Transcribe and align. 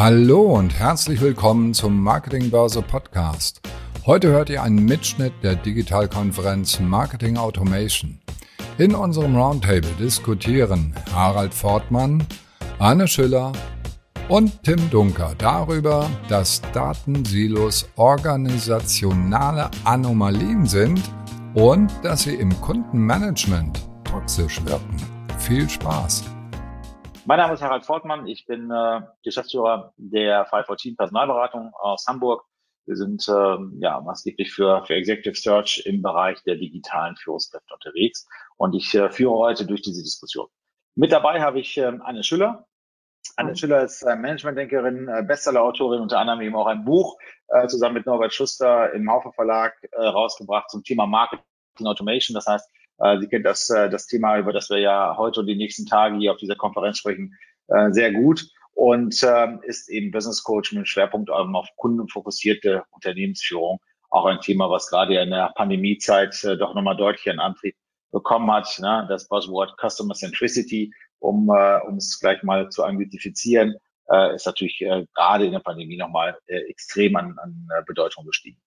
Hallo 0.00 0.56
und 0.56 0.72
herzlich 0.78 1.20
willkommen 1.20 1.74
zum 1.74 2.02
Marketingbörse 2.02 2.80
Podcast. 2.80 3.60
Heute 4.06 4.28
hört 4.28 4.48
ihr 4.48 4.62
einen 4.62 4.86
Mitschnitt 4.86 5.34
der 5.42 5.56
Digitalkonferenz 5.56 6.80
Marketing 6.80 7.36
Automation. 7.36 8.18
In 8.78 8.94
unserem 8.94 9.36
Roundtable 9.36 9.90
diskutieren 10.00 10.94
Harald 11.14 11.52
Fortmann, 11.52 12.26
Anne 12.78 13.06
Schiller 13.06 13.52
und 14.30 14.62
Tim 14.62 14.88
Dunker 14.88 15.34
darüber, 15.36 16.08
dass 16.30 16.62
Datensilos 16.72 17.86
organisationale 17.96 19.70
Anomalien 19.84 20.64
sind 20.64 21.02
und 21.52 21.92
dass 22.02 22.22
sie 22.22 22.36
im 22.36 22.58
Kundenmanagement 22.62 23.78
toxisch 24.04 24.64
wirken. 24.64 24.96
Viel 25.36 25.68
Spaß! 25.68 26.24
Mein 27.30 27.38
Name 27.38 27.54
ist 27.54 27.62
Harald 27.62 27.86
Fortmann. 27.86 28.26
Ich 28.26 28.44
bin 28.44 28.72
äh, 28.72 29.02
Geschäftsführer 29.22 29.94
der 29.96 30.46
514 30.46 30.96
Personalberatung 30.96 31.72
aus 31.74 32.04
Hamburg. 32.08 32.44
Wir 32.86 32.96
sind 32.96 33.24
äh, 33.28 33.56
ja 33.78 34.00
maßgeblich 34.00 34.52
für, 34.52 34.84
für 34.84 34.94
Executive 34.94 35.36
Search 35.36 35.80
im 35.86 36.02
Bereich 36.02 36.42
der 36.42 36.56
digitalen 36.56 37.14
Führungskräfte 37.14 37.72
unterwegs. 37.72 38.26
Und 38.56 38.74
ich 38.74 38.92
äh, 38.96 39.10
führe 39.10 39.34
heute 39.34 39.64
durch 39.64 39.80
diese 39.80 40.02
Diskussion. 40.02 40.48
Mit 40.96 41.12
dabei 41.12 41.40
habe 41.40 41.60
ich 41.60 41.78
äh, 41.78 41.92
Anne 42.02 42.24
Schüller. 42.24 42.66
Anne 43.36 43.56
Schüller 43.56 43.84
ist 43.84 44.02
äh, 44.02 44.16
Managementdenkerin, 44.16 45.06
äh, 45.06 45.22
Bestsellerautorin, 45.22 46.00
unter 46.00 46.18
anderem 46.18 46.40
eben 46.40 46.56
auch 46.56 46.66
ein 46.66 46.84
Buch 46.84 47.16
äh, 47.46 47.68
zusammen 47.68 47.94
mit 47.94 48.06
Norbert 48.06 48.34
Schuster 48.34 48.92
im 48.92 49.08
Haufe 49.08 49.30
Verlag 49.30 49.74
äh, 49.92 50.04
rausgebracht 50.04 50.68
zum 50.68 50.82
Thema 50.82 51.06
Marketing 51.06 51.44
Automation. 51.84 52.34
Das 52.34 52.48
heißt, 52.48 52.68
Sie 53.20 53.28
kennt 53.28 53.46
das, 53.46 53.70
äh, 53.70 53.88
das 53.88 54.06
Thema, 54.06 54.38
über 54.38 54.52
das 54.52 54.68
wir 54.68 54.78
ja 54.78 55.16
heute 55.16 55.40
und 55.40 55.46
die 55.46 55.56
nächsten 55.56 55.86
Tage 55.86 56.18
hier 56.18 56.32
auf 56.32 56.38
dieser 56.38 56.56
Konferenz 56.56 56.98
sprechen, 56.98 57.34
äh, 57.68 57.90
sehr 57.92 58.12
gut 58.12 58.46
und 58.74 59.22
ähm, 59.22 59.60
ist 59.62 59.88
eben 59.88 60.10
Business 60.10 60.42
Coach 60.42 60.72
mit 60.72 60.86
Schwerpunkt 60.86 61.30
auf 61.30 61.68
kundenfokussierte 61.76 62.84
Unternehmensführung. 62.90 63.80
Auch 64.10 64.26
ein 64.26 64.40
Thema, 64.40 64.68
was 64.68 64.88
gerade 64.90 65.18
in 65.18 65.30
der 65.30 65.52
Pandemiezeit 65.54 66.34
doch 66.58 66.74
nochmal 66.74 66.96
deutlich 66.96 67.30
einen 67.30 67.40
Antrieb 67.40 67.74
bekommen 68.10 68.50
hat. 68.50 68.78
Ne? 68.80 69.06
Das 69.08 69.28
Buzzword 69.28 69.76
Customer 69.80 70.14
Centricity, 70.14 70.92
um, 71.20 71.48
um 71.48 71.96
es 71.96 72.18
gleich 72.18 72.42
mal 72.42 72.70
zu 72.70 72.84
identifizieren, 72.84 73.76
ist 74.34 74.46
natürlich 74.46 74.84
gerade 75.14 75.46
in 75.46 75.52
der 75.52 75.60
Pandemie 75.60 75.96
nochmal 75.96 76.36
extrem 76.46 77.14
an, 77.14 77.36
an 77.38 77.68
Bedeutung 77.86 78.26
gestiegen. 78.26 78.60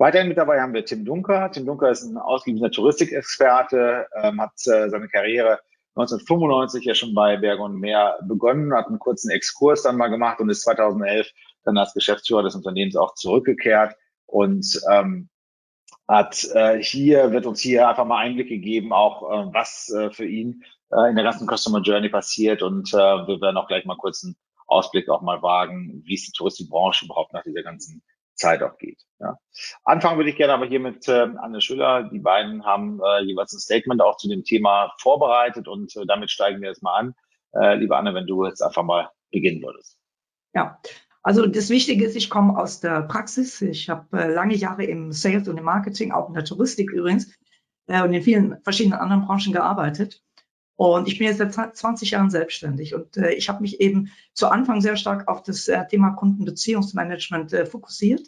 Weiterhin 0.00 0.28
mit 0.28 0.38
dabei 0.38 0.62
haben 0.62 0.72
wir 0.72 0.86
Tim 0.86 1.04
Dunker. 1.04 1.50
Tim 1.52 1.66
Dunker 1.66 1.90
ist 1.90 2.04
ein 2.04 2.16
ausgewiesener 2.16 2.70
Touristikexperte, 2.70 4.06
ähm, 4.22 4.40
hat 4.40 4.54
äh, 4.66 4.88
seine 4.88 5.08
Karriere 5.08 5.60
1995 5.94 6.86
ja 6.86 6.94
schon 6.94 7.12
bei 7.12 7.36
Berg 7.36 7.60
und 7.60 7.78
Meer 7.78 8.18
begonnen, 8.26 8.72
hat 8.72 8.86
einen 8.86 8.98
kurzen 8.98 9.30
Exkurs 9.30 9.82
dann 9.82 9.98
mal 9.98 10.08
gemacht 10.08 10.40
und 10.40 10.48
ist 10.48 10.62
2011 10.62 11.30
dann 11.64 11.76
als 11.76 11.92
Geschäftsführer 11.92 12.42
des 12.42 12.54
Unternehmens 12.54 12.96
auch 12.96 13.12
zurückgekehrt 13.14 13.94
und 14.24 14.80
ähm, 14.90 15.28
hat 16.08 16.48
äh, 16.54 16.82
hier, 16.82 17.30
wird 17.32 17.44
uns 17.44 17.60
hier 17.60 17.86
einfach 17.86 18.06
mal 18.06 18.20
Einblicke 18.20 18.56
geben, 18.56 18.94
auch 18.94 19.30
äh, 19.30 19.52
was 19.52 19.90
äh, 19.90 20.10
für 20.10 20.24
ihn 20.24 20.64
äh, 20.92 21.10
in 21.10 21.16
der 21.16 21.24
ganzen 21.24 21.46
Customer 21.46 21.82
Journey 21.82 22.08
passiert 22.08 22.62
und 22.62 22.88
äh, 22.94 22.96
wir 22.96 23.38
werden 23.42 23.58
auch 23.58 23.68
gleich 23.68 23.84
mal 23.84 23.98
kurz 23.98 24.24
einen 24.24 24.36
Ausblick 24.66 25.10
auch 25.10 25.20
mal 25.20 25.42
wagen, 25.42 26.02
wie 26.06 26.14
es 26.14 26.24
die 26.24 26.32
Touristikbranche 26.32 27.04
überhaupt 27.04 27.34
nach 27.34 27.42
dieser 27.42 27.62
ganzen 27.62 28.02
Zeit 28.40 28.62
auch 28.62 28.76
geht. 28.78 29.00
Ja. 29.20 29.38
Anfangen 29.84 30.18
würde 30.18 30.30
ich 30.30 30.36
gerne 30.36 30.54
aber 30.54 30.66
hier 30.66 30.80
mit 30.80 31.06
äh, 31.08 31.28
Anne 31.40 31.60
Schüller. 31.60 32.04
Die 32.04 32.18
beiden 32.18 32.64
haben 32.64 33.00
äh, 33.00 33.22
jeweils 33.22 33.52
ein 33.52 33.60
Statement 33.60 34.02
auch 34.02 34.16
zu 34.16 34.28
dem 34.28 34.44
Thema 34.44 34.92
vorbereitet 34.98 35.68
und 35.68 35.94
äh, 35.96 36.06
damit 36.06 36.30
steigen 36.30 36.60
wir 36.60 36.68
jetzt 36.68 36.82
mal 36.82 36.98
an. 36.98 37.14
Äh, 37.52 37.76
liebe 37.76 37.96
Anne, 37.96 38.14
wenn 38.14 38.26
du 38.26 38.46
jetzt 38.46 38.62
einfach 38.62 38.82
mal 38.82 39.10
beginnen 39.30 39.62
würdest. 39.62 39.98
Ja, 40.54 40.80
also 41.22 41.46
das 41.46 41.68
Wichtige 41.68 42.04
ist, 42.06 42.16
ich 42.16 42.30
komme 42.30 42.58
aus 42.58 42.80
der 42.80 43.02
Praxis. 43.02 43.60
Ich 43.60 43.90
habe 43.90 44.18
äh, 44.18 44.32
lange 44.32 44.54
Jahre 44.54 44.84
im 44.84 45.12
Sales 45.12 45.48
und 45.48 45.58
im 45.58 45.64
Marketing, 45.64 46.12
auch 46.12 46.28
in 46.28 46.34
der 46.34 46.44
Touristik 46.44 46.90
übrigens, 46.90 47.36
äh, 47.86 48.02
und 48.02 48.14
in 48.14 48.22
vielen 48.22 48.62
verschiedenen 48.62 48.98
anderen 48.98 49.26
Branchen 49.26 49.52
gearbeitet. 49.52 50.22
Und 50.80 51.08
ich 51.08 51.18
bin 51.18 51.26
jetzt 51.26 51.36
seit 51.36 51.76
20 51.76 52.12
Jahren 52.12 52.30
selbstständig 52.30 52.94
und 52.94 53.18
äh, 53.18 53.32
ich 53.32 53.50
habe 53.50 53.60
mich 53.60 53.82
eben 53.82 54.10
zu 54.32 54.48
Anfang 54.48 54.80
sehr 54.80 54.96
stark 54.96 55.28
auf 55.28 55.42
das 55.42 55.68
äh, 55.68 55.86
Thema 55.86 56.12
Kundenbeziehungsmanagement 56.12 57.52
äh, 57.52 57.66
fokussiert. 57.66 58.26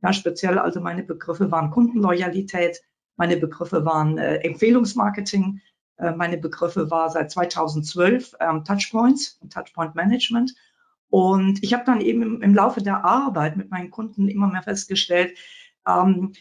Ja, 0.00 0.12
speziell 0.12 0.60
also 0.60 0.80
meine 0.80 1.02
Begriffe 1.02 1.50
waren 1.50 1.72
Kundenloyalität, 1.72 2.80
meine 3.16 3.36
Begriffe 3.38 3.84
waren 3.84 4.18
äh, 4.18 4.36
Empfehlungsmarketing, 4.36 5.62
äh, 5.96 6.12
meine 6.12 6.38
Begriffe 6.38 6.92
war 6.92 7.10
seit 7.10 7.32
2012 7.32 8.36
ähm, 8.38 8.64
Touchpoints 8.64 9.40
und 9.40 9.52
Touchpoint 9.52 9.96
Management. 9.96 10.54
Und 11.08 11.60
ich 11.64 11.74
habe 11.74 11.82
dann 11.84 12.00
eben 12.00 12.22
im, 12.22 12.40
im, 12.40 12.54
Laufe 12.54 12.84
der 12.84 13.04
Arbeit 13.04 13.56
mit 13.56 13.72
meinen 13.72 13.90
Kunden 13.90 14.28
immer 14.28 14.46
mehr 14.46 14.62
festgestellt, 14.62 15.36
ähm, 15.88 16.34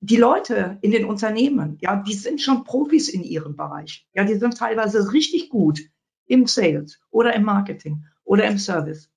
die 0.00 0.16
Leute 0.16 0.78
in 0.82 0.92
den 0.92 1.04
Unternehmen, 1.04 1.78
ja, 1.80 1.96
die 1.96 2.14
sind 2.14 2.40
schon 2.40 2.64
Profis 2.64 3.08
in 3.08 3.22
ihrem 3.22 3.56
Bereich. 3.56 4.06
Ja, 4.14 4.24
die 4.24 4.36
sind 4.36 4.56
teilweise 4.56 5.12
richtig 5.12 5.48
gut 5.48 5.80
im 6.26 6.46
Sales 6.46 7.00
oder 7.10 7.34
im 7.34 7.42
Marketing 7.42 8.04
oder 8.24 8.44
im 8.46 8.58
Service. 8.58 9.10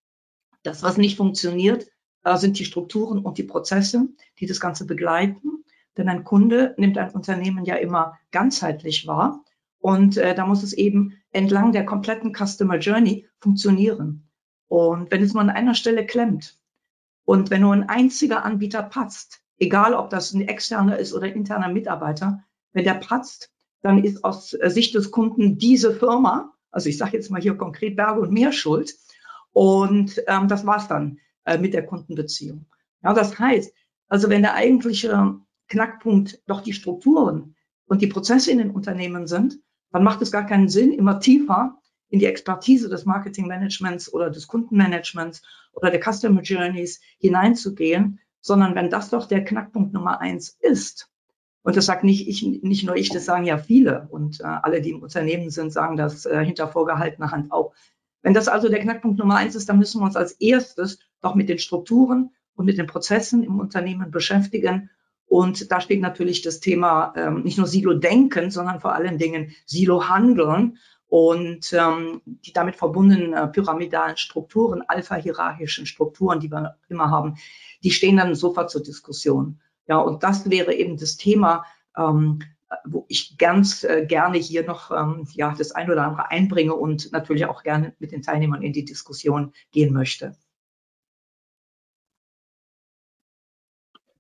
Das, 0.63 0.83
was 0.83 0.97
nicht 0.97 1.17
funktioniert, 1.17 1.87
sind 2.35 2.59
die 2.59 2.65
Strukturen 2.65 3.19
und 3.19 3.37
die 3.37 3.43
Prozesse, 3.43 4.09
die 4.39 4.47
das 4.47 4.59
Ganze 4.59 4.85
begleiten. 4.85 5.63
Denn 5.95 6.09
ein 6.09 6.23
Kunde 6.23 6.75
nimmt 6.77 6.97
ein 6.97 7.11
Unternehmen 7.11 7.63
ja 7.63 7.75
immer 7.75 8.19
ganzheitlich 8.31 9.07
wahr. 9.07 9.43
Und 9.79 10.17
äh, 10.17 10.35
da 10.35 10.45
muss 10.45 10.63
es 10.63 10.73
eben 10.73 11.21
entlang 11.31 11.71
der 11.71 11.85
kompletten 11.85 12.33
Customer 12.35 12.77
Journey 12.77 13.27
funktionieren. 13.39 14.27
Und 14.67 15.11
wenn 15.11 15.23
es 15.23 15.33
nur 15.33 15.41
an 15.41 15.49
einer 15.49 15.75
Stelle 15.75 16.05
klemmt 16.05 16.59
und 17.23 17.49
wenn 17.49 17.61
nur 17.61 17.73
ein 17.73 17.87
einziger 17.87 18.43
Anbieter 18.43 18.83
patzt, 18.83 19.41
egal 19.57 19.93
ob 19.93 20.09
das 20.09 20.33
ein 20.33 20.41
externer 20.41 20.97
ist 20.97 21.13
oder 21.13 21.33
interner 21.33 21.69
Mitarbeiter, 21.69 22.43
wenn 22.73 22.83
der 22.83 22.95
patzt, 22.95 23.51
dann 23.81 24.03
ist 24.03 24.23
aus 24.23 24.51
Sicht 24.51 24.95
des 24.95 25.11
Kunden 25.11 25.57
diese 25.57 25.93
Firma, 25.93 26.53
also 26.71 26.89
ich 26.89 26.97
sage 26.97 27.17
jetzt 27.17 27.31
mal 27.31 27.41
hier 27.41 27.55
konkret 27.55 27.95
Berge 27.95 28.21
und 28.21 28.31
Meer 28.31 28.51
schuld. 28.51 28.93
Und 29.51 30.21
ähm, 30.27 30.47
das 30.47 30.65
war's 30.65 30.87
dann 30.87 31.19
äh, 31.45 31.57
mit 31.57 31.73
der 31.73 31.85
Kundenbeziehung. 31.85 32.65
Ja, 33.03 33.13
das 33.13 33.39
heißt, 33.39 33.73
also 34.07 34.29
wenn 34.29 34.41
der 34.41 34.53
eigentliche 34.53 35.39
Knackpunkt 35.69 36.41
doch 36.47 36.61
die 36.61 36.73
Strukturen 36.73 37.55
und 37.87 38.01
die 38.01 38.07
Prozesse 38.07 38.51
in 38.51 38.59
den 38.59 38.71
Unternehmen 38.71 39.27
sind, 39.27 39.59
dann 39.91 40.03
macht 40.03 40.21
es 40.21 40.31
gar 40.31 40.45
keinen 40.45 40.69
Sinn, 40.69 40.91
immer 40.91 41.19
tiefer 41.19 41.79
in 42.09 42.19
die 42.19 42.25
Expertise 42.25 42.89
des 42.89 43.05
Marketingmanagements 43.05 44.11
oder 44.13 44.29
des 44.29 44.47
Kundenmanagements 44.47 45.41
oder 45.73 45.91
der 45.91 46.01
Customer 46.01 46.41
Journeys 46.41 47.01
hineinzugehen, 47.19 48.19
sondern 48.47 48.75
wenn 48.75 48.89
das 48.89 49.09
doch 49.09 49.27
der 49.27 49.43
Knackpunkt 49.43 49.93
Nummer 49.93 50.21
eins 50.21 50.57
ist, 50.61 51.09
und 51.63 51.75
das 51.75 51.85
sagt 51.85 52.05
nicht 52.05 52.29
ich, 52.29 52.43
nicht 52.63 52.85
nur 52.85 52.95
ich, 52.95 53.09
das 53.09 53.25
sagen 53.25 53.43
ja 53.43 53.57
viele 53.57 54.07
und 54.09 54.39
äh, 54.39 54.45
alle, 54.45 54.81
die 54.81 54.91
im 54.91 55.03
Unternehmen 55.03 55.49
sind, 55.49 55.73
sagen 55.73 55.97
das 55.97 56.25
äh, 56.25 56.43
hinter 56.45 56.69
vorgehaltener 56.69 57.31
Hand 57.31 57.51
auch. 57.51 57.73
Wenn 58.21 58.33
das 58.33 58.47
also 58.47 58.69
der 58.69 58.79
Knackpunkt 58.79 59.19
Nummer 59.19 59.35
eins 59.35 59.55
ist, 59.55 59.67
dann 59.67 59.77
müssen 59.77 59.99
wir 59.99 60.05
uns 60.05 60.15
als 60.15 60.31
erstes 60.33 60.99
doch 61.21 61.35
mit 61.35 61.49
den 61.49 61.59
Strukturen 61.59 62.31
und 62.55 62.65
mit 62.65 62.77
den 62.77 62.87
Prozessen 62.87 63.43
im 63.43 63.59
Unternehmen 63.59 64.11
beschäftigen. 64.11 64.89
Und 65.25 65.69
da 65.69 65.81
steht 65.81 65.99
natürlich 65.99 66.41
das 66.41 66.61
Thema 66.61 67.13
ähm, 67.17 67.43
nicht 67.43 67.57
nur 67.57 67.67
Silo-Denken, 67.67 68.49
sondern 68.49 68.79
vor 68.79 68.95
allen 68.95 69.17
Dingen 69.17 69.51
Silo-Handeln 69.65 70.77
und 71.07 71.73
ähm, 71.73 72.21
die 72.25 72.53
damit 72.53 72.77
verbundenen 72.77 73.33
äh, 73.33 73.47
pyramidalen 73.47 74.15
Strukturen, 74.15 74.83
alpha-hierarchischen 74.87 75.85
Strukturen, 75.85 76.39
die 76.39 76.49
wir 76.49 76.77
immer 76.89 77.11
haben, 77.11 77.35
die 77.83 77.91
stehen 77.91 78.17
dann 78.17 78.35
sofort 78.35 78.69
zur 78.69 78.83
Diskussion. 78.83 79.59
Ja, 79.87 79.97
und 79.97 80.23
das 80.23 80.49
wäre 80.49 80.73
eben 80.73 80.97
das 80.97 81.17
Thema, 81.17 81.65
ähm, 81.97 82.39
wo 82.85 83.05
ich 83.07 83.37
ganz 83.37 83.83
äh, 83.83 84.05
gerne 84.05 84.37
hier 84.37 84.65
noch 84.65 84.91
ähm, 84.91 85.27
ja, 85.33 85.55
das 85.57 85.71
ein 85.71 85.89
oder 85.89 86.03
andere 86.03 86.29
einbringe 86.29 86.75
und 86.75 87.11
natürlich 87.11 87.45
auch 87.45 87.63
gerne 87.63 87.95
mit 87.99 88.11
den 88.11 88.21
Teilnehmern 88.21 88.61
in 88.61 88.73
die 88.73 88.85
Diskussion 88.85 89.53
gehen 89.71 89.93
möchte. 89.93 90.35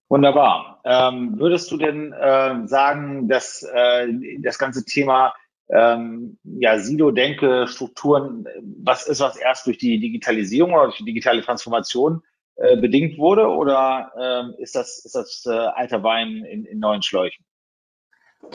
Wunderbar. 0.09 0.79
Ähm, 0.85 1.37
würdest 1.37 1.69
du 1.69 1.77
denn 1.77 2.13
äh, 2.13 2.65
sagen, 2.65 3.27
dass 3.27 3.61
äh, 3.63 4.07
das 4.39 4.57
ganze 4.57 4.85
Thema 4.85 5.33
ähm, 5.69 6.37
ja, 6.43 6.79
Silo-Denke, 6.79 7.67
Strukturen, 7.67 8.45
was 8.83 9.05
ist, 9.07 9.19
was 9.19 9.35
erst 9.35 9.67
durch 9.67 9.77
die 9.77 9.99
Digitalisierung 9.99 10.73
oder 10.73 10.85
durch 10.85 10.97
die 10.97 11.05
digitale 11.05 11.41
Transformation 11.41 12.21
äh, 12.57 12.77
bedingt 12.77 13.17
wurde? 13.17 13.47
Oder 13.47 14.11
ähm, 14.19 14.55
ist 14.57 14.75
das, 14.75 15.03
ist 15.05 15.15
das 15.15 15.45
äh, 15.45 15.51
alter 15.51 16.03
Wein 16.03 16.43
in, 16.43 16.65
in 16.65 16.79
neuen 16.79 17.01
Schläuchen? 17.01 17.45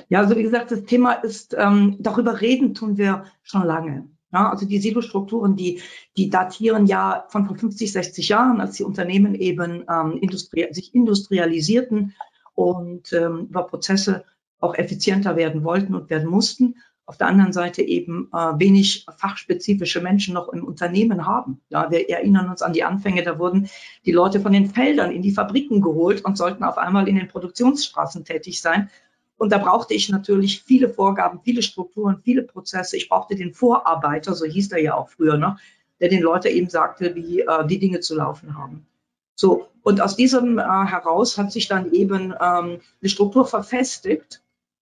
Ja, 0.09 0.21
also 0.21 0.37
wie 0.37 0.43
gesagt, 0.43 0.71
das 0.71 0.85
Thema 0.85 1.13
ist, 1.13 1.55
ähm, 1.59 1.97
darüber 1.99 2.41
reden 2.41 2.75
tun 2.75 2.97
wir 2.97 3.25
schon 3.43 3.65
lange. 3.65 4.09
Ja, 4.33 4.51
also 4.51 4.67
die 4.67 4.79
Silo-Strukturen, 4.79 5.57
die, 5.57 5.83
die 6.17 6.31
datieren 6.31 6.87
ja 6.87 7.27
von 7.29 7.47
vor 7.47 7.57
50, 7.57 7.93
60 7.93 8.29
Jahren, 8.29 8.61
als 8.61 8.77
die 8.77 8.85
Unternehmen 8.85 9.35
eben 9.35 9.85
ähm, 9.89 10.19
industrie 10.21 10.73
sich 10.73 10.95
industrialisierten 10.95 12.15
und 12.55 13.13
ähm, 13.13 13.49
über 13.51 13.65
Prozesse 13.65 14.25
auch 14.59 14.75
effizienter 14.75 15.37
werden 15.37 15.65
wollten 15.65 15.95
und 15.95 16.09
werden 16.09 16.29
mussten. 16.29 16.77
Auf 17.07 17.19
der 17.19 17.27
anderen 17.27 17.53
Seite 17.53 17.83
eben 17.83 18.29
äh, 18.33 18.37
wenig 18.37 19.07
fachspezifische 19.17 20.01
Menschen 20.01 20.35
noch 20.35 20.49
im 20.49 20.65
Unternehmen 20.65 21.27
haben. 21.27 21.61
Ja, 21.69 21.91
wir 21.91 22.09
erinnern 22.09 22.49
uns 22.49 22.63
an 22.63 22.73
die 22.73 22.85
Anfänge, 22.85 23.23
da 23.23 23.39
wurden 23.39 23.69
die 24.07 24.13
Leute 24.13 24.41
von 24.41 24.53
den 24.53 24.67
Feldern 24.67 25.11
in 25.11 25.23
die 25.23 25.33
Fabriken 25.33 25.81
geholt 25.81 26.25
und 26.25 26.39
sollten 26.39 26.65
auf 26.65 26.79
einmal 26.79 27.09
in 27.09 27.17
den 27.17 27.29
Produktionsstraßen 27.29 28.25
tätig 28.25 28.61
sein. 28.61 28.89
Und 29.37 29.51
da 29.51 29.59
brauchte 29.59 29.95
ich 29.95 30.09
natürlich 30.09 30.63
viele 30.63 30.89
Vorgaben, 30.89 31.41
viele 31.43 31.63
Strukturen, 31.63 32.21
viele 32.23 32.43
Prozesse. 32.43 32.97
Ich 32.97 33.09
brauchte 33.09 33.35
den 33.35 33.53
Vorarbeiter, 33.53 34.35
so 34.35 34.47
hieß 34.47 34.71
er 34.71 34.81
ja 34.81 34.95
auch 34.95 35.09
früher 35.09 35.37
noch, 35.37 35.57
der 36.01 36.09
den 36.09 36.23
Leuten 36.23 36.49
eben 36.49 36.69
sagte, 36.69 37.17
wie 37.17 37.41
äh, 37.41 37.67
die 37.67 37.81
Dinge 37.81 37.99
zu 38.01 38.15
laufen 38.15 38.57
haben. 38.57 38.87
So, 39.35 39.67
und 39.83 40.01
aus 40.01 40.15
diesem 40.15 40.59
äh, 40.59 40.63
heraus 40.63 41.39
hat 41.39 41.51
sich 41.51 41.67
dann 41.67 41.91
eben 41.93 42.33
ähm, 42.41 42.81
eine 43.01 43.09
Struktur 43.09 43.45
verfestigt, 43.45 44.43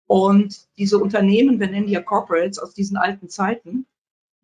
und 0.08 0.68
diese 0.78 1.00
Unternehmen, 1.00 1.60
wir 1.60 1.68
nennen 1.68 1.88
die 1.88 1.94
ja 1.94 2.02
Corporates 2.02 2.60
aus 2.60 2.74
diesen 2.74 2.98
alten 2.98 3.30
Zeiten, 3.30 3.86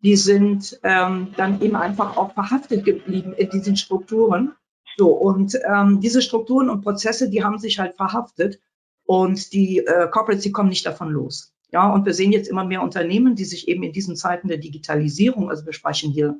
die 0.02 0.16
sind 0.16 0.80
ähm, 0.82 1.32
dann 1.36 1.60
eben 1.62 1.76
einfach 1.76 2.16
auch 2.16 2.34
verhaftet 2.34 2.84
geblieben 2.84 3.32
in 3.34 3.50
diesen 3.50 3.76
Strukturen. 3.76 4.54
So, 4.96 5.12
und 5.12 5.56
ähm, 5.64 6.00
diese 6.00 6.20
Strukturen 6.20 6.68
und 6.68 6.82
Prozesse, 6.82 7.30
die 7.30 7.44
haben 7.44 7.58
sich 7.58 7.78
halt 7.78 7.96
verhaftet 7.96 8.60
und 9.04 9.52
die 9.52 9.78
äh, 9.78 10.08
Corporates, 10.10 10.42
die 10.42 10.52
kommen 10.52 10.68
nicht 10.68 10.84
davon 10.84 11.10
los. 11.10 11.54
Ja, 11.70 11.90
und 11.90 12.04
wir 12.04 12.12
sehen 12.12 12.32
jetzt 12.32 12.48
immer 12.48 12.64
mehr 12.64 12.82
Unternehmen, 12.82 13.34
die 13.36 13.44
sich 13.44 13.68
eben 13.68 13.82
in 13.82 13.92
diesen 13.92 14.16
Zeiten 14.16 14.48
der 14.48 14.58
Digitalisierung, 14.58 15.48
also 15.48 15.64
wir 15.64 15.72
sprechen 15.72 16.10
hier 16.10 16.38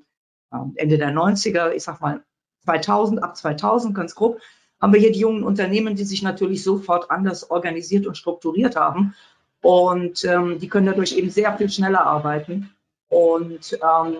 ähm, 0.52 0.72
Ende 0.74 0.98
der 0.98 1.12
90er, 1.12 1.70
ich 1.70 1.84
sag 1.84 2.00
mal 2.00 2.24
2000, 2.64 3.22
ab 3.22 3.36
2000 3.36 3.94
ganz 3.94 4.14
grob, 4.14 4.38
haben 4.82 4.92
wir 4.92 5.00
hier 5.00 5.12
die 5.12 5.20
jungen 5.20 5.44
Unternehmen, 5.44 5.94
die 5.94 6.04
sich 6.04 6.22
natürlich 6.22 6.64
sofort 6.64 7.10
anders 7.10 7.50
organisiert 7.52 8.04
und 8.06 8.16
strukturiert 8.16 8.74
haben. 8.74 9.14
Und 9.62 10.24
ähm, 10.24 10.58
die 10.58 10.68
können 10.68 10.86
dadurch 10.86 11.16
eben 11.16 11.30
sehr 11.30 11.56
viel 11.56 11.70
schneller 11.70 12.04
arbeiten. 12.04 12.70
Und 13.08 13.74
ähm, 13.74 14.16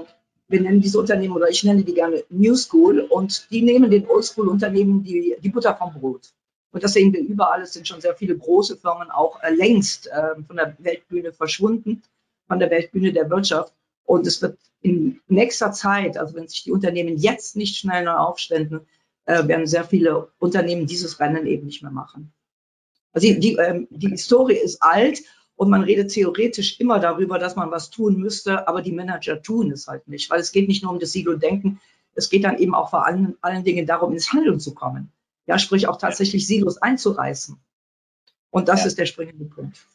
wir 0.46 0.60
nennen 0.60 0.80
diese 0.80 1.00
Unternehmen 1.00 1.34
oder 1.34 1.48
ich 1.48 1.64
nenne 1.64 1.82
die 1.82 1.94
gerne 1.94 2.22
New 2.30 2.54
School 2.54 3.00
und 3.00 3.50
die 3.50 3.62
nehmen 3.62 3.90
den 3.90 4.06
Oldschool-Unternehmen 4.06 5.02
die, 5.02 5.34
die 5.42 5.48
Butter 5.48 5.74
vom 5.74 5.92
Brot. 5.94 6.32
Und 6.70 6.84
das 6.84 6.92
sehen 6.92 7.12
wir 7.12 7.20
überall. 7.20 7.62
Es 7.62 7.72
sind 7.72 7.88
schon 7.88 8.00
sehr 8.00 8.14
viele 8.14 8.36
große 8.38 8.76
Firmen 8.76 9.10
auch 9.10 9.42
äh, 9.42 9.52
längst 9.52 10.06
äh, 10.06 10.40
von 10.46 10.56
der 10.56 10.76
Weltbühne 10.78 11.32
verschwunden, 11.32 12.02
von 12.46 12.60
der 12.60 12.70
Weltbühne 12.70 13.12
der 13.12 13.28
Wirtschaft. 13.28 13.72
Und 14.04 14.28
es 14.28 14.40
wird 14.40 14.58
in 14.80 15.20
nächster 15.26 15.72
Zeit, 15.72 16.16
also 16.16 16.36
wenn 16.36 16.46
sich 16.46 16.62
die 16.62 16.72
Unternehmen 16.72 17.16
jetzt 17.16 17.56
nicht 17.56 17.76
schnell 17.76 18.04
neu 18.04 18.12
aufständen, 18.12 18.86
äh, 19.24 19.46
werden 19.46 19.66
sehr 19.66 19.84
viele 19.84 20.32
Unternehmen 20.38 20.86
dieses 20.86 21.20
Rennen 21.20 21.46
eben 21.46 21.66
nicht 21.66 21.82
mehr 21.82 21.92
machen. 21.92 22.32
Also 23.12 23.26
die, 23.26 23.38
die, 23.38 23.54
ähm, 23.54 23.86
die 23.90 24.08
Historie 24.08 24.56
ist 24.56 24.82
alt 24.82 25.22
und 25.56 25.70
man 25.70 25.82
redet 25.82 26.10
theoretisch 26.10 26.80
immer 26.80 26.98
darüber, 26.98 27.38
dass 27.38 27.56
man 27.56 27.70
was 27.70 27.90
tun 27.90 28.16
müsste, 28.16 28.66
aber 28.66 28.82
die 28.82 28.92
Manager 28.92 29.42
tun 29.42 29.70
es 29.70 29.86
halt 29.86 30.08
nicht, 30.08 30.30
weil 30.30 30.40
es 30.40 30.52
geht 30.52 30.68
nicht 30.68 30.82
nur 30.82 30.92
um 30.92 30.98
das 30.98 31.12
Silo-Denken, 31.12 31.80
es 32.14 32.30
geht 32.30 32.44
dann 32.44 32.58
eben 32.58 32.74
auch 32.74 32.90
vor 32.90 33.06
allen, 33.06 33.36
allen 33.40 33.64
Dingen 33.64 33.86
darum, 33.86 34.12
ins 34.12 34.32
Handeln 34.32 34.60
zu 34.60 34.74
kommen. 34.74 35.12
Ja, 35.46 35.58
sprich 35.58 35.88
auch 35.88 35.98
tatsächlich 35.98 36.46
Silos 36.46 36.78
einzureißen. 36.78 37.56
Und 38.50 38.68
das 38.68 38.80
ja. 38.80 38.86
ist 38.86 38.98
der 38.98 39.06
springende 39.06 39.46
Punkt. 39.46 39.86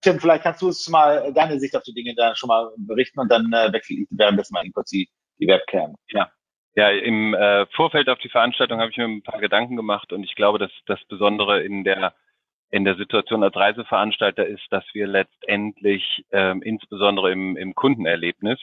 Tim, 0.00 0.20
vielleicht 0.20 0.42
kannst 0.42 0.62
du 0.62 0.66
uns 0.68 0.88
mal 0.88 1.32
deine 1.32 1.58
Sicht 1.58 1.76
auf 1.76 1.82
die 1.82 1.94
Dinge 1.94 2.14
da 2.14 2.36
schon 2.36 2.48
mal 2.48 2.70
berichten 2.76 3.20
und 3.20 3.28
dann 3.28 3.52
äh, 3.52 3.72
wechsle 3.72 3.96
ich 3.96 4.06
währenddessen 4.10 4.54
mal 4.54 4.68
kurz 4.70 4.90
die, 4.90 5.08
die 5.40 5.46
Webcam. 5.46 5.96
Ja. 6.08 6.30
Ja, 6.76 6.90
im 6.90 7.34
äh, 7.34 7.66
Vorfeld 7.66 8.08
auf 8.08 8.18
die 8.18 8.28
Veranstaltung 8.28 8.80
habe 8.80 8.90
ich 8.90 8.96
mir 8.96 9.04
ein 9.04 9.22
paar 9.22 9.40
Gedanken 9.40 9.76
gemacht 9.76 10.12
und 10.12 10.24
ich 10.24 10.34
glaube, 10.34 10.58
dass 10.58 10.72
das 10.86 11.02
Besondere 11.04 11.62
in 11.62 11.84
der 11.84 12.14
in 12.70 12.84
der 12.84 12.96
Situation 12.96 13.44
als 13.44 13.54
Reiseveranstalter 13.54 14.44
ist, 14.44 14.66
dass 14.70 14.84
wir 14.94 15.06
letztendlich 15.06 16.24
ähm, 16.32 16.60
insbesondere 16.60 17.30
im, 17.30 17.56
im 17.56 17.76
Kundenerlebnis, 17.76 18.58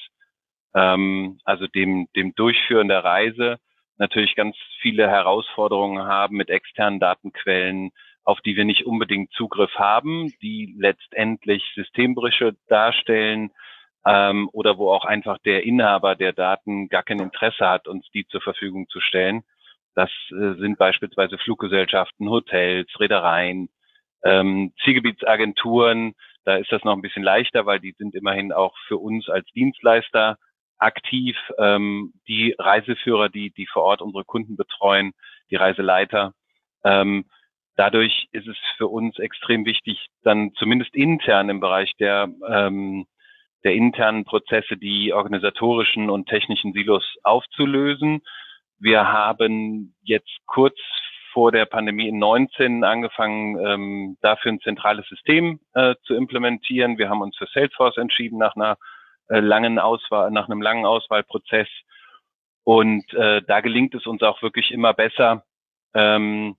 ähm, 0.75 1.39
also 1.45 1.65
dem, 1.67 2.09
dem 2.17 2.35
Durchführen 2.35 2.89
der 2.89 3.05
Reise, 3.05 3.57
natürlich 3.97 4.35
ganz 4.35 4.57
viele 4.81 5.07
Herausforderungen 5.07 6.03
haben 6.07 6.35
mit 6.35 6.49
externen 6.49 6.99
Datenquellen, 6.99 7.91
auf 8.25 8.41
die 8.41 8.57
wir 8.57 8.65
nicht 8.65 8.85
unbedingt 8.85 9.31
Zugriff 9.31 9.73
haben, 9.75 10.33
die 10.41 10.75
letztendlich 10.77 11.63
Systembrüche 11.73 12.57
darstellen, 12.67 13.51
ähm, 14.05 14.49
oder 14.53 14.77
wo 14.77 14.91
auch 14.91 15.05
einfach 15.05 15.37
der 15.39 15.63
Inhaber 15.63 16.15
der 16.15 16.33
Daten 16.33 16.89
gar 16.89 17.03
kein 17.03 17.19
Interesse 17.19 17.69
hat, 17.69 17.87
uns 17.87 18.09
die 18.13 18.25
zur 18.27 18.41
Verfügung 18.41 18.87
zu 18.89 18.99
stellen. 18.99 19.43
Das 19.95 20.09
äh, 20.29 20.53
sind 20.59 20.77
beispielsweise 20.77 21.37
Fluggesellschaften, 21.37 22.29
Hotels, 22.29 22.89
Reedereien, 22.99 23.69
ähm, 24.23 24.73
Zielgebietsagenturen. 24.83 26.13
Da 26.45 26.55
ist 26.55 26.71
das 26.71 26.83
noch 26.83 26.93
ein 26.93 27.01
bisschen 27.01 27.23
leichter, 27.23 27.65
weil 27.65 27.79
die 27.79 27.93
sind 27.97 28.15
immerhin 28.15 28.51
auch 28.51 28.75
für 28.87 28.97
uns 28.97 29.29
als 29.29 29.45
Dienstleister 29.51 30.37
aktiv. 30.77 31.37
Ähm, 31.59 32.13
die 32.27 32.55
Reiseführer, 32.57 33.29
die, 33.29 33.51
die 33.51 33.67
vor 33.67 33.83
Ort 33.83 34.01
unsere 34.01 34.25
Kunden 34.25 34.55
betreuen, 34.55 35.11
die 35.51 35.57
Reiseleiter. 35.57 36.33
Ähm, 36.83 37.25
dadurch 37.75 38.27
ist 38.31 38.47
es 38.47 38.57
für 38.77 38.87
uns 38.87 39.19
extrem 39.19 39.65
wichtig, 39.65 40.07
dann 40.23 40.53
zumindest 40.53 40.95
intern 40.95 41.49
im 41.49 41.59
Bereich 41.59 41.93
der 41.99 42.29
ähm, 42.47 43.05
der 43.63 43.73
internen 43.73 44.25
Prozesse 44.25 44.77
die 44.77 45.13
organisatorischen 45.13 46.09
und 46.09 46.27
technischen 46.27 46.73
Silos 46.73 47.03
aufzulösen. 47.23 48.21
Wir 48.79 49.11
haben 49.11 49.95
jetzt 50.01 50.37
kurz 50.45 50.77
vor 51.31 51.51
der 51.51 51.65
Pandemie 51.65 52.07
in 52.07 52.19
19 52.19 52.83
angefangen, 52.83 53.57
ähm, 53.65 54.17
dafür 54.21 54.51
ein 54.51 54.59
zentrales 54.61 55.07
System 55.07 55.59
äh, 55.73 55.95
zu 56.03 56.15
implementieren. 56.15 56.97
Wir 56.97 57.09
haben 57.09 57.21
uns 57.21 57.37
für 57.37 57.47
Salesforce 57.53 57.97
entschieden 57.97 58.37
nach 58.37 58.55
einer 58.55 58.77
äh, 59.29 59.39
langen 59.39 59.79
Auswahl, 59.79 60.31
nach 60.31 60.49
einem 60.49 60.61
langen 60.61 60.85
Auswahlprozess. 60.85 61.67
Und 62.63 63.11
äh, 63.13 63.41
da 63.47 63.61
gelingt 63.61 63.95
es 63.95 64.05
uns 64.05 64.21
auch 64.21 64.41
wirklich 64.41 64.71
immer 64.71 64.93
besser, 64.93 65.45
ähm, 65.93 66.55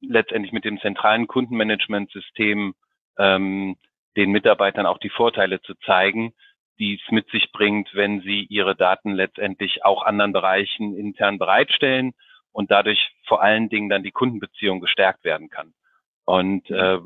letztendlich 0.00 0.52
mit 0.52 0.64
dem 0.64 0.80
zentralen 0.80 1.26
Kundenmanagementsystem 1.26 2.74
ähm, 3.18 3.76
den 4.18 4.32
Mitarbeitern 4.32 4.84
auch 4.84 4.98
die 4.98 5.10
Vorteile 5.10 5.60
zu 5.62 5.74
zeigen, 5.86 6.34
die 6.80 7.00
es 7.02 7.12
mit 7.12 7.30
sich 7.30 7.52
bringt, 7.52 7.94
wenn 7.94 8.20
sie 8.20 8.46
ihre 8.50 8.74
Daten 8.74 9.12
letztendlich 9.12 9.84
auch 9.84 10.02
anderen 10.02 10.32
Bereichen 10.32 10.96
intern 10.96 11.38
bereitstellen 11.38 12.14
und 12.52 12.70
dadurch 12.70 13.12
vor 13.26 13.42
allen 13.42 13.68
Dingen 13.68 13.88
dann 13.88 14.02
die 14.02 14.10
Kundenbeziehung 14.10 14.80
gestärkt 14.80 15.24
werden 15.24 15.50
kann. 15.50 15.72
Und 16.24 16.68
äh, 16.70 16.98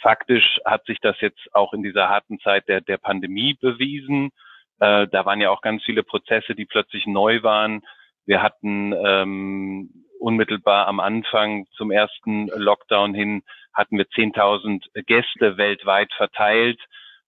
faktisch 0.00 0.60
hat 0.64 0.84
sich 0.86 0.98
das 1.00 1.20
jetzt 1.20 1.54
auch 1.54 1.72
in 1.72 1.84
dieser 1.84 2.08
harten 2.08 2.40
Zeit 2.40 2.66
der, 2.68 2.80
der 2.80 2.98
Pandemie 2.98 3.54
bewiesen. 3.54 4.30
Äh, 4.80 5.06
da 5.06 5.24
waren 5.24 5.40
ja 5.40 5.50
auch 5.50 5.62
ganz 5.62 5.84
viele 5.84 6.02
Prozesse, 6.02 6.56
die 6.56 6.66
plötzlich 6.66 7.06
neu 7.06 7.44
waren. 7.44 7.82
Wir 8.26 8.42
hatten 8.42 8.92
ähm, 8.92 10.04
unmittelbar 10.20 10.86
am 10.86 11.00
Anfang 11.00 11.66
zum 11.76 11.90
ersten 11.90 12.48
Lockdown 12.48 13.14
hin 13.14 13.42
hatten 13.72 13.98
wir 13.98 14.06
10.000 14.06 15.04
Gäste 15.06 15.56
weltweit 15.56 16.12
verteilt 16.12 16.80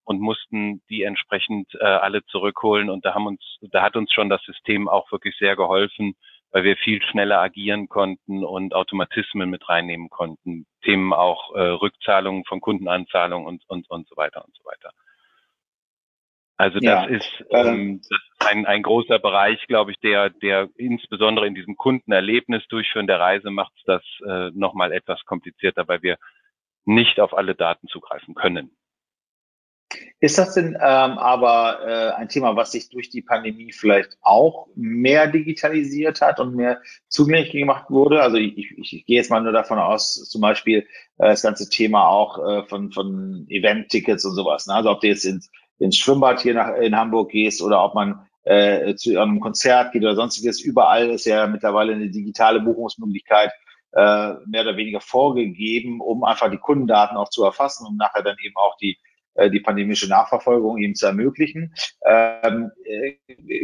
und 0.04 0.20
mussten 0.20 0.82
die 0.88 1.02
entsprechend 1.02 1.72
äh, 1.80 1.84
alle 1.84 2.24
zurückholen. 2.26 2.90
Und 2.90 3.04
da 3.04 3.14
haben 3.14 3.26
uns, 3.26 3.40
da 3.60 3.82
hat 3.82 3.96
uns 3.96 4.12
schon 4.12 4.28
das 4.28 4.42
System 4.42 4.88
auch 4.88 5.10
wirklich 5.12 5.36
sehr 5.38 5.56
geholfen, 5.56 6.14
weil 6.50 6.64
wir 6.64 6.76
viel 6.76 7.02
schneller 7.02 7.40
agieren 7.40 7.88
konnten 7.88 8.44
und 8.44 8.74
Automatismen 8.74 9.48
mit 9.48 9.68
reinnehmen 9.68 10.10
konnten. 10.10 10.66
Themen 10.82 11.12
auch 11.12 11.54
äh, 11.54 11.60
Rückzahlungen 11.60 12.44
von 12.44 12.60
Kundenanzahlungen 12.60 13.46
und, 13.46 13.62
und, 13.68 13.88
und 13.90 14.08
so 14.08 14.16
weiter 14.16 14.44
und 14.44 14.54
so 14.56 14.64
weiter. 14.64 14.90
Also 16.56 16.78
das 16.78 16.84
ja, 16.84 17.04
ist, 17.04 17.44
ähm, 17.50 17.66
ähm, 17.66 18.00
das 18.08 18.20
ist 18.20 18.46
ein, 18.46 18.66
ein 18.66 18.82
großer 18.82 19.18
Bereich, 19.18 19.66
glaube 19.66 19.90
ich, 19.90 19.98
der, 20.00 20.30
der 20.30 20.68
insbesondere 20.76 21.46
in 21.46 21.54
diesem 21.54 21.76
Kundenerlebnis 21.76 22.66
durchführen 22.68 23.06
der 23.06 23.20
Reise 23.20 23.50
macht 23.50 23.72
es 23.78 23.82
das 23.84 24.02
äh, 24.26 24.50
nochmal 24.54 24.92
etwas 24.92 25.24
komplizierter, 25.24 25.88
weil 25.88 26.02
wir 26.02 26.18
nicht 26.84 27.20
auf 27.20 27.34
alle 27.36 27.54
Daten 27.54 27.88
zugreifen 27.88 28.34
können. 28.34 28.76
Ist 30.20 30.38
das 30.38 30.54
denn 30.54 30.74
ähm, 30.74 30.78
aber 31.18 31.80
äh, 31.86 32.10
ein 32.14 32.28
Thema, 32.28 32.56
was 32.56 32.72
sich 32.72 32.88
durch 32.88 33.10
die 33.10 33.22
Pandemie 33.22 33.72
vielleicht 33.72 34.16
auch 34.22 34.68
mehr 34.74 35.26
digitalisiert 35.26 36.20
hat 36.20 36.40
und 36.40 36.54
mehr 36.54 36.80
zugänglich 37.08 37.50
gemacht 37.50 37.90
wurde? 37.90 38.22
Also 38.22 38.36
ich, 38.36 38.56
ich, 38.56 38.92
ich 38.92 39.06
gehe 39.06 39.16
jetzt 39.16 39.30
mal 39.30 39.40
nur 39.42 39.52
davon 39.52 39.78
aus, 39.78 40.14
zum 40.14 40.40
Beispiel 40.40 40.86
äh, 41.18 41.28
das 41.28 41.42
ganze 41.42 41.68
Thema 41.68 42.06
auch 42.06 42.38
äh, 42.38 42.62
von, 42.68 42.92
von 42.92 43.46
Event-Tickets 43.48 44.24
und 44.24 44.34
sowas. 44.34 44.66
Ne? 44.66 44.74
Also 44.74 44.90
ob 44.90 45.00
du 45.00 45.08
jetzt 45.08 45.24
ins 45.24 45.50
ins 45.82 45.96
Schwimmbad 45.96 46.40
hier 46.40 46.54
nach, 46.54 46.76
in 46.76 46.96
Hamburg 46.96 47.30
gehst 47.30 47.62
oder 47.62 47.84
ob 47.84 47.94
man 47.94 48.26
äh, 48.44 48.94
zu 48.94 49.20
einem 49.20 49.40
Konzert 49.40 49.92
geht 49.92 50.02
oder 50.02 50.14
sonstiges. 50.14 50.60
Überall 50.60 51.10
ist 51.10 51.26
ja 51.26 51.46
mittlerweile 51.46 51.92
eine 51.92 52.10
digitale 52.10 52.60
Buchungsmöglichkeit 52.60 53.50
äh, 53.92 54.34
mehr 54.46 54.62
oder 54.62 54.76
weniger 54.76 55.00
vorgegeben, 55.00 56.00
um 56.00 56.24
einfach 56.24 56.50
die 56.50 56.58
Kundendaten 56.58 57.16
auch 57.16 57.28
zu 57.28 57.44
erfassen 57.44 57.86
und 57.86 57.96
nachher 57.96 58.22
dann 58.22 58.36
eben 58.42 58.56
auch 58.56 58.76
die 58.78 58.96
äh, 59.34 59.50
die 59.50 59.60
pandemische 59.60 60.08
Nachverfolgung 60.08 60.78
eben 60.78 60.94
zu 60.94 61.06
ermöglichen. 61.06 61.74
Ähm, 62.04 62.70
äh, 62.84 63.14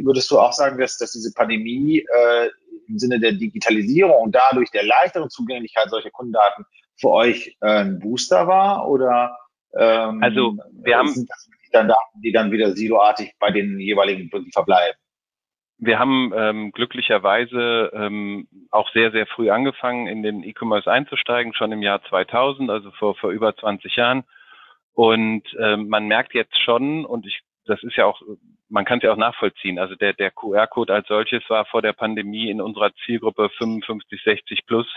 würdest 0.02 0.30
du 0.30 0.38
auch 0.38 0.52
sagen, 0.52 0.78
dass, 0.78 0.96
dass 0.96 1.12
diese 1.12 1.32
Pandemie 1.34 1.98
äh, 1.98 2.48
im 2.88 2.98
Sinne 2.98 3.20
der 3.20 3.32
Digitalisierung 3.32 4.22
und 4.22 4.34
dadurch 4.34 4.70
der 4.70 4.84
leichteren 4.84 5.28
Zugänglichkeit 5.28 5.90
solcher 5.90 6.10
Kundendaten 6.10 6.64
für 6.96 7.10
euch 7.10 7.56
äh, 7.60 7.80
ein 7.80 7.98
Booster 7.98 8.46
war? 8.46 8.88
Oder 8.88 9.37
ähm, 9.76 10.22
also 10.22 10.56
wir 10.72 10.96
haben 10.96 11.28
dann 11.70 11.92
die 12.14 12.32
dann 12.32 12.50
wieder 12.50 12.72
siloartig 12.72 13.34
bei 13.38 13.50
den 13.50 13.78
jeweiligen 13.80 14.30
verbleiben? 14.52 14.98
Wir 15.80 16.00
haben 16.00 16.32
ähm, 16.34 16.72
glücklicherweise 16.72 17.92
ähm, 17.94 18.48
auch 18.72 18.90
sehr, 18.92 19.12
sehr 19.12 19.26
früh 19.26 19.50
angefangen, 19.50 20.08
in 20.08 20.25
den 20.25 20.42
E-Commerce 20.42 20.90
einzusteigen, 20.90 21.54
schon 21.54 21.70
im 21.70 21.82
Jahr 21.82 22.02
2000, 22.02 22.68
also 22.68 22.90
vor, 22.90 23.14
vor 23.14 23.30
über 23.30 23.54
20 23.54 23.94
Jahren. 23.94 24.25
Und 24.92 25.44
ähm, 25.60 25.88
man 25.88 26.08
merkt 26.08 26.34
jetzt 26.34 26.58
schon, 26.60 27.04
und 27.04 27.25
ich, 27.26 27.42
das 27.66 27.80
ist 27.84 27.94
ja 27.94 28.06
auch, 28.06 28.20
man 28.68 28.84
kann 28.84 28.98
es 28.98 29.04
ja 29.04 29.12
auch 29.12 29.16
nachvollziehen. 29.16 29.78
Also 29.78 29.94
der, 29.94 30.14
der 30.14 30.32
QR-Code 30.32 30.92
als 30.92 31.06
solches 31.06 31.48
war 31.48 31.64
vor 31.66 31.80
der 31.80 31.92
Pandemie 31.92 32.50
in 32.50 32.60
unserer 32.60 32.92
Zielgruppe 33.06 33.48
55, 33.48 34.20
60 34.25 34.66
plus, 34.66 34.88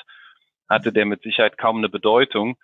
hatte 0.68 0.92
der 0.92 1.06
mit 1.06 1.22
Sicherheit 1.22 1.60
kaum 1.60 1.78
eine 1.78 1.90
Bedeutung. 1.90 2.58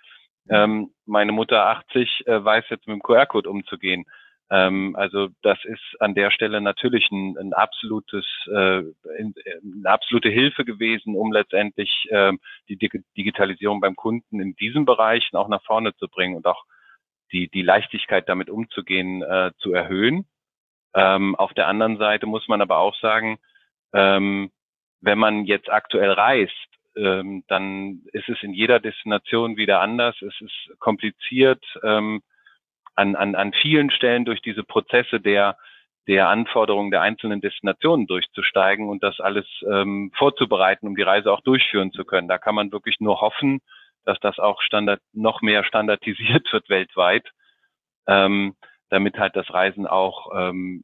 Ähm, 0.49 0.91
meine 1.05 1.31
Mutter 1.31 1.65
80 1.65 2.27
äh, 2.27 2.43
weiß 2.43 2.65
jetzt 2.69 2.87
mit 2.87 2.95
dem 2.95 3.01
QR-Code 3.01 3.49
umzugehen. 3.49 4.05
Ähm, 4.49 4.95
also 4.95 5.27
das 5.41 5.57
ist 5.65 5.81
an 5.99 6.15
der 6.15 6.31
Stelle 6.31 6.61
natürlich 6.61 7.09
ein, 7.11 7.37
ein 7.37 7.53
absolutes, 7.53 8.25
äh, 8.47 8.83
eine 9.19 9.89
absolute 9.89 10.29
Hilfe 10.29 10.63
gewesen, 10.63 11.15
um 11.15 11.31
letztendlich 11.33 12.07
äh, 12.09 12.31
die 12.69 12.77
Digitalisierung 13.17 13.81
beim 13.81 13.95
Kunden 13.95 14.39
in 14.39 14.55
diesen 14.55 14.85
Bereichen 14.85 15.35
auch 15.35 15.49
nach 15.49 15.63
vorne 15.63 15.95
zu 15.95 16.07
bringen 16.07 16.37
und 16.37 16.45
auch 16.45 16.63
die, 17.33 17.49
die 17.49 17.61
Leichtigkeit 17.61 18.29
damit 18.29 18.49
umzugehen 18.49 19.21
äh, 19.21 19.51
zu 19.57 19.73
erhöhen. 19.73 20.25
Ähm, 20.93 21.35
auf 21.35 21.53
der 21.53 21.67
anderen 21.67 21.97
Seite 21.97 22.25
muss 22.25 22.47
man 22.47 22.61
aber 22.61 22.77
auch 22.77 22.95
sagen, 22.95 23.39
ähm, 23.93 24.49
wenn 25.01 25.19
man 25.19 25.45
jetzt 25.45 25.69
aktuell 25.69 26.11
reist, 26.11 26.67
ähm, 26.97 27.43
dann 27.47 28.01
ist 28.13 28.29
es 28.29 28.41
in 28.41 28.53
jeder 28.53 28.79
Destination 28.79 29.57
wieder 29.57 29.81
anders. 29.81 30.15
Es 30.21 30.39
ist 30.41 30.79
kompliziert. 30.79 31.63
Ähm, 31.83 32.21
an, 32.97 33.15
an, 33.15 33.35
an 33.35 33.53
vielen 33.53 33.91
Stellen 33.91 34.25
durch 34.25 34.41
diese 34.41 34.63
Prozesse 34.63 35.19
der, 35.19 35.57
der 36.07 36.29
Anforderungen 36.29 36.91
der 36.91 37.01
einzelnen 37.01 37.41
Destinationen 37.41 38.07
durchzusteigen 38.07 38.89
und 38.89 39.03
das 39.03 39.19
alles 39.19 39.45
ähm, 39.69 40.11
vorzubereiten, 40.15 40.87
um 40.87 40.95
die 40.95 41.03
Reise 41.03 41.31
auch 41.31 41.41
durchführen 41.41 41.91
zu 41.91 42.05
können. 42.05 42.27
Da 42.27 42.37
kann 42.37 42.55
man 42.55 42.71
wirklich 42.71 42.99
nur 42.99 43.21
hoffen, 43.21 43.59
dass 44.03 44.19
das 44.19 44.39
auch 44.39 44.61
standard, 44.61 45.01
noch 45.13 45.41
mehr 45.41 45.63
standardisiert 45.63 46.47
wird 46.51 46.69
weltweit, 46.69 47.29
ähm, 48.07 48.55
damit 48.89 49.17
halt 49.19 49.35
das 49.35 49.53
Reisen 49.53 49.85
auch 49.85 50.31
ähm, 50.35 50.83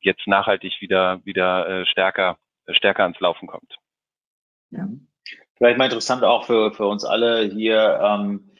jetzt 0.00 0.26
nachhaltig 0.26 0.80
wieder, 0.80 1.24
wieder 1.24 1.68
äh, 1.68 1.86
stärker, 1.86 2.38
stärker 2.68 3.04
ans 3.04 3.20
Laufen 3.20 3.46
kommt. 3.46 3.76
Ja. 4.70 4.88
Vielleicht 5.62 5.78
mal 5.78 5.84
interessant 5.84 6.24
auch 6.24 6.44
für, 6.44 6.72
für 6.72 6.88
uns 6.88 7.04
alle 7.04 7.44
hier, 7.44 8.00
ähm, 8.02 8.50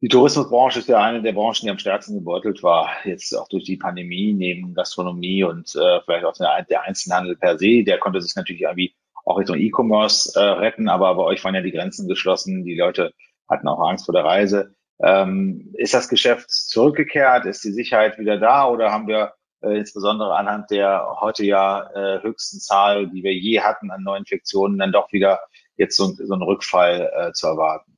die 0.00 0.08
Tourismusbranche 0.08 0.78
ist 0.78 0.88
ja 0.88 0.98
eine 0.98 1.20
der 1.20 1.34
Branchen, 1.34 1.60
die 1.64 1.68
am 1.68 1.76
stärksten 1.76 2.14
gebeutelt 2.14 2.62
war, 2.62 2.88
jetzt 3.04 3.36
auch 3.36 3.48
durch 3.48 3.64
die 3.64 3.76
Pandemie, 3.76 4.32
neben 4.32 4.72
Gastronomie 4.72 5.44
und 5.44 5.76
äh, 5.76 6.00
vielleicht 6.00 6.24
auch 6.24 6.32
der, 6.32 6.82
Einzelhandel 6.84 7.36
per 7.36 7.58
se. 7.58 7.84
Der 7.84 7.98
konnte 7.98 8.22
sich 8.22 8.34
natürlich 8.34 8.62
irgendwie 8.62 8.94
auch 9.26 9.38
Richtung 9.38 9.58
E-Commerce 9.58 10.32
äh, 10.34 10.42
retten, 10.42 10.88
aber 10.88 11.14
bei 11.16 11.22
euch 11.22 11.44
waren 11.44 11.54
ja 11.54 11.60
die 11.60 11.70
Grenzen 11.70 12.08
geschlossen. 12.08 12.64
Die 12.64 12.78
Leute 12.78 13.12
hatten 13.46 13.68
auch 13.68 13.86
Angst 13.86 14.06
vor 14.06 14.14
der 14.14 14.24
Reise. 14.24 14.74
Ähm, 15.02 15.74
ist 15.74 15.92
das 15.92 16.08
Geschäft 16.08 16.50
zurückgekehrt? 16.50 17.44
Ist 17.44 17.62
die 17.62 17.72
Sicherheit 17.72 18.18
wieder 18.18 18.38
da 18.38 18.66
oder 18.70 18.90
haben 18.90 19.06
wir 19.06 19.34
äh, 19.60 19.76
insbesondere 19.76 20.34
anhand 20.34 20.70
der 20.70 21.06
heute 21.20 21.44
ja 21.44 21.90
äh, 21.94 22.22
höchsten 22.22 22.58
Zahl, 22.58 23.10
die 23.10 23.22
wir 23.22 23.34
je 23.34 23.60
hatten 23.60 23.90
an 23.90 24.02
Neuinfektionen, 24.02 24.78
dann 24.78 24.92
doch 24.92 25.12
wieder 25.12 25.38
jetzt 25.82 25.96
so, 25.96 26.06
so 26.06 26.32
einen 26.32 26.42
Rückfall 26.42 27.10
äh, 27.14 27.32
zu 27.32 27.46
erwarten? 27.46 27.96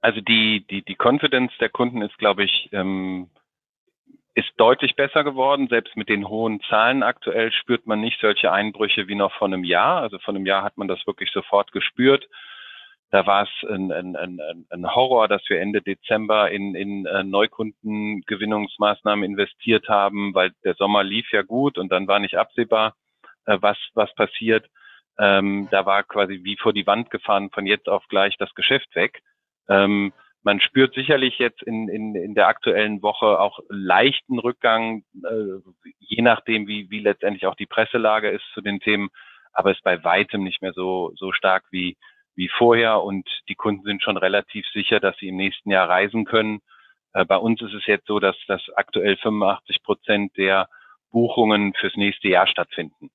Also 0.00 0.20
die, 0.20 0.64
die, 0.70 0.82
die 0.82 0.96
Confidence 0.96 1.52
der 1.60 1.68
Kunden 1.68 2.02
ist, 2.02 2.16
glaube 2.18 2.44
ich, 2.44 2.68
ähm, 2.72 3.28
ist 4.34 4.50
deutlich 4.56 4.96
besser 4.96 5.24
geworden. 5.24 5.68
Selbst 5.68 5.96
mit 5.96 6.08
den 6.08 6.28
hohen 6.28 6.60
Zahlen 6.68 7.02
aktuell 7.02 7.52
spürt 7.52 7.86
man 7.86 8.00
nicht 8.00 8.20
solche 8.20 8.52
Einbrüche 8.52 9.08
wie 9.08 9.14
noch 9.14 9.32
vor 9.32 9.48
einem 9.48 9.64
Jahr. 9.64 10.00
Also 10.00 10.18
vor 10.18 10.34
einem 10.34 10.46
Jahr 10.46 10.62
hat 10.62 10.78
man 10.78 10.88
das 10.88 11.06
wirklich 11.06 11.30
sofort 11.32 11.72
gespürt. 11.72 12.28
Da 13.10 13.26
war 13.26 13.42
es 13.42 13.68
ein, 13.68 13.90
ein, 13.90 14.16
ein, 14.16 14.66
ein 14.70 14.94
Horror, 14.94 15.26
dass 15.26 15.42
wir 15.48 15.60
Ende 15.60 15.82
Dezember 15.82 16.50
in, 16.50 16.76
in 16.76 17.06
äh, 17.06 17.24
Neukundengewinnungsmaßnahmen 17.24 19.24
investiert 19.24 19.88
haben, 19.88 20.32
weil 20.32 20.52
der 20.64 20.74
Sommer 20.74 21.02
lief 21.02 21.32
ja 21.32 21.42
gut 21.42 21.76
und 21.76 21.90
dann 21.90 22.06
war 22.06 22.20
nicht 22.20 22.36
absehbar, 22.36 22.94
äh, 23.46 23.58
was, 23.60 23.76
was 23.94 24.14
passiert. 24.14 24.70
Ähm, 25.18 25.68
da 25.70 25.86
war 25.86 26.02
quasi 26.02 26.40
wie 26.42 26.56
vor 26.56 26.72
die 26.72 26.86
Wand 26.86 27.10
gefahren, 27.10 27.50
von 27.50 27.66
jetzt 27.66 27.88
auf 27.88 28.06
gleich 28.08 28.36
das 28.38 28.54
Geschäft 28.54 28.94
weg. 28.94 29.20
Ähm, 29.68 30.12
man 30.42 30.60
spürt 30.60 30.94
sicherlich 30.94 31.38
jetzt 31.38 31.62
in, 31.62 31.88
in, 31.88 32.14
in 32.14 32.34
der 32.34 32.48
aktuellen 32.48 33.02
Woche 33.02 33.38
auch 33.38 33.60
leichten 33.68 34.38
Rückgang, 34.38 35.04
äh, 35.22 35.60
je 35.98 36.22
nachdem, 36.22 36.66
wie, 36.66 36.90
wie 36.90 37.00
letztendlich 37.00 37.46
auch 37.46 37.54
die 37.54 37.66
Presselage 37.66 38.30
ist 38.30 38.44
zu 38.54 38.62
den 38.62 38.80
Themen, 38.80 39.10
aber 39.52 39.72
ist 39.72 39.82
bei 39.82 40.02
weitem 40.02 40.42
nicht 40.42 40.62
mehr 40.62 40.72
so, 40.72 41.12
so 41.16 41.32
stark 41.32 41.64
wie, 41.70 41.96
wie 42.34 42.48
vorher 42.48 43.02
und 43.02 43.28
die 43.48 43.54
Kunden 43.54 43.84
sind 43.84 44.02
schon 44.02 44.16
relativ 44.16 44.66
sicher, 44.72 45.00
dass 45.00 45.16
sie 45.18 45.28
im 45.28 45.36
nächsten 45.36 45.70
Jahr 45.70 45.88
reisen 45.88 46.24
können. 46.24 46.60
Äh, 47.12 47.24
bei 47.26 47.36
uns 47.36 47.60
ist 47.60 47.74
es 47.74 47.86
jetzt 47.86 48.06
so, 48.06 48.18
dass, 48.18 48.36
dass 48.46 48.62
aktuell 48.76 49.16
85 49.18 49.82
Prozent 49.82 50.36
der 50.38 50.68
Buchungen 51.10 51.74
fürs 51.74 51.96
nächste 51.96 52.28
Jahr 52.28 52.46
stattfinden. 52.46 53.10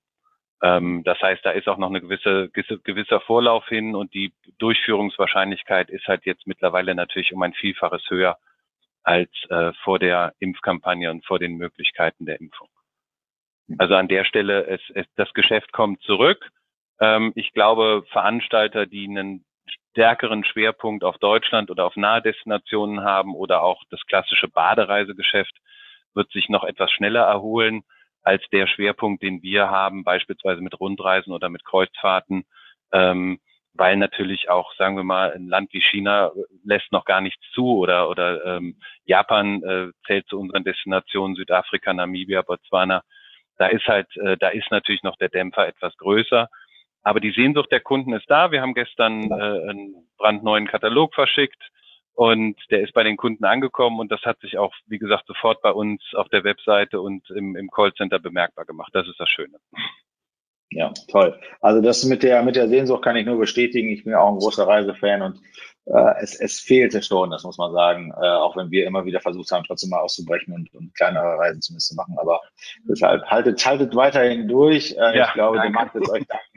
Ähm, 0.65 1.03
das 1.03 1.21
heißt, 1.21 1.45
da 1.45 1.51
ist 1.51 1.67
auch 1.67 1.77
noch 1.77 1.89
eine 1.89 2.01
gewisse, 2.01 2.49
gewisser 2.49 3.21
Vorlauf 3.21 3.67
hin 3.67 3.93
und 3.93 4.15
die 4.15 4.33
Durchführungswahrscheinlichkeit 4.57 5.91
ist 5.91 6.07
halt 6.07 6.25
jetzt 6.25 6.47
mittlerweile 6.47 6.95
natürlich 6.95 7.33
um 7.33 7.41
ein 7.43 7.53
Vielfaches 7.53 8.09
höher 8.09 8.39
als 9.03 9.29
äh, 9.49 9.73
vor 9.83 9.99
der 9.99 10.33
Impfkampagne 10.39 11.11
und 11.11 11.23
vor 11.23 11.37
den 11.37 11.57
Möglichkeiten 11.57 12.25
der 12.25 12.41
Impfung. 12.41 12.67
Also 13.77 13.93
an 13.93 14.07
der 14.07 14.25
Stelle, 14.25 14.65
es, 14.65 14.81
es, 14.95 15.05
das 15.15 15.31
Geschäft 15.35 15.71
kommt 15.71 16.01
zurück. 16.01 16.49
Ähm, 16.99 17.31
ich 17.35 17.53
glaube, 17.53 18.03
Veranstalter, 18.09 18.87
die 18.87 19.07
einen 19.07 19.45
stärkeren 19.91 20.43
Schwerpunkt 20.45 21.03
auf 21.03 21.19
Deutschland 21.19 21.69
oder 21.69 21.85
auf 21.85 21.95
nahe 21.95 22.23
Destinationen 22.23 23.03
haben 23.03 23.35
oder 23.35 23.61
auch 23.61 23.83
das 23.91 24.03
klassische 24.07 24.47
Badereisegeschäft, 24.47 25.55
wird 26.15 26.31
sich 26.31 26.49
noch 26.49 26.63
etwas 26.63 26.91
schneller 26.91 27.21
erholen 27.21 27.83
als 28.25 28.43
der 28.51 28.67
Schwerpunkt, 28.67 29.23
den 29.23 29.41
wir 29.43 29.69
haben, 29.69 30.03
beispielsweise 30.03 30.61
mit 30.61 30.77
Rundreisen 30.79 31.31
oder 31.31 31.47
mit 31.49 31.63
Kreuzfahrten, 31.63 32.43
ähm, 32.91 33.39
weil 33.73 33.97
natürlich 33.97 34.49
auch, 34.49 34.73
sagen 34.75 34.95
wir 34.95 35.03
mal, 35.03 35.31
ein 35.33 35.47
Land 35.47 35.71
wie 35.73 35.81
China 35.81 36.31
lässt 36.63 36.91
noch 36.91 37.05
gar 37.05 37.21
nichts 37.21 37.43
zu 37.53 37.77
oder 37.77 38.09
oder 38.09 38.57
ähm, 38.57 38.77
Japan 39.05 39.61
äh, 39.63 39.91
zählt 40.07 40.27
zu 40.27 40.39
unseren 40.39 40.63
Destinationen, 40.63 41.35
Südafrika, 41.35 41.93
Namibia, 41.93 42.41
Botswana. 42.41 43.03
Da 43.57 43.67
ist 43.67 43.85
halt, 43.87 44.07
äh, 44.17 44.37
da 44.37 44.49
ist 44.49 44.71
natürlich 44.71 45.03
noch 45.03 45.17
der 45.17 45.29
Dämpfer 45.29 45.67
etwas 45.67 45.95
größer. 45.97 46.49
Aber 47.03 47.19
die 47.19 47.31
Sehnsucht 47.31 47.71
der 47.71 47.81
Kunden 47.81 48.13
ist 48.13 48.29
da. 48.29 48.51
Wir 48.51 48.61
haben 48.61 48.73
gestern 48.73 49.29
äh, 49.29 49.69
einen 49.69 50.07
brandneuen 50.17 50.67
Katalog 50.67 51.13
verschickt 51.13 51.61
und 52.15 52.55
der 52.71 52.81
ist 52.81 52.93
bei 52.93 53.03
den 53.03 53.17
Kunden 53.17 53.45
angekommen 53.45 53.99
und 53.99 54.11
das 54.11 54.21
hat 54.21 54.39
sich 54.39 54.57
auch, 54.57 54.73
wie 54.87 54.99
gesagt, 54.99 55.27
sofort 55.27 55.61
bei 55.61 55.71
uns 55.71 56.01
auf 56.13 56.29
der 56.29 56.43
Webseite 56.43 57.01
und 57.01 57.29
im, 57.29 57.55
im 57.55 57.69
Callcenter 57.69 58.19
bemerkbar 58.19 58.65
gemacht. 58.65 58.91
Das 58.93 59.07
ist 59.07 59.19
das 59.19 59.29
Schöne. 59.29 59.57
Ja, 60.71 60.91
toll. 61.09 61.39
Also 61.61 61.81
das 61.81 62.03
mit 62.05 62.23
der 62.23 62.41
mit 62.43 62.55
der 62.55 62.67
Sehnsucht 62.67 63.03
kann 63.03 63.15
ich 63.15 63.25
nur 63.25 63.37
bestätigen. 63.37 63.89
Ich 63.89 64.03
bin 64.03 64.13
ja 64.13 64.19
auch 64.19 64.31
ein 64.31 64.39
großer 64.39 64.67
Reisefan 64.67 65.21
und 65.21 65.39
äh, 65.85 66.13
es, 66.21 66.39
es 66.39 66.59
fehlte 66.59 67.01
schon, 67.03 67.29
das 67.29 67.43
muss 67.43 67.57
man 67.57 67.71
sagen, 67.71 68.11
äh, 68.11 68.27
auch 68.27 68.57
wenn 68.57 68.71
wir 68.71 68.87
immer 68.87 69.05
wieder 69.05 69.19
versucht 69.19 69.51
haben, 69.51 69.63
trotzdem 69.65 69.91
mal 69.91 69.99
auszubrechen 69.99 70.53
und, 70.53 70.73
und 70.73 70.95
kleinere 70.95 71.37
Reisen 71.37 71.61
zumindest 71.61 71.89
zu 71.89 71.95
machen. 71.95 72.15
Aber 72.17 72.41
deshalb 72.89 73.23
haltet, 73.25 73.63
haltet 73.65 73.95
weiterhin 73.95 74.47
durch. 74.47 74.93
Äh, 74.93 75.17
ja, 75.17 75.27
ich 75.27 75.33
glaube, 75.33 75.57
danke. 75.57 75.71
der 75.71 75.81
Markt 75.81 75.95
wird 75.95 76.09
euch 76.09 76.25
danken. 76.25 76.54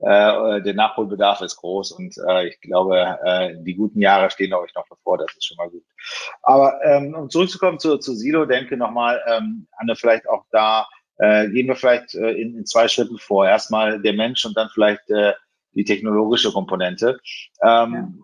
Äh, 0.00 0.62
der 0.62 0.74
Nachholbedarf 0.74 1.40
ist 1.40 1.56
groß 1.56 1.92
und 1.92 2.14
äh, 2.28 2.48
ich 2.48 2.60
glaube, 2.60 3.18
äh, 3.24 3.54
die 3.64 3.74
guten 3.74 4.00
Jahre 4.00 4.30
stehen 4.30 4.54
euch 4.54 4.72
noch 4.74 4.86
bevor, 4.88 5.18
das 5.18 5.34
ist 5.36 5.44
schon 5.44 5.56
mal 5.56 5.70
gut. 5.70 5.82
Aber 6.42 6.78
ähm, 6.84 7.14
um 7.14 7.30
zurückzukommen 7.30 7.80
zu, 7.80 7.98
zu 7.98 8.14
Silo, 8.14 8.44
denke 8.44 8.76
nochmal, 8.76 9.20
ähm, 9.26 9.66
Anne, 9.76 9.96
vielleicht 9.96 10.28
auch 10.28 10.44
da, 10.52 10.86
äh, 11.18 11.48
gehen 11.48 11.66
wir 11.66 11.74
vielleicht 11.74 12.14
äh, 12.14 12.30
in, 12.30 12.56
in 12.56 12.64
zwei 12.64 12.86
Schritten 12.86 13.18
vor. 13.18 13.46
Erstmal 13.46 14.00
der 14.00 14.12
Mensch 14.12 14.44
und 14.46 14.56
dann 14.56 14.70
vielleicht 14.72 15.10
äh, 15.10 15.32
die 15.72 15.84
technologische 15.84 16.52
Komponente. 16.52 17.18
Ähm, 17.62 18.22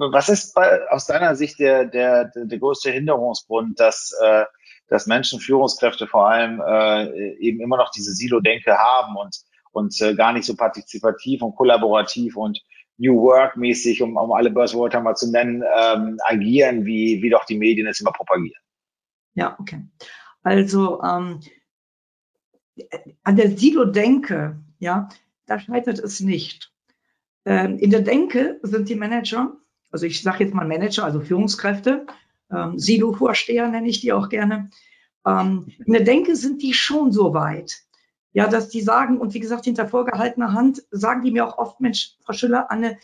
ja. 0.00 0.08
Was 0.10 0.28
ist 0.28 0.54
bei, 0.54 0.88
aus 0.90 1.06
deiner 1.06 1.34
Sicht 1.34 1.58
der, 1.60 1.84
der, 1.84 2.26
der, 2.26 2.44
der 2.44 2.58
größte 2.58 2.90
Hinderungsgrund, 2.90 3.78
dass, 3.80 4.12
äh, 4.20 4.44
dass 4.88 5.06
Menschen, 5.06 5.40
Führungskräfte 5.40 6.06
vor 6.06 6.28
allem 6.28 6.60
äh, 6.60 7.36
eben 7.38 7.60
immer 7.60 7.76
noch 7.76 7.90
diese 7.90 8.12
Silo-Denke 8.12 8.76
haben 8.76 9.16
und 9.16 9.36
und 9.72 10.00
äh, 10.00 10.14
gar 10.14 10.32
nicht 10.32 10.44
so 10.44 10.56
partizipativ 10.56 11.42
und 11.42 11.56
kollaborativ 11.56 12.36
und 12.36 12.60
New 12.98 13.20
Work 13.22 13.56
mäßig, 13.56 14.02
um, 14.02 14.16
um 14.16 14.32
alle 14.32 14.50
Buzzwörter 14.50 15.00
mal 15.00 15.14
zu 15.14 15.30
nennen, 15.30 15.62
ähm, 15.62 16.18
agieren, 16.24 16.84
wie, 16.84 17.22
wie 17.22 17.30
doch 17.30 17.44
die 17.44 17.56
Medien 17.56 17.86
es 17.86 18.00
immer 18.00 18.12
propagieren. 18.12 18.60
Ja, 19.34 19.56
okay. 19.60 19.82
Also 20.42 21.00
ähm, 21.02 21.40
an 23.22 23.36
der 23.36 23.56
Silo-Denke, 23.56 24.58
ja, 24.78 25.08
da 25.46 25.58
scheitert 25.58 25.98
es 26.00 26.20
nicht. 26.20 26.72
Ähm, 27.44 27.78
in 27.78 27.90
der 27.90 28.02
Denke 28.02 28.58
sind 28.62 28.88
die 28.88 28.96
Manager, 28.96 29.56
also 29.90 30.06
ich 30.06 30.22
sage 30.22 30.44
jetzt 30.44 30.54
mal 30.54 30.66
Manager, 30.66 31.04
also 31.04 31.20
Führungskräfte, 31.20 32.06
ähm, 32.52 32.78
Silo-Vorsteher 32.78 33.68
nenne 33.68 33.88
ich 33.88 34.00
die 34.00 34.12
auch 34.12 34.28
gerne. 34.28 34.70
Ähm, 35.26 35.72
in 35.84 35.92
der 35.92 36.02
Denke 36.02 36.36
sind 36.36 36.62
die 36.62 36.74
schon 36.74 37.12
so 37.12 37.32
weit, 37.34 37.82
ja, 38.32 38.46
dass 38.48 38.68
die 38.68 38.80
sagen, 38.80 39.18
und 39.18 39.34
wie 39.34 39.40
gesagt, 39.40 39.64
hinter 39.64 39.88
vorgehaltener 39.88 40.52
Hand 40.52 40.82
sagen 40.90 41.22
die 41.22 41.30
mir 41.30 41.46
auch 41.46 41.58
oft, 41.58 41.80
Mensch, 41.80 42.16
Frau 42.24 42.32
Schüller, 42.32 42.70
Anne, 42.70 42.98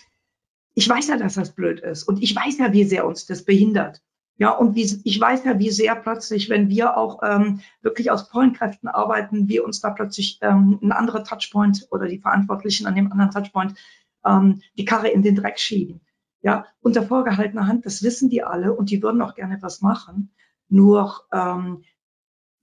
ich 0.75 0.89
weiß 0.89 1.09
ja, 1.09 1.17
dass 1.17 1.35
das 1.35 1.53
blöd 1.53 1.81
ist 1.81 2.03
und 2.05 2.23
ich 2.23 2.35
weiß 2.35 2.59
ja, 2.59 2.73
wie 2.73 2.85
sehr 2.85 3.07
uns 3.07 3.27
das 3.27 3.45
behindert. 3.45 4.03
Ja, 4.37 4.51
und 4.51 4.75
wie, 4.75 5.01
ich 5.05 5.21
weiß 5.21 5.45
ja, 5.45 5.61
wie 5.61 5.71
sehr 5.71 5.95
plötzlich, 5.95 6.51
wenn 6.51 6.69
wir 6.69 6.97
auch 6.97 7.21
ähm, 7.23 7.61
wirklich 7.83 8.11
aus 8.11 8.29
Pollenkräften 8.29 8.89
arbeiten, 8.89 9.49
wir 9.49 9.65
uns 9.65 9.81
da 9.81 9.91
plötzlich 9.91 10.39
ähm, 10.43 10.81
ein 10.83 10.91
anderer 10.91 11.23
Touchpoint 11.23 11.87
oder 11.93 12.09
die 12.09 12.19
Verantwortlichen 12.19 12.87
an 12.89 12.97
dem 12.97 13.13
anderen 13.13 13.31
Touchpoint 13.31 13.79
ähm, 14.27 14.61
die 14.77 14.85
Karre 14.85 15.09
in 15.09 15.23
den 15.23 15.37
Dreck 15.37 15.61
schieben. 15.61 16.01
Ja, 16.43 16.67
unter 16.81 17.05
vorgehaltener 17.05 17.69
Hand, 17.69 17.87
das 17.87 18.03
wissen 18.03 18.29
die 18.29 18.43
alle 18.43 18.75
und 18.75 18.91
die 18.91 19.03
würden 19.03 19.23
auch 19.23 19.37
gerne 19.37 19.59
was 19.61 19.81
machen. 19.81 20.35
Nur 20.69 21.23
ähm, 21.33 21.85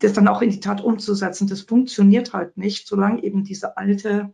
das 0.02 0.14
dann 0.14 0.28
auch 0.28 0.42
in 0.42 0.50
die 0.50 0.60
Tat 0.60 0.82
umzusetzen, 0.82 1.48
das 1.48 1.62
funktioniert 1.62 2.34
halt 2.34 2.58
nicht, 2.58 2.88
solange 2.88 3.24
eben 3.24 3.44
diese 3.44 3.78
alte, 3.78 4.34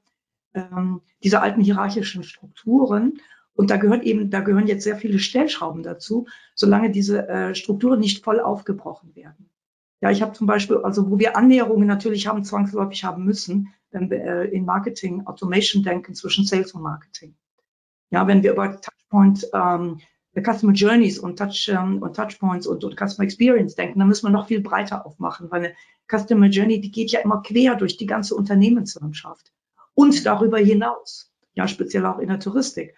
ähm, 0.54 1.02
diese 1.24 1.42
alten 1.42 1.62
hierarchischen 1.62 2.24
Strukturen 2.24 3.20
und 3.58 3.72
da 3.72 3.78
gehört 3.78 4.04
eben, 4.04 4.30
da 4.30 4.42
gehören 4.42 4.68
jetzt 4.68 4.84
sehr 4.84 4.98
viele 4.98 5.18
Stellschrauben 5.18 5.82
dazu, 5.82 6.28
solange 6.54 6.92
diese 6.92 7.28
äh, 7.28 7.56
Strukturen 7.56 8.00
nicht 8.00 8.24
voll 8.24 8.40
aufgebrochen 8.40 9.16
werden. 9.16 9.50
Ja, 10.00 10.12
ich 10.12 10.22
habe 10.22 10.34
zum 10.34 10.46
Beispiel, 10.46 10.78
also 10.78 11.10
wo 11.10 11.18
wir 11.18 11.36
Annäherungen 11.36 11.88
natürlich 11.88 12.28
haben, 12.28 12.44
zwangsläufig 12.44 13.04
haben 13.04 13.26
müssen, 13.26 13.74
wenn 13.90 14.12
wir 14.12 14.20
äh, 14.20 14.48
in 14.50 14.64
Marketing, 14.64 15.26
Automation 15.26 15.82
denken 15.82 16.14
zwischen 16.14 16.46
Sales 16.46 16.74
und 16.74 16.84
Marketing. 16.84 17.36
Ja, 18.12 18.28
wenn 18.28 18.44
wir 18.44 18.52
über 18.52 18.80
Touchpoint, 18.80 19.48
ähm, 19.54 20.02
Customer 20.44 20.74
Journeys 20.74 21.20
und 21.20 21.38
Touch 21.38 21.70
ähm, 21.70 22.02
und 22.02 22.16
Touchpoints 22.16 22.68
und, 22.68 22.84
und 22.84 22.98
Customer 22.98 23.26
Experience 23.26 23.76
denken, 23.76 24.00
dann 24.00 24.08
müssen 24.08 24.28
wir 24.28 24.32
noch 24.32 24.48
viel 24.48 24.62
breiter 24.62 25.06
aufmachen, 25.06 25.50
weil 25.52 25.66
eine 25.66 25.74
Customer 26.10 26.48
Journey, 26.48 26.82
die 26.82 26.92
geht 26.92 27.12
ja 27.12 27.20
immer 27.22 27.42
quer 27.42 27.76
durch 27.76 27.98
die 27.98 28.06
ganze 28.06 28.36
Unternehmenslandschaft 28.36 29.52
und 29.94 30.26
darüber 30.26 30.58
hinaus. 30.58 31.32
Ja, 31.54 31.68
speziell 31.68 32.06
auch 32.06 32.20
in 32.20 32.28
der 32.28 32.40
Touristik 32.40 32.94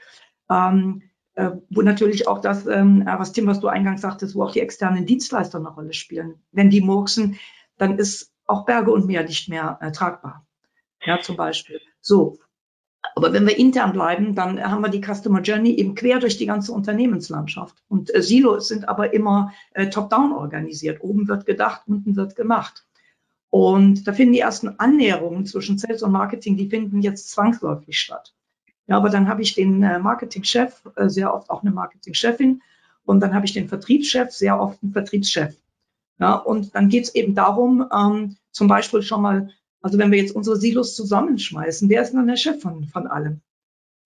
ähm, 0.50 1.03
äh, 1.36 1.51
wo 1.69 1.81
natürlich 1.81 2.27
auch 2.27 2.39
das, 2.39 2.65
ähm, 2.65 3.03
äh, 3.03 3.19
was 3.19 3.31
Tim, 3.31 3.48
was 3.48 3.60
du 3.60 3.67
eingangs 3.67 4.01
sagtest, 4.01 4.36
wo 4.36 4.43
auch 4.43 4.51
die 4.51 4.62
externen 4.62 5.05
Dienstleister 5.05 5.60
eine 5.60 5.69
Rolle 5.69 5.93
spielen. 5.93 6.41
Wenn 6.51 6.69
die 6.69 6.81
murksen, 6.81 7.39
dann 7.77 7.98
ist 7.98 8.34
auch 8.46 8.65
Berge 8.65 8.91
und 8.91 9.05
Meer 9.05 9.24
nicht 9.24 9.48
mehr 9.48 9.77
äh, 9.81 9.91
tragbar. 9.91 10.46
Ja, 11.01 11.22
zum 11.22 11.38
Beispiel. 11.38 11.79
So. 12.01 12.39
Aber 13.15 13.34
wenn 13.34 13.48
wir 13.48 13.58
intern 13.58 13.94
bleiben, 13.94 14.36
dann 14.36 14.62
haben 14.62 14.82
wir 14.82 14.89
die 14.89 15.01
Customer 15.01 15.41
Journey 15.41 15.72
eben 15.72 15.96
quer 15.96 16.20
durch 16.20 16.38
die 16.38 16.46
ganze 16.46 16.72
Unternehmenslandschaft. 16.72 17.75
Und 17.88 18.13
äh, 18.13 18.22
Silos 18.22 18.68
sind 18.68 18.88
aber 18.88 19.13
immer 19.13 19.53
äh, 19.74 19.89
top-down 19.89 20.34
organisiert. 20.34 21.01
Oben 21.01 21.27
wird 21.27 21.46
gedacht, 21.46 21.84
unten 21.88 22.15
wird 22.15 22.36
gemacht. 22.36 22.86
Und 23.50 24.08
da 24.08 24.13
finden 24.13 24.34
die 24.34 24.39
ersten 24.39 24.79
Annäherungen 24.79 25.46
zwischen 25.46 25.77
Sales 25.77 26.03
und 26.03 26.12
Marketing, 26.12 26.56
die 26.56 26.70
finden 26.70 27.01
jetzt 27.01 27.32
zwangsläufig 27.32 28.00
statt. 28.00 28.34
Ja, 28.88 28.98
aber 28.98 29.10
dann 29.10 29.27
habe 29.27 29.41
ich 29.41 29.56
den 29.56 29.82
äh, 29.84 30.00
Marketingchef, 30.00 30.82
äh, 30.96 31.10
sehr 31.10 31.34
oft 31.34 31.50
auch 31.50 31.62
eine 31.62 31.72
Marketingchefin. 31.72 32.62
Und 33.06 33.22
dann 33.22 33.34
habe 33.34 33.46
ich 33.46 33.53
den 33.53 33.68
Vertriebschef, 33.68 34.32
sehr 34.32 34.60
oft 34.60 34.84
einen 34.84 34.94
Vertriebschef. 34.94 35.56
Ja, 36.20 36.36
und 36.36 36.75
dann 36.75 36.89
geht 36.89 37.06
es 37.06 37.15
eben 37.15 37.34
darum, 37.34 37.86
ähm, 37.94 38.36
zum 38.51 38.68
Beispiel 38.68 39.01
schon 39.01 39.22
mal, 39.22 39.50
also 39.82 39.98
wenn 39.98 40.12
wir 40.12 40.20
jetzt 40.20 40.36
unsere 40.36 40.58
Silos 40.58 40.96
zusammenschmeißen, 40.96 41.90
wer 41.90 42.02
ist 42.02 42.14
dann 42.14 42.28
der 42.28 42.36
Chef 42.36 42.62
von, 42.62 42.86
von 42.86 43.08
allem? 43.08 43.42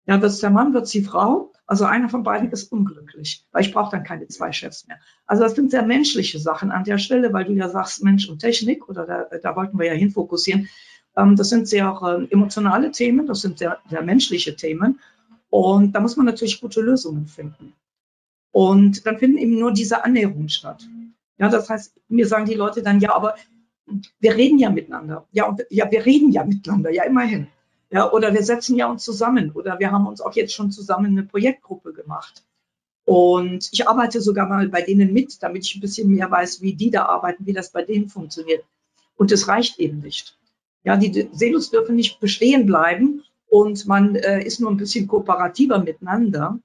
Ja, 0.07 0.23
wird 0.23 0.33
es 0.33 0.41
der 0.41 0.51
Mann, 0.51 0.73
wird 0.73 0.85
es 0.85 0.91
die 0.91 1.03
Frau? 1.03 1.53
Also 1.67 1.85
einer 1.85 2.09
von 2.09 2.23
beiden 2.23 2.51
ist 2.51 2.73
unglücklich, 2.73 3.47
weil 3.53 3.63
ich 3.63 3.75
brauche 3.75 3.91
dann 3.91 4.05
keine 4.05 4.27
zwei 4.29 4.53
Chefs 4.53 4.87
mehr. 4.87 4.99
Also 5.27 5.43
das 5.43 5.55
sind 5.55 5.71
sehr 5.71 5.83
menschliche 5.83 6.39
Sachen 6.39 6.71
an 6.71 6.85
der 6.85 6.97
Stelle, 6.97 7.35
weil 7.35 7.45
du 7.45 7.53
ja 7.53 7.69
sagst 7.69 8.03
Mensch 8.03 8.27
und 8.27 8.39
Technik 8.39 8.89
oder 8.89 9.07
da, 9.07 9.39
da 9.39 9.55
wollten 9.55 9.79
wir 9.79 9.87
ja 9.87 9.93
hinfokussieren. 9.93 10.69
Ähm, 11.15 11.37
das 11.37 11.51
sind 11.51 11.69
sehr 11.69 12.01
äh, 12.03 12.33
emotionale 12.33 12.91
Themen, 12.91 13.27
das 13.27 13.43
sind 13.43 13.59
sehr, 13.59 13.79
sehr 13.91 14.03
menschliche 14.03 14.57
Themen. 14.57 14.99
Und 15.51 15.93
da 15.93 16.01
muss 16.01 16.17
man 16.17 16.25
natürlich 16.25 16.61
gute 16.61 16.81
Lösungen 16.81 17.27
finden. 17.27 17.75
Und 18.51 19.07
dann 19.07 19.19
finden 19.19 19.37
eben 19.37 19.59
nur 19.59 19.73
diese 19.73 20.05
Annäherungen 20.05 20.49
statt. 20.49 20.89
Ja, 21.37 21.51
das 21.51 21.69
heißt, 21.69 22.01
mir 22.09 22.27
sagen 22.27 22.47
die 22.47 22.55
Leute 22.55 22.83
dann, 22.83 23.01
ja, 23.01 23.15
aber 23.15 23.35
wir 24.21 24.37
reden 24.37 24.59
ja 24.59 24.71
miteinander. 24.71 25.27
Ja, 25.33 25.47
und, 25.49 25.65
ja, 25.71 25.91
wir 25.91 26.05
reden 26.05 26.33
ja 26.33 26.45
miteinander, 26.45 26.91
ja, 26.91 27.05
immerhin. 27.05 27.49
Ja, 27.91 28.13
oder 28.13 28.35
wir 28.35 28.43
setzen 28.43 28.77
ja 28.77 28.91
uns 28.91 29.05
zusammen. 29.05 29.51
Oder 29.53 29.79
wir 29.79 29.91
haben 29.91 30.07
uns 30.07 30.21
auch 30.21 30.35
jetzt 30.35 30.53
schon 30.53 30.71
zusammen 30.71 31.13
eine 31.13 31.23
Projektgruppe 31.23 31.93
gemacht. 31.93 32.45
Und 33.05 33.71
ich 33.73 33.89
arbeite 33.89 34.21
sogar 34.21 34.47
mal 34.47 34.69
bei 34.69 34.83
denen 34.83 35.15
mit, 35.15 35.43
damit 35.43 35.65
ich 35.65 35.75
ein 35.77 35.81
bisschen 35.81 36.11
mehr 36.11 36.31
weiß, 36.31 36.61
wie 36.61 36.75
die 36.75 36.91
da 36.91 37.07
arbeiten, 37.07 37.47
wie 37.47 37.55
das 37.55 37.71
bei 37.71 37.83
denen 37.83 38.09
funktioniert. 38.09 38.65
Und 39.17 39.33
es 39.33 39.49
reicht 39.49 39.79
eben 39.79 40.01
nicht. 40.01 40.39
Ja, 40.85 40.97
die 40.97 41.29
Silos 41.33 41.71
dürfen 41.71 41.97
nicht 41.97 42.21
bestehen 42.21 42.67
bleiben 42.67 43.23
und 43.49 43.87
man 43.87 44.15
äh, 44.15 44.45
ist 44.45 44.61
nur 44.61 44.71
ein 44.71 44.77
bisschen 44.77 45.09
kooperativer 45.09 45.79
miteinander, 45.79 46.59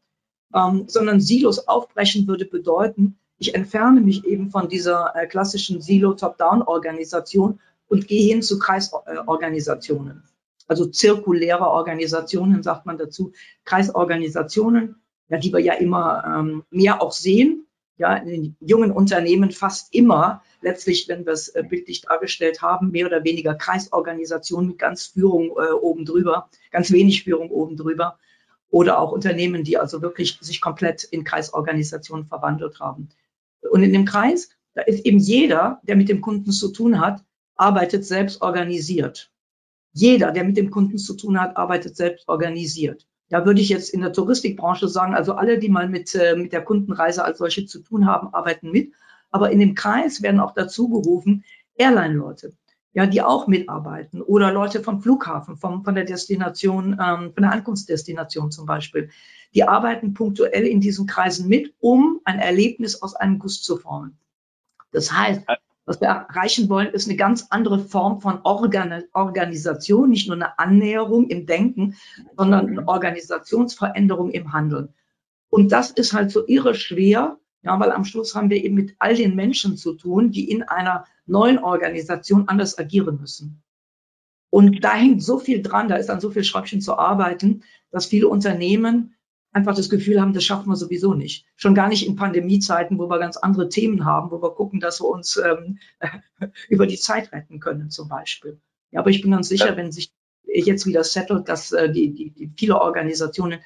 ähm, 0.54 0.84
sondern 0.88 1.22
Silos 1.22 1.68
aufbrechen 1.68 2.28
würde 2.28 2.46
bedeuten, 2.46 3.18
ich 3.44 3.56
entferne 3.56 4.00
mich 4.00 4.24
eben 4.24 4.50
von 4.50 4.70
dieser 4.70 5.14
äh, 5.16 5.28
klassischen 5.28 5.82
Silo-Top-Down-Organisation 5.82 7.60
und 7.90 8.08
gehe 8.08 8.26
hin 8.30 8.42
zu 8.42 8.58
Kreisorganisationen. 8.58 10.24
Also 10.70 10.86
zirkuläre 10.86 11.68
Organisationen, 11.68 12.64
sagt 12.64 12.86
man 12.86 12.98
dazu, 12.98 13.34
Kreisorganisationen, 13.66 14.96
ja, 15.28 15.38
die 15.38 15.52
wir 15.52 15.60
ja 15.60 15.74
immer 15.74 16.24
ähm, 16.26 16.64
mehr 16.70 17.02
auch 17.02 17.12
sehen, 17.12 17.68
ja, 17.98 18.16
in 18.16 18.28
den 18.28 18.56
jungen 18.62 18.92
Unternehmen 18.92 19.52
fast 19.52 19.94
immer 19.94 20.42
letztlich, 20.62 21.10
wenn 21.10 21.26
wir 21.26 21.34
es 21.34 21.50
äh, 21.50 21.64
bildlich 21.68 22.04
dargestellt 22.04 22.62
haben, 22.62 22.92
mehr 22.92 23.08
oder 23.08 23.26
weniger 23.26 23.56
Kreisorganisationen 23.56 24.70
mit 24.70 24.80
ganz 24.80 25.08
Führung 25.08 25.50
äh, 25.58 25.74
oben 25.74 26.06
drüber, 26.06 26.50
ganz 26.72 26.94
wenig 26.94 27.26
Führung 27.26 27.52
oben 27.52 27.76
drüber 27.76 28.18
oder 28.70 29.00
auch 29.00 29.12
Unternehmen, 29.12 29.66
die 29.66 29.78
also 29.78 30.02
wirklich 30.02 30.40
sich 30.40 30.62
komplett 30.62 31.04
in 31.04 31.26
Kreisorganisationen 31.26 32.26
verwandelt 32.26 32.80
haben. 32.80 33.10
Und 33.74 33.82
in 33.82 33.92
dem 33.92 34.06
Kreis, 34.06 34.50
da 34.76 34.84
ist 34.84 35.04
eben 35.04 35.18
jeder, 35.18 35.82
der 35.82 35.96
mit 35.96 36.08
dem 36.08 36.22
Kunden 36.22 36.52
zu 36.52 36.72
tun 36.72 37.00
hat, 37.00 37.26
arbeitet 37.56 38.06
selbst 38.06 38.40
organisiert. 38.44 39.32
Jeder, 39.94 40.32
der 40.32 40.44
mit 40.44 40.58
dem 40.58 40.70
Kunden 40.70 41.00
zu 41.00 41.16
tun 41.16 41.42
hat, 41.42 41.58
arbeitet 41.58 41.96
selbst 41.96 42.28
organisiert. 42.28 43.08
Da 43.30 43.48
würde 43.48 43.62
ich 43.62 43.70
jetzt 43.70 43.90
in 43.90 44.02
der 44.02 44.14
Touristikbranche 44.14 44.88
sagen, 44.88 45.16
also 45.16 45.34
alle, 45.34 45.58
die 45.58 45.70
mal 45.70 45.90
mit, 45.90 46.14
äh, 46.14 46.36
mit 46.36 46.54
der 46.54 46.64
Kundenreise 46.64 47.26
als 47.26 47.40
solche 47.40 47.66
zu 47.66 47.80
tun 47.80 48.06
haben, 48.06 48.32
arbeiten 48.32 48.70
mit. 48.70 48.94
Aber 49.32 49.50
in 49.50 49.58
dem 49.58 49.74
Kreis 49.74 50.22
werden 50.22 50.40
auch 50.40 50.54
dazu 50.54 50.88
gerufen 50.90 51.44
Airline-Leute, 51.74 52.54
ja, 52.94 53.08
die 53.08 53.22
auch 53.22 53.48
mitarbeiten 53.48 54.22
oder 54.22 54.52
Leute 54.52 54.82
vom 54.82 55.02
Flughafen, 55.02 55.58
vom, 55.58 55.84
von 55.84 55.96
der 55.96 56.06
Destination, 56.06 56.94
ähm, 56.94 57.34
von 57.34 57.44
der 57.44 57.52
Ankunftsdestination 57.52 58.52
zum 58.52 58.66
Beispiel. 58.66 59.10
Die 59.56 59.64
arbeiten 59.64 60.14
punktuell 60.14 60.66
in 60.66 60.80
diesen 60.80 61.08
Kreisen 61.08 61.48
mit, 61.48 61.74
um 61.80 62.22
ein 62.24 62.40
Erlebnis 62.40 63.02
aus 63.02 63.16
einem 63.16 63.40
Guss 63.40 63.62
zu 63.62 63.78
formen. 63.78 64.18
Das 64.92 65.12
heißt, 65.12 65.42
was 65.86 66.00
wir 66.00 66.08
erreichen 66.08 66.70
wollen, 66.70 66.88
ist 66.88 67.08
eine 67.08 67.18
ganz 67.18 67.48
andere 67.50 67.80
Form 67.80 68.22
von 68.22 68.40
Organ 68.44 69.04
Organisation, 69.12 70.12
nicht 70.12 70.28
nur 70.28 70.38
eine 70.38 70.58
Annäherung 70.58 71.28
im 71.28 71.46
Denken, 71.46 71.96
sondern 72.38 72.70
eine 72.70 72.88
Organisationsveränderung 72.88 74.32
im 74.32 74.54
Handeln. 74.54 74.94
Und 75.50 75.72
das 75.72 75.92
ist 75.92 76.14
halt 76.14 76.32
so 76.32 76.48
irre 76.48 76.74
schwer, 76.74 77.38
ja, 77.64 77.80
weil 77.80 77.92
am 77.92 78.06
Schluss 78.06 78.36
haben 78.36 78.50
wir 78.50 78.64
eben 78.64 78.76
mit 78.76 78.96
all 79.00 79.16
den 79.16 79.36
Menschen 79.36 79.78
zu 79.78 79.94
tun, 79.94 80.32
die 80.32 80.50
in 80.50 80.64
einer 80.64 81.06
neuen 81.26 81.60
Organisation 81.60 82.48
anders 82.48 82.78
agieren 82.78 83.20
müssen. 83.20 83.64
Und 84.50 84.84
da 84.84 84.94
hängt 84.94 85.24
so 85.24 85.40
viel 85.40 85.64
dran, 85.64 85.88
da 85.88 85.96
ist 85.96 86.10
an 86.10 86.20
so 86.20 86.30
viel 86.30 86.44
Schräubchen 86.44 86.82
zu 86.82 86.98
arbeiten, 86.98 87.64
dass 87.90 88.06
viele 88.06 88.28
Unternehmen 88.28 89.16
einfach 89.52 89.76
das 89.76 89.90
Gefühl 89.90 90.20
haben, 90.20 90.34
das 90.34 90.44
schaffen 90.44 90.70
wir 90.70 90.76
sowieso 90.76 91.14
nicht. 91.14 91.46
Schon 91.56 91.76
gar 91.76 91.88
nicht 91.88 92.06
in 92.06 92.16
Pandemiezeiten, 92.16 93.00
wo 93.00 93.08
wir 93.08 93.20
ganz 93.20 93.38
andere 93.38 93.70
Themen 93.70 94.04
haben, 94.04 94.32
wo 94.32 94.42
wir 94.42 94.54
gucken, 94.54 94.80
dass 94.80 95.00
wir 95.02 95.08
uns 95.08 95.38
ähm, 95.38 95.80
über 96.70 96.86
die 96.86 96.98
Zeit 96.98 97.32
retten 97.32 97.60
können, 97.60 97.90
zum 97.90 98.10
Beispiel. 98.10 98.60
Ja, 98.92 99.00
aber 99.00 99.10
ich 99.10 99.22
bin 99.22 99.32
ganz 99.32 99.48
sicher, 99.48 99.70
ja. 99.70 99.78
wenn 99.78 99.92
sich 99.92 100.12
jetzt 100.44 100.86
wieder 100.86 101.04
settelt, 101.04 101.50
dass 101.50 101.72
äh, 101.72 101.92
die, 101.92 102.14
die, 102.14 102.32
die 102.32 102.52
viele 102.56 102.80
Organisationen 102.80 103.60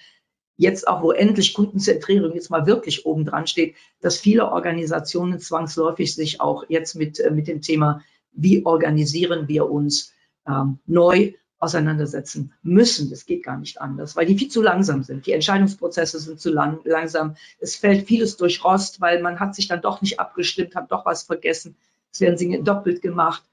jetzt 0.58 0.88
auch, 0.88 1.02
wo 1.02 1.12
endlich 1.12 1.54
Kundenzentrierung 1.54 2.34
jetzt 2.34 2.50
mal 2.50 2.66
wirklich 2.66 3.06
oben 3.06 3.26
dran 3.26 3.48
steht, 3.48 3.76
dass 4.02 4.18
viele 4.18 4.52
Organisationen 4.52 5.40
zwangsläufig 5.40 6.14
sich 6.14 6.42
auch 6.42 6.66
jetzt 6.68 6.96
mit, 6.96 7.20
äh, 7.20 7.32
mit 7.32 7.48
dem 7.48 7.62
Thema, 7.62 8.02
wie 8.34 8.66
organisieren 8.66 9.48
wir 9.48 9.70
uns 9.70 10.14
ähm, 10.48 10.80
neu 10.86 11.34
auseinandersetzen 11.60 12.54
müssen. 12.62 13.10
Das 13.10 13.26
geht 13.26 13.44
gar 13.44 13.58
nicht 13.58 13.82
anders, 13.82 14.16
weil 14.16 14.26
die 14.26 14.38
viel 14.38 14.50
zu 14.50 14.62
langsam 14.62 15.04
sind. 15.04 15.26
Die 15.26 15.32
Entscheidungsprozesse 15.32 16.20
sind 16.20 16.40
zu 16.40 16.52
lang, 16.52 16.80
langsam. 16.84 17.36
Es 17.60 17.76
fällt 17.76 18.08
vieles 18.08 18.38
durch 18.38 18.64
Rost, 18.64 19.02
weil 19.02 19.22
man 19.22 19.40
hat 19.40 19.56
sich 19.56 19.68
dann 19.68 19.82
doch 19.82 20.02
nicht 20.02 20.20
abgestimmt, 20.20 20.76
hat 20.76 20.92
doch 20.92 21.06
was 21.06 21.24
vergessen. 21.24 21.76
Es 22.12 22.20
werden 22.20 22.38
Dinge 22.38 22.64
doppelt 22.64 23.02
gemacht 23.02 23.44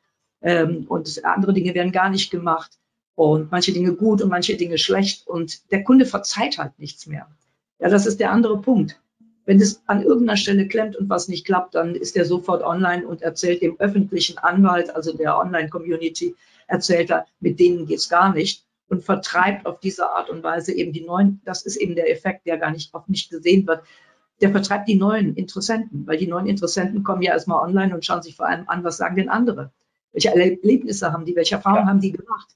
ähm, 0.43 0.85
und 0.89 1.25
andere 1.25 1.55
Dinge 1.55 1.75
werden 1.75 1.93
gar 1.93 2.11
nicht 2.11 2.31
gemacht 2.31 2.79
und 3.15 3.51
manche 3.51 3.73
Dinge 3.73 3.95
gut 3.95 4.23
und 4.23 4.29
manche 4.29 4.57
Dinge 4.57 4.79
schlecht 4.79 5.27
und 5.27 5.71
der 5.71 5.85
Kunde 5.85 6.07
verzeiht 6.07 6.59
halt 6.59 6.79
nichts 6.79 7.07
mehr. 7.07 7.29
Ja, 7.79 7.89
das 7.89 8.07
ist 8.07 8.21
der 8.21 8.33
andere 8.33 8.61
Punkt. 8.61 9.01
Wenn 9.47 9.61
es 9.61 9.83
an 9.87 10.03
irgendeiner 10.03 10.37
Stelle 10.37 10.67
klemmt 10.67 10.97
und 10.97 11.11
was 11.11 11.29
nicht 11.29 11.45
klappt, 11.45 11.75
dann 11.75 11.95
ist 11.95 12.17
er 12.17 12.25
sofort 12.25 12.63
online 12.63 13.07
und 13.07 13.23
erzählt 13.23 13.61
dem 13.63 13.79
öffentlichen 13.79 14.39
Anwalt, 14.39 14.95
also 14.95 15.15
der 15.17 15.39
Online-Community, 15.39 16.35
erzählt 16.67 17.11
er, 17.11 17.27
mit 17.41 17.61
denen 17.61 17.87
geht's 17.87 18.09
gar 18.09 18.33
nicht 18.33 18.65
und 18.89 19.05
vertreibt 19.05 19.67
auf 19.67 19.81
diese 19.81 20.09
Art 20.11 20.31
und 20.31 20.43
Weise 20.43 20.73
eben 20.73 20.93
die 20.93 21.03
neuen, 21.03 21.41
das 21.45 21.63
ist 21.63 21.77
eben 21.77 21.95
der 21.95 22.11
Effekt, 22.11 22.47
der 22.47 22.57
gar 22.57 22.71
nicht, 22.71 22.95
oft 22.95 23.09
nicht 23.09 23.31
gesehen 23.31 23.67
wird, 23.67 23.83
der 24.41 24.51
vertreibt 24.51 24.89
die 24.89 24.97
neuen 24.97 25.35
Interessenten, 25.35 26.07
weil 26.07 26.17
die 26.17 26.27
neuen 26.27 26.47
Interessenten 26.47 27.03
kommen 27.03 27.23
ja 27.23 27.33
erstmal 27.33 27.63
online 27.63 27.95
und 27.95 28.05
schauen 28.05 28.23
sich 28.23 28.37
vor 28.37 28.47
allem 28.47 28.65
an, 28.69 28.83
was 28.83 28.97
sagen 28.97 29.17
denn 29.17 29.29
andere? 29.29 29.71
Welche 30.13 30.31
Erlebnisse 30.31 31.13
haben 31.13 31.25
die? 31.25 31.37
Welche 31.37 31.57
Erfahrungen 31.57 31.85
ja. 31.85 31.91
haben 31.91 32.01
die 32.01 32.13
gemacht? 32.13 32.49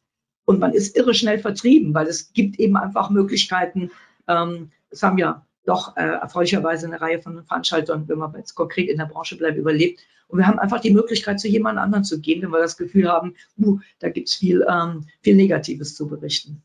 Und 0.49 0.61
man 0.61 0.73
ist 0.73 0.97
irre 0.97 1.13
schnell 1.13 1.39
vertrieben, 1.39 1.93
weil 1.93 2.07
es 2.07 2.33
gibt 2.33 2.59
eben 2.59 2.79
einfach 2.79 3.11
Möglichkeiten. 3.11 3.91
Ähm, 4.27 4.71
es 4.89 5.03
haben 5.03 5.19
ja 5.19 5.45
doch 5.67 5.95
äh, 5.99 6.01
erfreulicherweise 6.01 6.87
eine 6.87 7.03
Reihe 7.03 7.21
von 7.21 7.45
Veranstaltern, 7.45 8.09
wenn 8.09 8.17
man 8.17 8.35
jetzt 8.35 8.55
konkret 8.55 8.89
in 8.89 8.97
der 8.97 9.05
Branche 9.05 9.37
bleibt, 9.37 9.59
überlebt. 9.59 10.01
Und 10.27 10.39
wir 10.39 10.47
haben 10.47 10.59
einfach 10.59 10.81
die 10.81 10.91
Möglichkeit, 10.91 11.39
zu 11.39 11.49
jemand 11.49 11.79
anderen 11.79 12.03
zu 12.03 12.23
gehen, 12.23 12.41
wenn 12.41 12.49
wir 12.49 12.61
das 12.61 12.79
Gefühl 12.79 13.11
haben, 13.11 13.35
uh, 13.59 13.79
da 13.99 14.09
gibt 14.09 14.29
es 14.29 14.37
viel, 14.37 14.67
ähm, 14.67 15.07
viel 15.21 15.37
Negatives 15.37 15.95
zu 15.95 16.09
berichten. 16.09 16.63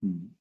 Hm. 0.00 0.34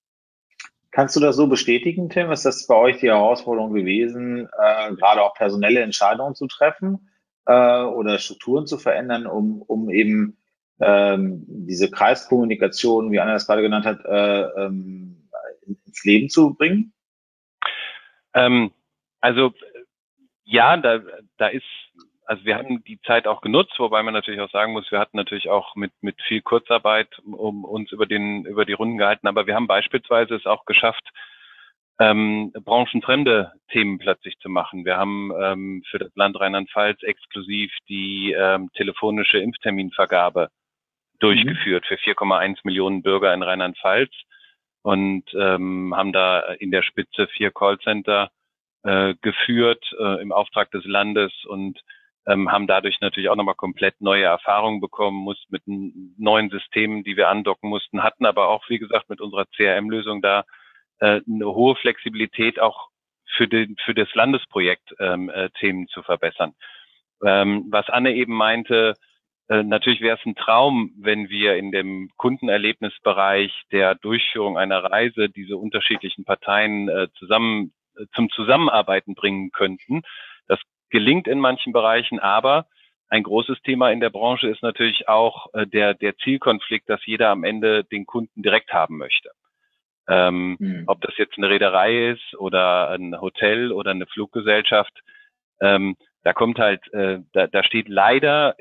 Kannst 0.91 1.17
du 1.17 1.19
das 1.19 1.35
so 1.35 1.47
bestätigen, 1.47 2.09
Tim? 2.09 2.31
Ist 2.31 2.45
das 2.45 2.67
bei 2.67 2.75
euch 2.75 2.99
die 3.01 3.09
Herausforderung 3.09 3.73
gewesen, 3.73 4.47
äh, 4.57 4.95
gerade 4.95 5.21
auch 5.21 5.33
personelle 5.33 5.81
Entscheidungen 5.81 6.35
zu 6.35 6.47
treffen 6.47 7.09
äh, 7.47 7.81
oder 7.81 8.17
Strukturen 8.17 8.65
zu 8.65 8.77
verändern, 8.77 9.27
um, 9.27 9.61
um 9.61 9.89
eben 9.89 10.37
ähm, 10.79 11.43
diese 11.47 11.89
Kreiskommunikation, 11.89 13.11
wie 13.11 13.19
Anna 13.19 13.33
das 13.33 13.47
gerade 13.47 13.61
genannt 13.61 13.85
hat, 13.85 14.03
äh, 14.05 14.65
ähm, 14.65 15.29
ins 15.65 16.03
Leben 16.03 16.29
zu 16.29 16.53
bringen? 16.53 16.93
Ähm, 18.33 18.71
also 19.21 19.53
ja, 20.43 20.77
da, 20.77 20.99
da 21.37 21.47
ist, 21.47 21.65
also 22.25 22.45
wir 22.45 22.55
haben 22.57 22.83
die 22.83 22.99
Zeit 23.01 23.27
auch 23.27 23.41
genutzt, 23.41 23.73
wobei 23.77 24.03
man 24.03 24.13
natürlich 24.13 24.39
auch 24.41 24.51
sagen 24.51 24.73
muss, 24.73 24.91
wir 24.91 24.99
hatten 24.99 25.17
natürlich 25.17 25.49
auch 25.49 25.75
mit, 25.75 25.91
mit 26.01 26.21
viel 26.27 26.41
Kurzarbeit 26.41 27.07
um 27.19 27.65
uns 27.65 27.91
über 27.91 28.05
den, 28.05 28.45
über 28.45 28.65
die 28.65 28.73
Runden 28.73 28.97
gehalten, 28.97 29.27
aber 29.27 29.47
wir 29.47 29.55
haben 29.55 29.67
beispielsweise 29.67 30.35
es 30.35 30.45
auch 30.45 30.65
geschafft, 30.65 31.09
ähm, 31.99 32.51
branchenfremde 32.51 33.53
Themen 33.71 33.97
plötzlich 33.99 34.37
zu 34.39 34.49
machen. 34.49 34.83
Wir 34.83 34.97
haben 34.97 35.31
ähm, 35.41 35.83
für 35.89 35.97
das 35.97 36.13
Land 36.15 36.39
Rheinland-Pfalz 36.39 37.01
exklusiv 37.03 37.71
die 37.87 38.35
ähm, 38.37 38.69
telefonische 38.75 39.37
Impfterminvergabe 39.37 40.49
durchgeführt 41.19 41.85
mhm. 41.89 41.95
für 41.95 42.11
4,1 42.11 42.59
Millionen 42.63 43.01
Bürger 43.01 43.33
in 43.33 43.43
Rheinland-Pfalz 43.43 44.11
und 44.81 45.23
ähm, 45.33 45.93
haben 45.95 46.13
da 46.13 46.39
in 46.59 46.71
der 46.71 46.83
Spitze 46.83 47.27
vier 47.27 47.51
Callcenter 47.51 48.29
äh, 48.83 49.15
geführt 49.21 49.83
äh, 49.99 50.21
im 50.21 50.31
Auftrag 50.31 50.71
des 50.71 50.85
Landes 50.85 51.31
und 51.45 51.81
ähm, 52.27 52.51
haben 52.51 52.67
dadurch 52.67 52.99
natürlich 53.01 53.29
auch 53.29 53.35
nochmal 53.35 53.55
komplett 53.55 53.99
neue 54.01 54.23
Erfahrungen 54.23 54.81
bekommen, 54.81 55.17
mussten 55.17 55.51
mit 55.51 55.63
neuen 55.65 56.49
Systemen, 56.49 57.03
die 57.03 57.17
wir 57.17 57.29
andocken 57.29 57.69
mussten, 57.69 58.03
hatten 58.03 58.25
aber 58.25 58.49
auch, 58.49 58.67
wie 58.69 58.79
gesagt, 58.79 59.09
mit 59.09 59.21
unserer 59.21 59.45
CRM-Lösung 59.55 60.21
da 60.21 60.43
äh, 60.99 61.21
eine 61.27 61.45
hohe 61.45 61.75
Flexibilität 61.75 62.59
auch 62.59 62.89
für, 63.35 63.47
den, 63.47 63.75
für 63.83 63.93
das 63.93 64.13
Landesprojekt 64.13 64.95
ähm, 64.99 65.29
äh, 65.29 65.49
Themen 65.59 65.87
zu 65.87 66.01
verbessern. 66.03 66.53
Ähm, 67.23 67.65
was 67.69 67.89
Anne 67.89 68.13
eben 68.13 68.33
meinte, 68.33 68.93
natürlich 69.47 70.01
wäre 70.01 70.17
es 70.17 70.25
ein 70.25 70.35
Traum, 70.35 70.91
wenn 70.97 71.29
wir 71.29 71.55
in 71.55 71.71
dem 71.71 72.09
Kundenerlebnisbereich 72.17 73.51
der 73.71 73.95
Durchführung 73.95 74.57
einer 74.57 74.83
Reise 74.83 75.29
diese 75.29 75.57
unterschiedlichen 75.57 76.25
Parteien 76.25 76.89
äh, 76.89 77.07
zusammen 77.17 77.73
äh, 77.95 78.05
zum 78.15 78.29
Zusammenarbeiten 78.31 79.13
bringen 79.13 79.51
könnten. 79.51 80.01
Das 80.47 80.59
gelingt 80.89 81.27
in 81.27 81.39
manchen 81.39 81.73
Bereichen, 81.73 82.19
aber 82.19 82.67
ein 83.07 83.23
großes 83.23 83.61
Thema 83.61 83.91
in 83.91 83.99
der 83.99 84.09
Branche 84.09 84.47
ist 84.49 84.63
natürlich 84.63 85.07
auch 85.07 85.53
äh, 85.53 85.67
der, 85.67 85.93
der 85.93 86.17
Zielkonflikt, 86.17 86.89
dass 86.89 87.05
jeder 87.05 87.29
am 87.29 87.43
Ende 87.43 87.83
den 87.83 88.05
Kunden 88.05 88.41
direkt 88.41 88.73
haben 88.73 88.97
möchte. 88.97 89.29
Ähm, 90.07 90.57
mhm. 90.59 90.83
Ob 90.87 91.01
das 91.01 91.17
jetzt 91.17 91.37
eine 91.37 91.49
Reederei 91.49 92.11
ist 92.11 92.35
oder 92.37 92.89
ein 92.89 93.19
Hotel 93.19 93.71
oder 93.71 93.91
eine 93.91 94.05
Fluggesellschaft, 94.07 94.93
ähm, 95.61 95.95
da 96.23 96.33
kommt 96.33 96.57
halt, 96.57 96.91
äh, 96.93 97.19
da, 97.33 97.47
da 97.47 97.63
steht 97.63 97.87
leider 97.87 98.55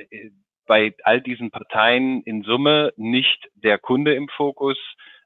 bei 0.66 0.94
all 1.02 1.20
diesen 1.20 1.50
Parteien 1.50 2.22
in 2.22 2.42
Summe 2.42 2.92
nicht 2.96 3.48
der 3.54 3.78
Kunde 3.78 4.14
im 4.14 4.28
Fokus. 4.28 4.78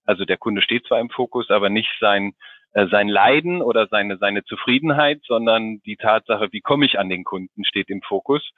Also 0.04 0.24
der 0.24 0.36
Kunde 0.36 0.62
steht 0.62 0.86
zwar 0.86 1.00
im 1.00 1.10
Fokus, 1.10 1.50
aber 1.50 1.68
nicht 1.68 1.90
sein, 2.00 2.34
äh, 2.72 2.86
sein 2.88 3.08
Leiden 3.08 3.62
oder 3.62 3.86
seine, 3.88 4.18
seine 4.18 4.44
Zufriedenheit, 4.44 5.20
sondern 5.26 5.80
die 5.82 5.96
Tatsache, 5.96 6.48
wie 6.52 6.60
komme 6.60 6.86
ich 6.86 6.98
an 6.98 7.08
den 7.08 7.24
Kunden, 7.24 7.64
steht 7.64 7.90
im 7.90 8.02
Fokus. 8.02 8.50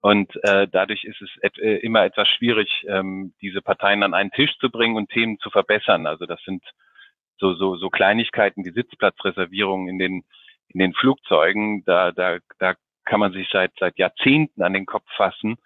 Und 0.00 0.30
äh, 0.44 0.68
dadurch 0.70 1.04
ist 1.04 1.20
es 1.20 1.30
et 1.42 1.58
äh, 1.58 1.78
immer 1.78 2.04
etwas 2.04 2.28
schwierig, 2.28 2.84
ähm, 2.88 3.34
diese 3.40 3.62
Parteien 3.62 4.02
an 4.02 4.14
einen 4.14 4.30
Tisch 4.30 4.56
zu 4.58 4.70
bringen 4.70 4.96
und 4.96 5.10
Themen 5.10 5.38
zu 5.40 5.50
verbessern. 5.50 6.06
Also 6.06 6.26
das 6.26 6.40
sind 6.44 6.62
so, 7.38 7.54
so, 7.54 7.76
so 7.76 7.90
Kleinigkeiten 7.90 8.64
wie 8.64 8.70
Sitzplatzreservierungen 8.70 9.88
in 9.88 9.98
den, 9.98 10.24
in 10.68 10.80
den 10.80 10.92
Flugzeugen. 10.94 11.84
Da, 11.84 12.12
da, 12.12 12.38
da 12.58 12.74
kann 13.04 13.20
man 13.20 13.32
sich 13.32 13.48
seit, 13.50 13.72
seit 13.80 13.98
Jahrzehnten 13.98 14.62
an 14.62 14.74
den 14.74 14.86
Kopf 14.86 15.10
fassen 15.16 15.56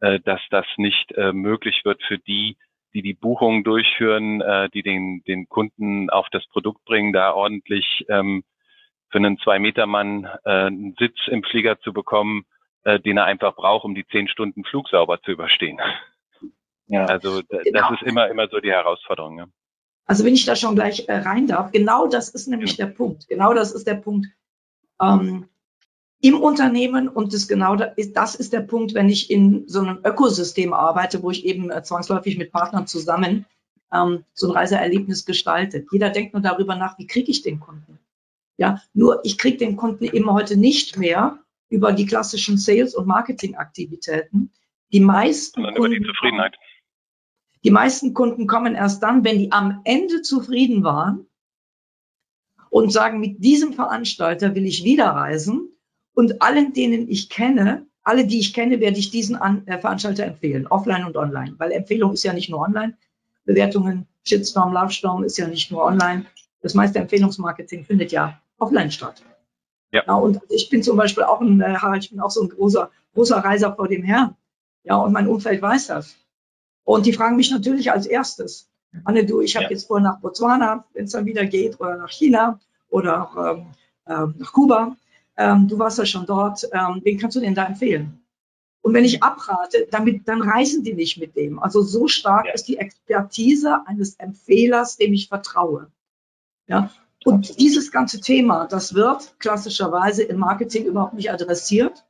äh, 0.00 0.20
dass 0.20 0.40
das 0.50 0.66
nicht 0.76 1.12
äh, 1.12 1.32
möglich 1.32 1.82
wird 1.84 2.02
für 2.02 2.18
die, 2.18 2.56
die 2.94 3.02
die 3.02 3.14
Buchungen 3.14 3.64
durchführen, 3.64 4.40
äh, 4.40 4.68
die 4.70 4.82
den, 4.82 5.22
den 5.26 5.48
Kunden 5.48 6.10
auf 6.10 6.28
das 6.30 6.46
Produkt 6.48 6.84
bringen, 6.84 7.12
da 7.12 7.32
ordentlich 7.32 8.04
ähm, 8.08 8.42
für 9.10 9.18
einen 9.18 9.38
Zwei-Meter-Mann 9.38 10.28
äh, 10.44 10.50
einen 10.50 10.94
Sitz 10.98 11.16
im 11.26 11.42
Flieger 11.42 11.80
zu 11.80 11.92
bekommen, 11.92 12.44
äh, 12.84 12.98
den 12.98 13.16
er 13.16 13.24
einfach 13.24 13.54
braucht, 13.54 13.84
um 13.84 13.94
die 13.94 14.06
zehn 14.06 14.28
Stunden 14.28 14.64
Flug 14.64 14.88
sauber 14.88 15.20
zu 15.22 15.32
überstehen. 15.32 15.78
Ja. 16.86 17.04
Also 17.04 17.40
genau. 17.48 17.62
das 17.90 18.00
ist 18.00 18.02
immer, 18.02 18.28
immer 18.28 18.48
so 18.48 18.58
die 18.58 18.70
Herausforderung. 18.70 19.38
Ja. 19.38 19.46
Also 20.06 20.24
wenn 20.24 20.34
ich 20.34 20.44
da 20.44 20.56
schon 20.56 20.74
gleich 20.74 21.08
äh, 21.08 21.18
rein 21.18 21.46
darf, 21.46 21.70
genau 21.70 22.08
das 22.08 22.30
ist 22.30 22.48
nämlich 22.48 22.76
ja. 22.76 22.86
der 22.86 22.92
Punkt. 22.92 23.28
Genau 23.28 23.54
das 23.54 23.72
ist 23.72 23.86
der 23.86 23.94
Punkt. 23.94 24.26
Ähm, 25.00 25.48
im 26.20 26.38
Unternehmen 26.40 27.08
und 27.08 27.32
das 27.32 27.48
genau 27.48 27.76
das 27.76 28.34
ist 28.34 28.52
der 28.52 28.60
Punkt, 28.60 28.94
wenn 28.94 29.08
ich 29.08 29.30
in 29.30 29.66
so 29.66 29.80
einem 29.80 30.00
Ökosystem 30.04 30.74
arbeite, 30.74 31.22
wo 31.22 31.30
ich 31.30 31.46
eben 31.46 31.70
äh, 31.70 31.82
zwangsläufig 31.82 32.36
mit 32.36 32.52
Partnern 32.52 32.86
zusammen 32.86 33.46
ähm, 33.92 34.24
so 34.34 34.48
ein 34.48 34.52
Reiseerlebnis 34.52 35.24
gestaltet. 35.24 35.88
Jeder 35.90 36.10
denkt 36.10 36.34
nur 36.34 36.42
darüber 36.42 36.76
nach, 36.76 36.98
wie 36.98 37.06
kriege 37.06 37.30
ich 37.30 37.42
den 37.42 37.58
Kunden? 37.58 37.98
Ja, 38.58 38.82
nur 38.92 39.20
ich 39.24 39.38
kriege 39.38 39.56
den 39.56 39.76
Kunden 39.76 40.04
eben 40.04 40.30
heute 40.30 40.58
nicht 40.58 40.98
mehr 40.98 41.38
über 41.70 41.92
die 41.92 42.04
klassischen 42.04 42.58
Sales- 42.58 42.94
und 42.94 43.06
Marketingaktivitäten. 43.06 44.52
Die 44.92 45.00
meisten 45.00 45.62
Sondern 45.62 45.76
über 45.76 45.88
die 45.88 46.04
Zufriedenheit. 46.04 46.56
Die 47.64 47.70
meisten 47.70 48.12
Kunden 48.12 48.46
kommen 48.46 48.74
erst 48.74 49.02
dann, 49.02 49.24
wenn 49.24 49.38
die 49.38 49.52
am 49.52 49.80
Ende 49.84 50.20
zufrieden 50.20 50.82
waren 50.82 51.26
und 52.68 52.92
sagen, 52.92 53.20
mit 53.20 53.42
diesem 53.42 53.72
Veranstalter 53.72 54.54
will 54.54 54.66
ich 54.66 54.84
wieder 54.84 55.06
reisen 55.06 55.69
und 56.14 56.42
allen, 56.42 56.72
denen 56.72 57.08
ich 57.08 57.28
kenne, 57.28 57.86
alle, 58.02 58.26
die 58.26 58.38
ich 58.38 58.52
kenne, 58.52 58.80
werde 58.80 58.98
ich 58.98 59.10
diesen 59.10 59.36
An 59.36 59.66
äh, 59.66 59.78
Veranstalter 59.78 60.24
empfehlen, 60.24 60.66
offline 60.66 61.04
und 61.04 61.16
online. 61.16 61.54
Weil 61.58 61.72
Empfehlung 61.72 62.12
ist 62.12 62.24
ja 62.24 62.32
nicht 62.32 62.50
nur 62.50 62.60
online. 62.60 62.96
Bewertungen, 63.44 64.06
Shitstorm, 64.24 64.72
Lovestorm 64.72 65.24
ist 65.24 65.38
ja 65.38 65.46
nicht 65.46 65.70
nur 65.70 65.84
online. 65.84 66.26
Das 66.62 66.74
meiste 66.74 66.98
Empfehlungsmarketing 66.98 67.84
findet 67.84 68.12
ja 68.12 68.40
offline 68.58 68.90
statt. 68.90 69.22
Ja. 69.92 70.02
ja 70.06 70.14
und 70.14 70.40
ich 70.48 70.70
bin 70.70 70.82
zum 70.82 70.96
Beispiel 70.96 71.24
auch 71.24 71.40
ein, 71.40 71.60
äh, 71.60 71.76
ich 71.98 72.10
bin 72.10 72.20
auch 72.20 72.30
so 72.30 72.42
ein 72.42 72.48
großer, 72.48 72.90
großer 73.14 73.36
Reiser 73.36 73.74
vor 73.74 73.88
dem 73.88 74.02
Herrn. 74.02 74.36
Ja, 74.84 74.96
und 74.96 75.12
mein 75.12 75.28
Umfeld 75.28 75.60
weiß 75.60 75.88
das. 75.88 76.16
Und 76.84 77.06
die 77.06 77.12
fragen 77.12 77.36
mich 77.36 77.50
natürlich 77.50 77.92
als 77.92 78.06
erstes, 78.06 78.70
Anne, 79.04 79.24
du, 79.24 79.40
ich 79.40 79.54
habe 79.54 79.64
ja. 79.64 79.70
jetzt 79.70 79.86
vor 79.86 80.00
nach 80.00 80.18
Botswana, 80.20 80.84
wenn 80.94 81.04
es 81.04 81.12
dann 81.12 81.26
wieder 81.26 81.46
geht, 81.46 81.78
oder 81.78 81.96
nach 81.96 82.10
China 82.10 82.58
oder 82.88 83.22
auch, 83.22 83.36
ähm, 83.36 83.66
äh, 84.06 84.38
nach 84.38 84.52
Kuba 84.52 84.96
ähm, 85.40 85.68
du 85.68 85.78
warst 85.78 85.96
ja 85.96 86.04
schon 86.04 86.26
dort, 86.26 86.68
ähm, 86.70 87.00
wen 87.02 87.18
kannst 87.18 87.34
du 87.34 87.40
denn 87.40 87.54
da 87.54 87.64
empfehlen? 87.64 88.22
Und 88.82 88.92
wenn 88.92 89.06
ich 89.06 89.22
abrate, 89.22 89.88
damit, 89.90 90.28
dann 90.28 90.42
reisen 90.42 90.84
die 90.84 90.92
nicht 90.92 91.18
mit 91.18 91.34
dem. 91.34 91.58
Also 91.58 91.80
so 91.82 92.08
stark 92.08 92.46
ja. 92.46 92.52
ist 92.52 92.68
die 92.68 92.76
Expertise 92.76 93.86
eines 93.86 94.16
Empfehlers, 94.16 94.98
dem 94.98 95.14
ich 95.14 95.28
vertraue. 95.28 95.90
Ja. 96.66 96.90
Und 97.24 97.58
dieses 97.58 97.90
ganze 97.90 98.20
Thema, 98.20 98.66
das 98.66 98.94
wird 98.94 99.34
klassischerweise 99.38 100.22
im 100.22 100.38
Marketing 100.38 100.84
überhaupt 100.84 101.14
nicht 101.14 101.30
adressiert. 101.30 102.04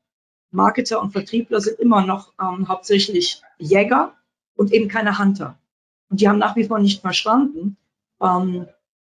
Marketer 0.51 1.01
und 1.01 1.13
Vertriebler 1.13 1.61
sind 1.61 1.79
immer 1.79 2.05
noch 2.05 2.33
ähm, 2.41 2.69
hauptsächlich 2.69 3.43
Jäger 3.59 4.15
und 4.57 4.73
eben 4.73 4.89
keine 4.89 5.19
Hunter. 5.19 5.57
Und 6.09 6.21
die 6.21 6.29
haben 6.29 6.39
nach 6.39 6.57
wie 6.57 6.65
vor 6.65 6.81
nicht 6.81 7.01
verstanden, 7.01 7.77
ähm, 8.21 8.67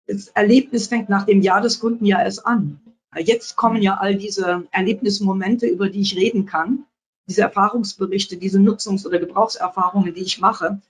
das 0.07 0.29
Erlebnis 0.29 0.89
fängt 0.89 1.09
nach 1.09 1.27
dem 1.27 1.43
Jahr 1.43 1.61
des 1.61 1.79
Kunden 1.79 2.05
ja 2.05 2.21
erst 2.21 2.45
an. 2.45 2.81
Jetzt 3.17 3.57
kommen 3.57 3.83
ja 3.83 3.97
all 3.97 4.17
diese 4.17 4.67
Erlebnismomente, 4.71 5.67
über 5.67 5.89
die 5.89 6.01
ich 6.01 6.17
reden 6.17 6.47
kann, 6.47 6.85
diese 7.27 7.43
Erfahrungsberichte, 7.43 8.37
diese 8.37 8.59
Nutzungs- 8.59 9.07
oder 9.07 9.19
Gebrauchserfahrungen, 9.19 10.15
die 10.15 10.23
ich 10.23 10.41
mache. 10.41 10.81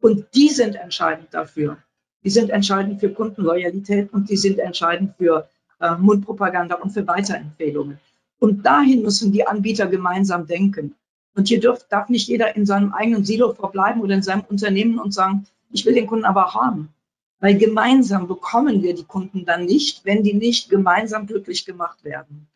Und 0.00 0.26
die 0.34 0.48
sind 0.48 0.76
entscheidend 0.76 1.28
dafür. 1.32 1.78
Die 2.24 2.30
sind 2.30 2.50
entscheidend 2.50 3.00
für 3.00 3.10
Kundenloyalität 3.10 4.12
und 4.12 4.28
die 4.28 4.36
sind 4.36 4.58
entscheidend 4.58 5.14
für 5.16 5.48
äh, 5.80 5.96
Mundpropaganda 5.96 6.76
und 6.76 6.90
für 6.90 7.06
Weiterempfehlungen. 7.06 7.98
Und 8.38 8.64
dahin 8.64 9.02
müssen 9.02 9.32
die 9.32 9.46
Anbieter 9.46 9.86
gemeinsam 9.86 10.46
denken. 10.46 10.94
Und 11.34 11.48
hier 11.48 11.60
dürf, 11.60 11.86
darf 11.88 12.08
nicht 12.08 12.28
jeder 12.28 12.56
in 12.56 12.66
seinem 12.66 12.92
eigenen 12.92 13.24
Silo 13.24 13.54
verbleiben 13.54 14.02
oder 14.02 14.14
in 14.14 14.22
seinem 14.22 14.44
Unternehmen 14.48 14.98
und 14.98 15.12
sagen, 15.12 15.46
ich 15.70 15.86
will 15.86 15.94
den 15.94 16.06
Kunden 16.06 16.24
aber 16.24 16.54
haben. 16.54 16.88
Weil 17.40 17.56
gemeinsam 17.56 18.28
bekommen 18.28 18.82
wir 18.82 18.94
die 18.94 19.04
Kunden 19.04 19.44
dann 19.46 19.64
nicht, 19.64 20.04
wenn 20.04 20.22
die 20.22 20.34
nicht 20.34 20.68
gemeinsam 20.68 21.26
glücklich 21.26 21.64
gemacht 21.64 22.04
werden. 22.04 22.48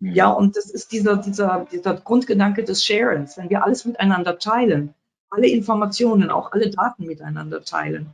Mhm. 0.00 0.12
Ja, 0.12 0.30
und 0.30 0.56
das 0.56 0.66
ist 0.70 0.92
dieser, 0.92 1.16
dieser, 1.16 1.66
dieser 1.70 1.94
Grundgedanke 1.94 2.64
des 2.64 2.84
Sharens. 2.84 3.36
Wenn 3.36 3.50
wir 3.50 3.64
alles 3.64 3.84
miteinander 3.84 4.38
teilen, 4.38 4.94
alle 5.30 5.48
Informationen, 5.48 6.30
auch 6.30 6.52
alle 6.52 6.70
Daten 6.70 7.06
miteinander 7.06 7.62
teilen. 7.62 8.10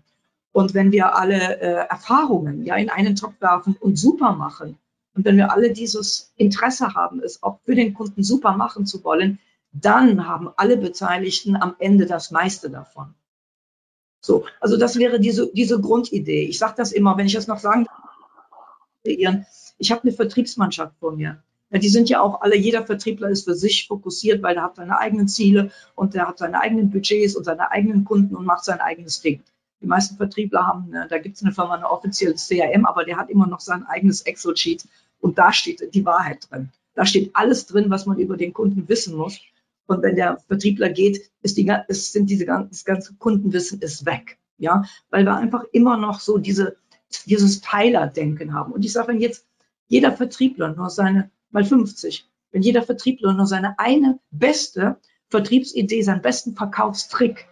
Und 0.53 0.75
wenn 0.75 0.93
wir 0.93 1.17
alle 1.17 1.61
äh, 1.61 1.87
Erfahrungen 1.89 2.65
ja 2.65 2.77
in 2.77 2.91
einen 2.91 3.17
Topf 3.17 3.41
werfen 3.41 3.77
und 3.81 3.99
super 3.99 4.33
machen, 4.33 4.79
und 5.15 5.25
wenn 5.25 5.37
wir 5.37 5.53
alle 5.53 5.73
dieses 5.73 6.33
Interesse 6.37 6.95
haben, 6.95 7.21
es 7.21 7.43
auch 7.43 7.59
für 7.65 7.75
den 7.75 7.93
Kunden 7.95 8.23
super 8.23 8.57
machen 8.57 8.87
zu 8.87 9.05
wollen, 9.05 9.39
dann 9.73 10.27
haben 10.27 10.51
alle 10.57 10.77
Beteiligten 10.77 11.57
am 11.57 11.75
Ende 11.79 12.07
das 12.07 12.31
meiste 12.31 12.71
davon. 12.71 13.15
So, 14.25 14.45
also 14.61 14.77
das 14.77 14.97
wäre 14.99 15.19
diese, 15.19 15.53
diese 15.53 15.81
Grundidee. 15.81 16.45
Ich 16.45 16.59
sage 16.59 16.75
das 16.77 16.93
immer, 16.93 17.17
wenn 17.19 17.27
ich 17.27 17.33
das 17.33 17.49
noch 17.49 17.59
sagen 17.59 17.85
darf, 17.85 19.47
ich 19.79 19.91
habe 19.91 20.03
eine 20.03 20.13
Vertriebsmannschaft 20.13 20.95
vor 21.01 21.13
mir. 21.13 21.43
Ja, 21.71 21.79
die 21.79 21.89
sind 21.89 22.09
ja 22.09 22.21
auch 22.21 22.41
alle, 22.41 22.57
jeder 22.57 22.87
Vertriebler 22.87 23.31
ist 23.31 23.45
für 23.45 23.55
sich 23.55 23.89
fokussiert, 23.89 24.43
weil 24.43 24.57
er 24.57 24.63
hat 24.63 24.77
seine 24.77 24.99
eigenen 24.99 25.27
Ziele 25.27 25.73
und 25.97 26.15
er 26.15 26.29
hat 26.29 26.39
seine 26.39 26.61
eigenen 26.61 26.91
Budgets 26.91 27.35
und 27.35 27.45
seine 27.45 27.73
eigenen 27.73 28.05
Kunden 28.05 28.37
und 28.37 28.45
macht 28.45 28.65
sein 28.65 28.81
eigenes 28.81 29.21
Ding. 29.23 29.43
Die 29.81 29.87
meisten 29.87 30.17
Vertriebler 30.17 30.67
haben, 30.67 30.91
ne, 30.91 31.07
da 31.11 31.19
gibt 31.19 31.37
es 31.37 31.43
eine 31.43 31.53
Firma, 31.53 31.75
eine 31.75 31.91
offizielle 31.91 32.35
CRM, 32.35 32.87
aber 32.87 33.05
der 33.05 33.17
hat 33.17 33.29
immer 33.29 33.49
noch 33.49 33.59
sein 33.59 33.85
eigenes 33.85 34.21
Excel-Sheet 34.21 34.85
und 35.21 35.39
da 35.39 35.53
steht 35.53 35.95
die 35.95 36.05
Wahrheit 36.05 36.47
drin. 36.49 36.69
Da 36.95 37.07
steht 37.07 37.31
alles 37.35 37.67
drin, 37.67 37.91
was 37.91 38.07
man 38.07 38.19
über 38.19 38.37
den 38.37 38.53
Kunden 38.53 38.89
wissen 38.89 39.17
muss. 39.17 39.41
Und 39.87 40.03
wenn 40.03 40.17
der 40.17 40.39
Vertriebler 40.47 40.89
geht, 40.91 41.31
ist 41.43 41.57
die, 41.57 41.71
ist, 41.89 42.13
sind 42.13 42.31
diese 42.31 42.47
das 42.47 42.85
ganze 42.85 43.15
Kundenwissen 43.15 43.81
ist 43.81 44.07
weg. 44.07 44.39
Ja, 44.59 44.85
weil 45.11 45.25
wir 45.25 45.37
einfach 45.37 45.65
immer 45.73 45.97
noch 45.97 46.21
so 46.21 46.39
diese, 46.39 46.77
dieses 47.27 47.61
Teilerdenken 47.61 48.55
haben. 48.55 48.73
Und 48.73 48.85
ich 48.85 48.93
sage, 48.93 49.09
wenn 49.09 49.21
jetzt 49.21 49.47
jeder 49.89 50.13
Vertriebler 50.13 50.75
nur 50.75 50.89
seine 50.89 51.31
mal 51.53 51.65
50. 51.65 52.29
Wenn 52.51 52.63
jeder 52.63 52.83
Vertriebler 52.83 53.33
nur 53.33 53.47
seine 53.47 53.79
eine 53.79 54.19
beste 54.31 54.97
Vertriebsidee, 55.29 56.03
seinen 56.03 56.23
besten 56.23 56.55
Verkaufstrick, 56.55 57.47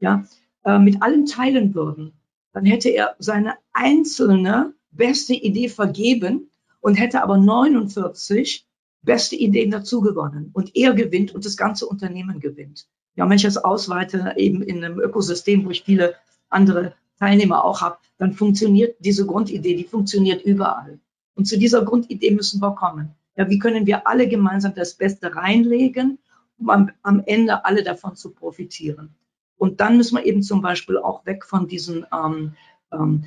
ja, 0.00 0.24
äh, 0.64 0.78
mit 0.78 1.02
allen 1.02 1.26
teilen 1.26 1.74
würden, 1.74 2.12
dann 2.52 2.64
hätte 2.64 2.88
er 2.90 3.16
seine 3.18 3.54
einzelne 3.72 4.74
beste 4.90 5.34
Idee 5.34 5.68
vergeben 5.68 6.50
und 6.80 6.94
hätte 6.94 7.22
aber 7.22 7.36
49 7.36 8.67
beste 9.02 9.36
Ideen 9.36 9.70
dazu 9.70 10.00
gewonnen. 10.00 10.50
Und 10.52 10.74
er 10.76 10.94
gewinnt 10.94 11.34
und 11.34 11.44
das 11.44 11.56
ganze 11.56 11.86
Unternehmen 11.86 12.40
gewinnt. 12.40 12.88
Ja, 13.16 13.28
wenn 13.28 13.36
ich 13.36 13.42
das 13.42 13.56
ausweite, 13.56 14.34
eben 14.36 14.62
in 14.62 14.84
einem 14.84 15.00
Ökosystem, 15.00 15.64
wo 15.64 15.70
ich 15.70 15.82
viele 15.82 16.14
andere 16.48 16.94
Teilnehmer 17.18 17.64
auch 17.64 17.80
habe, 17.80 17.98
dann 18.16 18.32
funktioniert 18.32 18.96
diese 19.00 19.26
Grundidee, 19.26 19.74
die 19.74 19.84
funktioniert 19.84 20.42
überall. 20.42 21.00
Und 21.34 21.46
zu 21.46 21.58
dieser 21.58 21.84
Grundidee 21.84 22.30
müssen 22.32 22.60
wir 22.60 22.74
kommen. 22.74 23.14
Ja, 23.36 23.48
wie 23.48 23.58
können 23.58 23.86
wir 23.86 24.06
alle 24.06 24.28
gemeinsam 24.28 24.74
das 24.74 24.94
Beste 24.94 25.34
reinlegen, 25.34 26.18
um 26.58 26.70
am, 26.70 26.90
am 27.02 27.22
Ende 27.24 27.64
alle 27.64 27.82
davon 27.82 28.16
zu 28.16 28.30
profitieren? 28.30 29.14
Und 29.56 29.80
dann 29.80 29.96
müssen 29.96 30.16
wir 30.16 30.24
eben 30.24 30.42
zum 30.42 30.62
Beispiel 30.62 30.96
auch 30.98 31.26
weg 31.26 31.44
von 31.44 31.68
diesen 31.68 32.06
ähm, 32.12 32.54
ähm, 32.92 33.24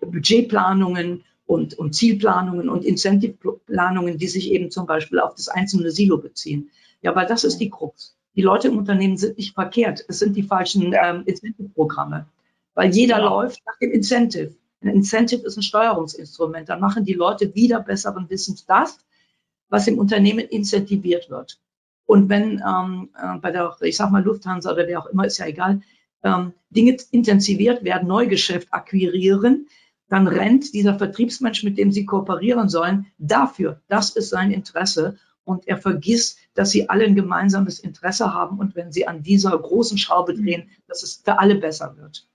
Budgetplanungen 0.00 1.24
und, 1.46 1.78
und 1.78 1.94
Zielplanungen 1.94 2.68
und 2.68 2.84
Incentiveplanungen, 2.84 4.18
die 4.18 4.26
sich 4.26 4.50
eben 4.50 4.70
zum 4.70 4.86
Beispiel 4.86 5.20
auf 5.20 5.34
das 5.34 5.48
einzelne 5.48 5.90
Silo 5.90 6.18
beziehen. 6.18 6.70
Ja, 7.02 7.14
weil 7.14 7.26
das 7.26 7.44
ist 7.44 7.58
die 7.58 7.70
Krux. 7.70 8.16
Die 8.34 8.42
Leute 8.42 8.68
im 8.68 8.76
Unternehmen 8.76 9.16
sind 9.16 9.38
nicht 9.38 9.54
verkehrt. 9.54 10.04
Es 10.08 10.18
sind 10.18 10.36
die 10.36 10.42
falschen 10.42 10.92
ähm, 10.92 11.22
Incentive-Programme. 11.24 12.26
Weil 12.74 12.94
jeder 12.94 13.18
ja. 13.18 13.24
läuft 13.24 13.62
nach 13.64 13.78
dem 13.78 13.92
Incentive. 13.92 14.54
Ein 14.82 14.88
Incentive 14.88 15.46
ist 15.46 15.56
ein 15.56 15.62
Steuerungsinstrument. 15.62 16.68
Dann 16.68 16.80
machen 16.80 17.04
die 17.04 17.14
Leute 17.14 17.54
wieder 17.54 17.80
besseren 17.80 18.28
Wissens 18.28 18.66
das, 18.66 18.98
was 19.68 19.86
im 19.86 19.98
Unternehmen 19.98 20.46
incentiviert 20.46 21.30
wird. 21.30 21.58
Und 22.04 22.28
wenn 22.28 22.62
ähm, 22.66 23.08
äh, 23.20 23.38
bei 23.38 23.50
der, 23.50 23.76
ich 23.80 23.96
sag 23.96 24.10
mal 24.10 24.22
Lufthansa 24.22 24.72
oder 24.72 24.86
wer 24.86 25.00
auch 25.00 25.06
immer, 25.06 25.26
ist 25.26 25.38
ja 25.38 25.46
egal, 25.46 25.80
ähm, 26.22 26.52
Dinge 26.70 26.96
intensiviert 27.10 27.84
werden, 27.84 28.06
Neugeschäft 28.06 28.68
akquirieren, 28.72 29.68
dann 30.08 30.28
rennt 30.28 30.72
dieser 30.72 30.96
Vertriebsmensch, 30.98 31.64
mit 31.64 31.78
dem 31.78 31.90
Sie 31.90 32.04
kooperieren 32.04 32.68
sollen, 32.68 33.06
dafür. 33.18 33.80
Das 33.88 34.10
ist 34.10 34.30
sein 34.30 34.50
Interesse. 34.50 35.18
Und 35.44 35.68
er 35.68 35.78
vergisst, 35.78 36.38
dass 36.54 36.70
sie 36.70 36.88
alle 36.88 37.04
ein 37.04 37.14
gemeinsames 37.14 37.78
Interesse 37.78 38.34
haben 38.34 38.58
und 38.58 38.74
wenn 38.74 38.90
sie 38.90 39.06
an 39.06 39.22
dieser 39.22 39.56
großen 39.56 39.96
Schraube 39.96 40.34
drehen, 40.34 40.70
dass 40.88 41.04
es 41.04 41.22
für 41.24 41.38
alle 41.38 41.54
besser 41.54 41.96
wird. 41.96 42.26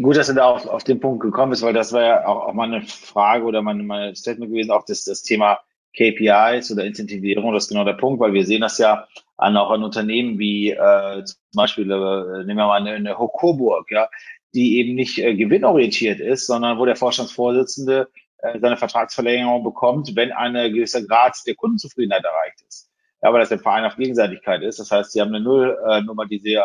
Gut, 0.00 0.16
dass 0.16 0.28
du 0.28 0.34
da 0.34 0.46
auf, 0.46 0.66
auf 0.66 0.84
den 0.84 1.00
Punkt 1.00 1.20
gekommen 1.20 1.50
bist, 1.50 1.62
weil 1.62 1.74
das 1.74 1.92
war 1.92 2.02
ja 2.02 2.26
auch, 2.26 2.46
auch 2.46 2.54
mal 2.54 2.72
eine 2.72 2.86
Frage 2.86 3.44
oder 3.44 3.60
mein, 3.60 3.86
mein 3.86 4.14
Statement 4.14 4.52
gewesen, 4.52 4.70
auch 4.70 4.84
das, 4.86 5.04
das 5.04 5.22
Thema 5.22 5.58
KPIs 5.96 6.70
oder 6.70 6.84
Incentivierung, 6.84 7.52
das 7.52 7.64
ist 7.64 7.70
genau 7.70 7.84
der 7.84 7.94
Punkt, 7.94 8.20
weil 8.20 8.32
wir 8.32 8.46
sehen 8.46 8.60
das 8.60 8.78
ja 8.78 9.06
an 9.36 9.56
auch 9.56 9.70
an 9.70 9.84
Unternehmen 9.84 10.38
wie 10.38 10.70
äh, 10.70 11.24
zum 11.24 11.38
Beispiel, 11.54 11.90
äh, 11.90 12.44
nehmen 12.44 12.58
wir 12.58 12.66
mal 12.66 12.80
eine, 12.80 12.92
eine 12.92 13.18
Hokoburg, 13.18 13.90
ja, 13.90 14.08
die 14.54 14.78
eben 14.78 14.94
nicht 14.94 15.18
äh, 15.18 15.34
gewinnorientiert 15.34 16.20
ist, 16.20 16.46
sondern 16.46 16.78
wo 16.78 16.86
der 16.86 16.96
Vorstandsvorsitzende 16.96 18.08
äh, 18.38 18.58
seine 18.58 18.76
Vertragsverlängerung 18.76 19.64
bekommt, 19.64 20.14
wenn 20.14 20.32
ein 20.32 20.54
gewisser 20.72 21.02
Grad 21.02 21.36
der 21.46 21.54
Kundenzufriedenheit 21.54 22.24
erreicht 22.24 22.62
ist 22.66 22.88
ja, 23.22 23.32
weil 23.32 23.40
das 23.40 23.48
der 23.48 23.58
Verein 23.58 23.84
auf 23.84 23.96
Gegenseitigkeit 23.96 24.62
ist. 24.62 24.78
Das 24.78 24.90
heißt, 24.90 25.12
sie 25.12 25.20
haben 25.20 25.34
eine 25.34 25.40
Nullnummer, 25.40 26.26
die 26.26 26.38
sie 26.38 26.54
äh, 26.54 26.62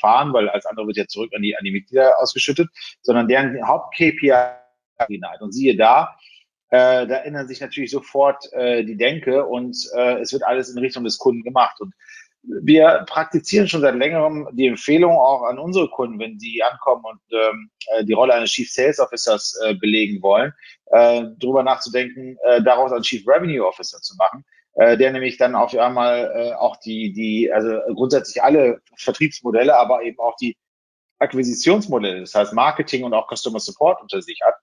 fahren, 0.00 0.32
weil 0.32 0.48
als 0.48 0.66
andere 0.66 0.86
wird 0.86 0.96
ja 0.96 1.06
zurück 1.06 1.32
an 1.34 1.42
die, 1.42 1.56
an 1.56 1.64
die 1.64 1.72
Mitglieder 1.72 2.20
ausgeschüttet, 2.20 2.68
sondern 3.02 3.28
deren 3.28 3.66
Haupt-KPI 3.66 4.32
und 5.40 5.52
siehe 5.52 5.76
da, 5.76 6.16
äh, 6.70 7.06
da 7.06 7.16
ändern 7.18 7.48
sich 7.48 7.60
natürlich 7.60 7.90
sofort 7.90 8.52
äh, 8.52 8.84
die 8.84 8.96
Denke 8.96 9.46
und 9.46 9.76
äh, 9.94 10.18
es 10.20 10.32
wird 10.32 10.42
alles 10.42 10.68
in 10.70 10.78
Richtung 10.78 11.04
des 11.04 11.18
Kunden 11.18 11.42
gemacht. 11.42 11.80
Und 11.80 11.94
wir 12.48 13.04
praktizieren 13.08 13.68
schon 13.68 13.80
seit 13.80 13.94
längerem 13.96 14.48
die 14.52 14.66
Empfehlung 14.66 15.12
auch 15.16 15.42
an 15.42 15.58
unsere 15.58 15.88
Kunden, 15.88 16.18
wenn 16.18 16.38
sie 16.38 16.62
ankommen 16.62 17.04
und 17.04 17.20
ähm, 17.32 17.70
äh, 17.88 18.04
die 18.04 18.12
Rolle 18.12 18.34
eines 18.34 18.50
Chief 18.50 18.70
Sales 18.70 19.00
Officers 19.00 19.58
äh, 19.64 19.74
belegen 19.74 20.22
wollen, 20.22 20.52
äh, 20.92 21.24
darüber 21.38 21.62
nachzudenken, 21.62 22.36
äh, 22.44 22.62
daraus 22.62 22.92
einen 22.92 23.02
Chief 23.02 23.26
Revenue 23.26 23.66
Officer 23.66 24.00
zu 24.00 24.14
machen, 24.16 24.44
äh, 24.74 24.96
der 24.96 25.12
nämlich 25.12 25.36
dann 25.36 25.54
auf 25.54 25.76
einmal 25.76 26.32
äh, 26.34 26.52
auch 26.54 26.76
die, 26.76 27.12
die, 27.12 27.52
also 27.52 27.80
grundsätzlich 27.94 28.42
alle 28.42 28.80
Vertriebsmodelle, 28.96 29.76
aber 29.76 30.02
eben 30.02 30.18
auch 30.18 30.36
die 30.36 30.56
Akquisitionsmodelle, 31.18 32.20
das 32.20 32.34
heißt 32.34 32.52
Marketing 32.52 33.04
und 33.04 33.14
auch 33.14 33.28
Customer 33.34 33.60
Support 33.60 34.02
unter 34.02 34.22
sich 34.22 34.38
hat. 34.44 34.54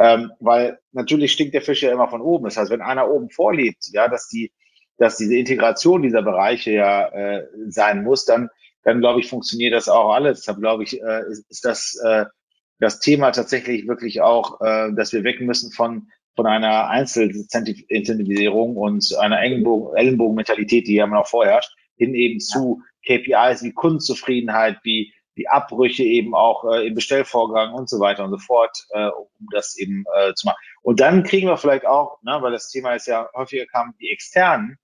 Ähm, 0.00 0.32
weil 0.38 0.78
natürlich 0.92 1.32
stinkt 1.32 1.54
der 1.54 1.62
Fisch 1.62 1.82
ja 1.82 1.90
immer 1.90 2.08
von 2.08 2.20
oben. 2.20 2.44
Das 2.44 2.56
heißt, 2.56 2.70
wenn 2.70 2.80
einer 2.80 3.10
oben 3.10 3.30
vorlebt, 3.30 3.88
ja, 3.92 4.06
dass 4.06 4.28
die, 4.28 4.52
dass 4.98 5.16
diese 5.16 5.36
Integration 5.36 6.02
dieser 6.02 6.22
Bereiche 6.22 6.72
ja 6.72 7.08
äh, 7.08 7.46
sein 7.68 8.02
muss, 8.04 8.24
dann, 8.24 8.50
dann 8.82 9.00
glaube 9.00 9.20
ich, 9.20 9.28
funktioniert 9.28 9.74
das 9.74 9.88
auch 9.88 10.12
alles. 10.12 10.40
Deshalb 10.40 10.58
glaube 10.58 10.82
ich, 10.82 11.00
äh, 11.00 11.22
ist, 11.30 11.50
ist 11.50 11.64
das 11.64 11.98
äh, 12.04 12.26
das 12.80 13.00
Thema 13.00 13.32
tatsächlich 13.32 13.88
wirklich 13.88 14.20
auch, 14.20 14.60
äh, 14.60 14.92
dass 14.94 15.12
wir 15.12 15.24
weg 15.24 15.40
müssen 15.40 15.72
von 15.72 16.08
von 16.38 16.46
einer 16.46 16.88
Einzelincentivisierung 16.88 18.76
und 18.76 19.12
einer 19.18 19.40
Ellenbogenmentalität, 19.42 20.86
die 20.86 20.94
ja 20.94 21.04
noch 21.08 21.26
vorherrscht, 21.26 21.74
hin 21.96 22.14
eben 22.14 22.38
zu 22.38 22.80
KPIs 23.04 23.64
wie 23.64 23.72
Kundenzufriedenheit, 23.72 24.78
wie 24.84 25.12
die 25.36 25.48
Abbrüche 25.48 26.04
eben 26.04 26.36
auch 26.36 26.64
äh, 26.64 26.86
im 26.86 26.94
Bestellvorgang 26.94 27.74
und 27.74 27.88
so 27.88 27.98
weiter 27.98 28.24
und 28.24 28.30
so 28.30 28.38
fort, 28.38 28.86
äh, 28.90 29.08
um 29.08 29.48
das 29.52 29.76
eben 29.78 30.04
äh, 30.16 30.32
zu 30.34 30.46
machen. 30.46 30.58
Und 30.82 31.00
dann 31.00 31.24
kriegen 31.24 31.48
wir 31.48 31.56
vielleicht 31.56 31.86
auch, 31.86 32.22
ne, 32.22 32.38
weil 32.40 32.52
das 32.52 32.70
Thema 32.70 32.94
ist 32.94 33.08
ja 33.08 33.28
häufiger 33.34 33.66
kam, 33.66 33.94
die 34.00 34.10
externen, 34.10 34.78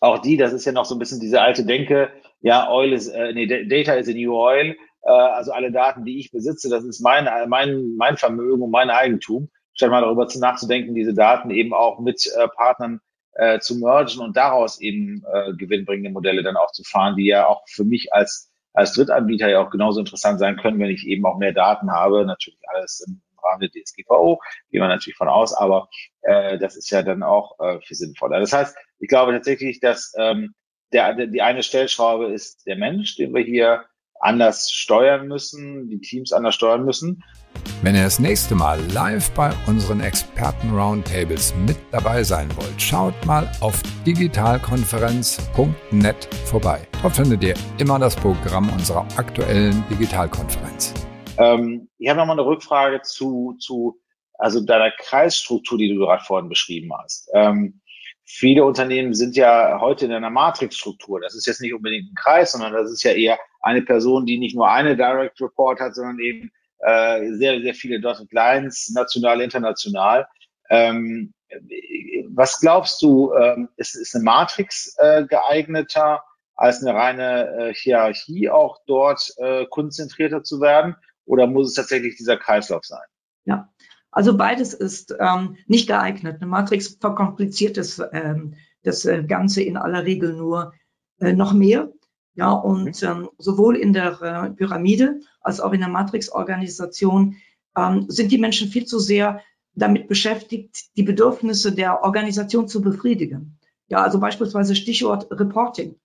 auch 0.00 0.18
die, 0.18 0.36
das 0.36 0.52
ist 0.52 0.64
ja 0.64 0.72
noch 0.72 0.84
so 0.84 0.94
ein 0.94 0.98
bisschen 0.98 1.20
diese 1.20 1.40
alte 1.40 1.64
Denke, 1.64 2.10
ja, 2.40 2.70
Oil 2.70 2.92
is, 2.92 3.08
äh, 3.08 3.32
nee, 3.32 3.46
Data 3.46 3.94
is 3.94 4.08
a 4.08 4.12
new 4.12 4.34
oil, 4.34 4.76
äh, 5.02 5.10
also 5.10 5.52
alle 5.52 5.72
Daten, 5.72 6.04
die 6.04 6.18
ich 6.18 6.30
besitze, 6.30 6.68
das 6.68 6.84
ist 6.84 7.00
mein, 7.00 7.28
mein, 7.48 7.96
mein 7.96 8.16
Vermögen 8.16 8.62
und 8.62 8.70
mein 8.70 8.90
Eigentum. 8.90 9.50
Statt 9.74 9.90
mal 9.90 10.02
darüber 10.02 10.28
zu 10.28 10.38
nachzudenken, 10.38 10.94
diese 10.94 11.14
Daten 11.14 11.50
eben 11.50 11.74
auch 11.74 11.98
mit 11.98 12.30
äh, 12.36 12.48
Partnern 12.48 13.00
äh, 13.32 13.58
zu 13.58 13.76
mergen 13.76 14.20
und 14.20 14.36
daraus 14.36 14.80
eben 14.80 15.24
äh, 15.32 15.52
gewinnbringende 15.54 16.10
Modelle 16.10 16.42
dann 16.42 16.56
auch 16.56 16.70
zu 16.70 16.84
fahren, 16.84 17.16
die 17.16 17.26
ja 17.26 17.46
auch 17.46 17.62
für 17.66 17.84
mich 17.84 18.12
als 18.12 18.50
als 18.74 18.92
Drittanbieter 18.92 19.48
ja 19.48 19.60
auch 19.60 19.70
genauso 19.70 20.00
interessant 20.00 20.40
sein 20.40 20.56
können, 20.56 20.80
wenn 20.80 20.90
ich 20.90 21.06
eben 21.06 21.24
auch 21.24 21.38
mehr 21.38 21.52
Daten 21.52 21.92
habe. 21.92 22.26
Natürlich 22.26 22.60
alles 22.68 23.04
im 23.06 23.22
Rahmen 23.44 23.60
der 23.60 23.70
DSGVO, 23.70 24.40
gehen 24.70 24.80
wir 24.80 24.88
natürlich 24.88 25.16
von 25.16 25.28
aus, 25.28 25.54
aber 25.54 25.88
äh, 26.22 26.58
das 26.58 26.76
ist 26.76 26.90
ja 26.90 27.02
dann 27.02 27.22
auch 27.22 27.58
äh, 27.60 27.80
viel 27.80 27.96
sinnvoller. 27.96 28.40
Das 28.40 28.52
heißt, 28.52 28.76
ich 28.98 29.08
glaube 29.08 29.32
tatsächlich, 29.32 29.80
dass 29.80 30.12
ähm, 30.18 30.54
der, 30.92 31.14
der, 31.14 31.26
die 31.26 31.42
eine 31.42 31.62
Stellschraube 31.62 32.32
ist 32.32 32.66
der 32.66 32.76
Mensch, 32.76 33.16
den 33.16 33.34
wir 33.34 33.42
hier 33.42 33.84
anders 34.20 34.70
steuern 34.70 35.26
müssen, 35.28 35.88
die 35.88 36.00
Teams 36.00 36.32
anders 36.32 36.54
steuern 36.54 36.84
müssen. 36.84 37.22
Wenn 37.82 37.94
ihr 37.94 38.04
das 38.04 38.18
nächste 38.18 38.54
Mal 38.54 38.80
live 38.92 39.30
bei 39.32 39.52
unseren 39.66 40.00
Experten-Roundtables 40.00 41.54
mit 41.66 41.76
dabei 41.92 42.22
sein 42.22 42.48
wollt, 42.56 42.80
schaut 42.80 43.12
mal 43.26 43.52
auf 43.60 43.78
digitalkonferenz.net 44.06 46.34
vorbei. 46.46 46.88
Dort 47.02 47.16
findet 47.16 47.44
ihr 47.44 47.52
immer 47.78 47.98
das 47.98 48.16
Programm 48.16 48.70
unserer 48.70 49.06
aktuellen 49.16 49.84
Digitalkonferenz. 49.90 50.94
Ähm, 51.36 51.88
ich 52.04 52.10
habe 52.10 52.18
nochmal 52.18 52.38
eine 52.38 52.46
Rückfrage 52.46 53.00
zu, 53.00 53.56
zu 53.58 53.98
also 54.34 54.60
deiner 54.60 54.90
Kreisstruktur, 54.90 55.78
die 55.78 55.88
du 55.88 56.00
gerade 56.00 56.22
vorhin 56.22 56.50
beschrieben 56.50 56.90
hast. 57.02 57.30
Ähm, 57.32 57.80
viele 58.24 58.64
Unternehmen 58.64 59.14
sind 59.14 59.36
ja 59.36 59.80
heute 59.80 60.04
in 60.04 60.12
einer 60.12 60.28
Matrixstruktur. 60.28 61.20
Das 61.20 61.34
ist 61.34 61.46
jetzt 61.46 61.62
nicht 61.62 61.72
unbedingt 61.72 62.12
ein 62.12 62.14
Kreis, 62.14 62.52
sondern 62.52 62.74
das 62.74 62.90
ist 62.90 63.02
ja 63.04 63.12
eher 63.12 63.38
eine 63.62 63.80
Person, 63.80 64.26
die 64.26 64.36
nicht 64.36 64.54
nur 64.54 64.70
eine 64.70 64.96
Direct 64.96 65.40
Report 65.40 65.80
hat, 65.80 65.94
sondern 65.94 66.18
eben 66.18 66.52
äh, 66.80 67.32
sehr, 67.32 67.62
sehr 67.62 67.74
viele 67.74 67.98
Dotted 68.00 68.30
Lines, 68.34 68.92
national, 68.94 69.40
international. 69.40 70.28
Ähm, 70.68 71.32
was 72.28 72.60
glaubst 72.60 73.00
du, 73.00 73.32
ähm, 73.32 73.70
ist, 73.78 73.94
ist 73.94 74.14
eine 74.14 74.24
Matrix 74.24 74.94
äh, 74.98 75.24
geeigneter, 75.24 76.22
als 76.54 76.82
eine 76.82 76.94
reine 76.94 77.70
äh, 77.70 77.74
Hierarchie 77.74 78.50
auch 78.50 78.78
dort 78.86 79.32
äh, 79.38 79.64
konzentrierter 79.70 80.42
zu 80.42 80.60
werden? 80.60 80.96
Oder 81.26 81.46
muss 81.46 81.68
es 81.68 81.74
tatsächlich 81.74 82.16
dieser 82.16 82.36
Kreislauf 82.36 82.84
sein? 82.84 83.04
Ja, 83.44 83.72
also 84.10 84.36
beides 84.36 84.74
ist 84.74 85.14
ähm, 85.18 85.56
nicht 85.66 85.88
geeignet. 85.88 86.36
Eine 86.40 86.46
Matrix 86.46 86.96
verkompliziert 87.00 87.76
das, 87.76 88.00
ähm, 88.12 88.54
das 88.82 89.04
äh, 89.04 89.24
Ganze 89.24 89.62
in 89.62 89.76
aller 89.76 90.04
Regel 90.04 90.34
nur 90.34 90.72
äh, 91.20 91.32
noch 91.32 91.52
mehr. 91.52 91.90
Ja, 92.36 92.52
und 92.52 93.02
mhm. 93.02 93.08
ähm, 93.08 93.30
sowohl 93.38 93.76
in 93.76 93.92
der 93.92 94.20
äh, 94.22 94.50
Pyramide 94.50 95.20
als 95.40 95.60
auch 95.60 95.72
in 95.72 95.80
der 95.80 95.88
Matrix-Organisation 95.88 97.36
ähm, 97.76 98.06
sind 98.08 98.32
die 98.32 98.38
Menschen 98.38 98.68
viel 98.68 98.86
zu 98.86 98.98
sehr 98.98 99.40
damit 99.74 100.08
beschäftigt, 100.08 100.96
die 100.96 101.02
Bedürfnisse 101.02 101.72
der 101.72 102.02
Organisation 102.02 102.68
zu 102.68 102.80
befriedigen. 102.80 103.58
Ja, 103.88 104.02
also 104.02 104.18
beispielsweise 104.18 104.76
Stichwort 104.76 105.28
Reporting. 105.30 105.96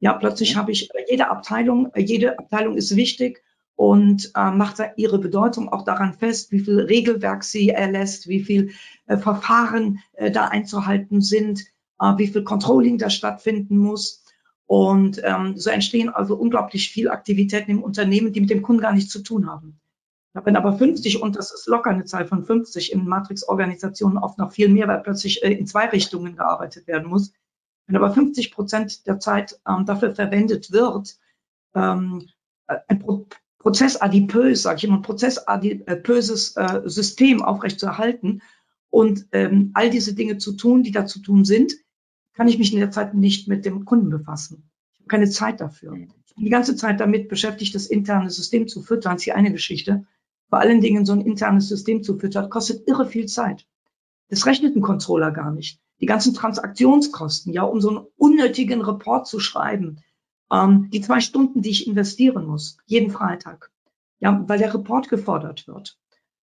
Ja, 0.00 0.14
plötzlich 0.14 0.54
mhm. 0.54 0.60
habe 0.60 0.72
ich 0.72 0.90
äh, 0.94 1.04
jede 1.08 1.28
Abteilung, 1.28 1.92
äh, 1.94 2.00
jede 2.00 2.38
Abteilung 2.38 2.76
ist 2.76 2.96
wichtig 2.96 3.42
und 3.80 4.32
äh, 4.34 4.50
macht 4.50 4.76
ihre 4.96 5.18
Bedeutung 5.18 5.70
auch 5.70 5.86
daran 5.86 6.12
fest, 6.12 6.52
wie 6.52 6.60
viel 6.60 6.80
Regelwerk 6.80 7.42
sie 7.42 7.70
erlässt, 7.70 8.28
wie 8.28 8.44
viel 8.44 8.72
äh, 9.06 9.16
Verfahren 9.16 10.00
äh, 10.12 10.30
da 10.30 10.48
einzuhalten 10.48 11.22
sind, 11.22 11.64
äh, 11.98 12.12
wie 12.18 12.26
viel 12.26 12.44
Controlling 12.44 12.98
da 12.98 13.08
stattfinden 13.08 13.78
muss. 13.78 14.22
Und 14.66 15.22
ähm, 15.24 15.56
so 15.56 15.70
entstehen 15.70 16.10
also 16.10 16.36
unglaublich 16.36 16.90
viel 16.90 17.08
Aktivitäten 17.08 17.70
im 17.70 17.82
Unternehmen, 17.82 18.34
die 18.34 18.42
mit 18.42 18.50
dem 18.50 18.60
Kunden 18.60 18.82
gar 18.82 18.92
nichts 18.92 19.12
zu 19.12 19.22
tun 19.22 19.48
haben. 19.48 19.80
Wenn 20.34 20.56
aber 20.56 20.74
50, 20.74 21.22
und 21.22 21.36
das 21.36 21.50
ist 21.50 21.66
locker 21.66 21.88
eine 21.88 22.04
Zahl 22.04 22.26
von 22.26 22.44
50, 22.44 22.92
in 22.92 23.08
Matrix-Organisationen 23.08 24.18
oft 24.18 24.36
noch 24.36 24.52
viel 24.52 24.68
mehr, 24.68 24.88
weil 24.88 25.00
plötzlich 25.00 25.42
äh, 25.42 25.54
in 25.54 25.66
zwei 25.66 25.86
Richtungen 25.86 26.36
gearbeitet 26.36 26.86
werden 26.86 27.08
muss. 27.08 27.32
Wenn 27.86 27.96
aber 27.96 28.12
50 28.12 28.52
Prozent 28.52 29.06
der 29.06 29.20
Zeit 29.20 29.58
ähm, 29.66 29.86
dafür 29.86 30.14
verwendet 30.14 30.70
wird, 30.70 31.16
ähm, 31.74 32.28
ein 32.66 32.98
Pro 32.98 33.26
prozessadipös, 33.60 34.62
sage 34.62 34.78
ich 34.78 34.84
immer, 34.84 34.96
ein 34.96 35.02
prozessadipöses 35.02 36.56
äh, 36.56 36.80
System 36.86 37.42
aufrechtzuerhalten 37.42 38.42
und 38.88 39.26
ähm, 39.32 39.70
all 39.74 39.90
diese 39.90 40.14
Dinge 40.14 40.38
zu 40.38 40.52
tun, 40.52 40.82
die 40.82 40.90
da 40.90 41.06
zu 41.06 41.20
tun 41.20 41.44
sind, 41.44 41.74
kann 42.34 42.48
ich 42.48 42.58
mich 42.58 42.72
in 42.72 42.80
der 42.80 42.90
Zeit 42.90 43.14
nicht 43.14 43.48
mit 43.48 43.64
dem 43.64 43.84
Kunden 43.84 44.08
befassen. 44.10 44.70
Ich 44.94 45.00
habe 45.00 45.08
keine 45.08 45.30
Zeit 45.30 45.60
dafür. 45.60 45.94
Ich 45.94 46.34
bin 46.34 46.44
die 46.44 46.50
ganze 46.50 46.74
Zeit 46.74 47.00
damit 47.00 47.28
beschäftigt, 47.28 47.74
das 47.74 47.86
interne 47.86 48.30
System 48.30 48.66
zu 48.66 48.82
füttern. 48.82 49.12
Das 49.12 49.20
ist 49.20 49.26
die 49.26 49.32
eine 49.32 49.52
Geschichte. 49.52 50.06
Vor 50.48 50.58
allen 50.58 50.80
Dingen 50.80 51.04
so 51.04 51.12
ein 51.12 51.20
internes 51.20 51.68
System 51.68 52.02
zu 52.02 52.18
füttern, 52.18 52.50
kostet 52.50 52.88
irre 52.88 53.06
viel 53.06 53.26
Zeit. 53.26 53.66
Das 54.28 54.46
rechnet 54.46 54.74
ein 54.74 54.82
Controller 54.82 55.32
gar 55.32 55.52
nicht. 55.52 55.80
Die 56.00 56.06
ganzen 56.06 56.32
Transaktionskosten, 56.32 57.52
ja, 57.52 57.62
um 57.62 57.80
so 57.80 57.90
einen 57.90 58.06
unnötigen 58.16 58.80
Report 58.80 59.26
zu 59.26 59.38
schreiben, 59.38 59.98
ähm, 60.52 60.90
die 60.90 61.00
zwei 61.00 61.20
Stunden, 61.20 61.62
die 61.62 61.70
ich 61.70 61.86
investieren 61.86 62.46
muss, 62.46 62.78
jeden 62.86 63.10
Freitag. 63.10 63.70
Ja, 64.18 64.44
weil 64.46 64.58
der 64.58 64.74
Report 64.74 65.08
gefordert 65.08 65.66
wird. 65.66 65.98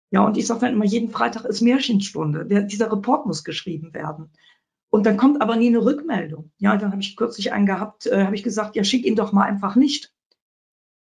Ja, 0.10 0.26
und 0.26 0.38
ich 0.38 0.48
sage 0.48 0.62
dann 0.62 0.74
immer, 0.74 0.86
jeden 0.86 1.10
Freitag 1.10 1.46
ist 1.46 1.62
Märchenstunde. 1.62 2.46
Der, 2.46 2.64
dieser 2.64 2.92
Report 2.92 3.26
muss 3.26 3.44
geschrieben 3.44 3.94
werden. 3.94 4.32
Und 4.90 5.06
dann 5.06 5.18
kommt 5.18 5.42
aber 5.42 5.58
nie 5.58 5.68
eine 5.68 5.84
Rückmeldung. 5.84 6.52
Ja, 6.58 6.78
dann 6.78 6.92
habe 6.92 7.02
ich 7.02 7.18
kürzlich 7.18 7.52
einen 7.52 7.66
gehabt, 7.66 8.08
äh, 8.08 8.24
habe 8.24 8.36
ich 8.36 8.44
gesagt, 8.44 8.76
ja, 8.76 8.84
schick 8.84 9.06
ihn 9.06 9.16
doch 9.16 9.34
mal 9.34 9.44
einfach 9.44 9.76
nicht. 9.76 10.14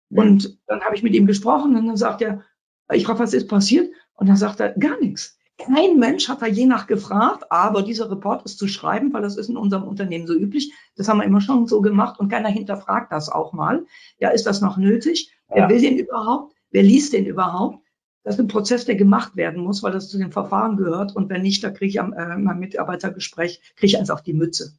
Und 0.09 0.59
dann 0.67 0.83
habe 0.83 0.95
ich 0.95 1.03
mit 1.03 1.15
ihm 1.15 1.27
gesprochen 1.27 1.75
und 1.75 1.87
dann 1.87 1.97
sagt 1.97 2.21
er, 2.23 2.45
ich 2.93 3.07
frage, 3.07 3.19
was 3.19 3.33
ist 3.33 3.49
passiert? 3.49 3.93
Und 4.15 4.29
dann 4.29 4.37
sagt 4.37 4.61
er, 4.61 4.73
gar 4.75 5.01
nichts. 5.01 5.39
Kein 5.59 5.99
Mensch 5.99 6.29
hat 6.29 6.43
da 6.43 6.47
je 6.47 6.67
nach 6.67 6.87
gefragt, 6.87 7.45
aber 7.51 7.83
dieser 7.83 8.11
Report 8.11 8.45
ist 8.45 8.59
zu 8.59 8.67
schreiben, 8.67 9.13
weil 9.13 9.23
das 9.23 9.37
ist 9.37 9.49
in 9.49 9.57
unserem 9.57 9.85
Unternehmen 9.85 10.27
so 10.27 10.35
üblich. 10.35 10.73
Das 10.97 11.09
haben 11.09 11.19
wir 11.19 11.25
immer 11.25 11.41
schon 11.41 11.67
so 11.67 11.81
gemacht 11.81 12.19
und 12.19 12.29
keiner 12.29 12.49
hinterfragt 12.49 13.13
das 13.13 13.29
auch 13.29 13.53
mal. 13.53 13.85
Ja, 14.19 14.31
ist 14.31 14.47
das 14.47 14.61
noch 14.61 14.77
nötig? 14.77 15.33
Ja. 15.51 15.57
Wer 15.57 15.69
will 15.69 15.81
den 15.81 15.99
überhaupt? 15.99 16.55
Wer 16.71 16.83
liest 16.83 17.13
den 17.13 17.27
überhaupt? 17.27 17.79
Das 18.25 18.35
ist 18.37 18.41
ein 18.41 18.49
Prozess, 18.49 18.85
der 18.85 18.95
gemacht 18.95 19.37
werden 19.37 19.63
muss, 19.63 19.83
weil 19.83 19.93
das 19.93 20.09
zu 20.09 20.19
den 20.19 20.33
Verfahren 20.33 20.77
gehört. 20.77 21.15
Und 21.15 21.29
wenn 21.29 21.43
nicht, 21.43 21.63
da 21.63 21.71
kriege 21.71 21.91
ich 21.91 22.01
am 22.01 22.13
äh, 22.13 22.37
meinem 22.37 22.61
Mitarbeitergespräch, 22.61 23.61
kriege 23.77 23.87
ich 23.87 23.99
eins 23.99 24.11
auf 24.11 24.23
die 24.23 24.33
Mütze. 24.33 24.75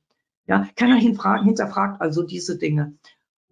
Ja, 0.48 0.68
keiner 0.76 0.96
hinfragen, 0.96 1.46
hinterfragt 1.46 2.02
also 2.02 2.24
diese 2.24 2.58
Dinge. 2.58 2.94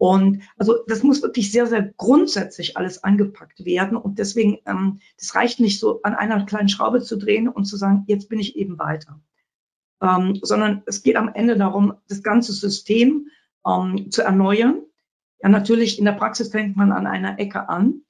Und 0.02 0.42
also 0.58 0.80
das 0.88 1.04
muss 1.04 1.22
wirklich 1.22 1.52
sehr, 1.52 1.68
sehr 1.68 1.94
grundsätzlich 1.96 2.76
alles 2.76 3.04
angepackt 3.04 3.66
werden. 3.66 3.96
Und 3.96 4.18
deswegen, 4.18 4.58
ähm, 4.66 5.00
das 5.20 5.36
reicht 5.36 5.60
nicht 5.60 5.80
so 5.80 6.02
an 6.02 6.16
einer 6.16 6.44
kleinen 6.48 6.70
Schraube 6.70 7.04
zu 7.04 7.18
drehen 7.18 7.48
und 7.48 7.66
zu 7.66 7.78
sagen, 7.78 8.04
jetzt 8.08 8.28
bin 8.28 8.40
ich 8.40 8.56
eben 8.56 8.80
weiter. 8.80 9.22
Ähm, 10.02 10.40
sondern 10.42 10.82
es 10.88 11.04
geht 11.04 11.18
am 11.18 11.32
Ende 11.32 11.56
darum, 11.56 11.94
das 12.10 12.24
ganze 12.24 12.52
System 12.52 13.28
ähm, 13.64 14.10
zu 14.10 14.24
erneuern. 14.24 14.82
Ja, 15.40 15.50
natürlich 15.50 16.00
in 16.00 16.06
der 16.06 16.14
Praxis 16.14 16.50
fängt 16.50 16.76
man 16.76 16.92
an 16.92 17.06
einer 17.06 17.38
Ecke 17.38 17.70
an. 17.70 18.02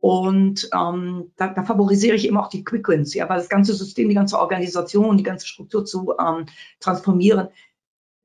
Und 0.00 0.68
ähm, 0.74 1.32
da, 1.36 1.48
da 1.48 1.64
favorisiere 1.64 2.14
ich 2.14 2.26
eben 2.26 2.36
auch 2.36 2.50
die 2.50 2.62
Quick 2.62 2.86
Wins, 2.88 3.14
ja, 3.14 3.26
weil 3.26 3.38
das 3.38 3.48
ganze 3.48 3.72
System, 3.72 4.10
die 4.10 4.14
ganze 4.14 4.38
Organisation, 4.38 5.16
die 5.16 5.24
ganze 5.24 5.46
Struktur 5.46 5.86
zu 5.86 6.14
ähm, 6.20 6.44
transformieren, 6.78 7.48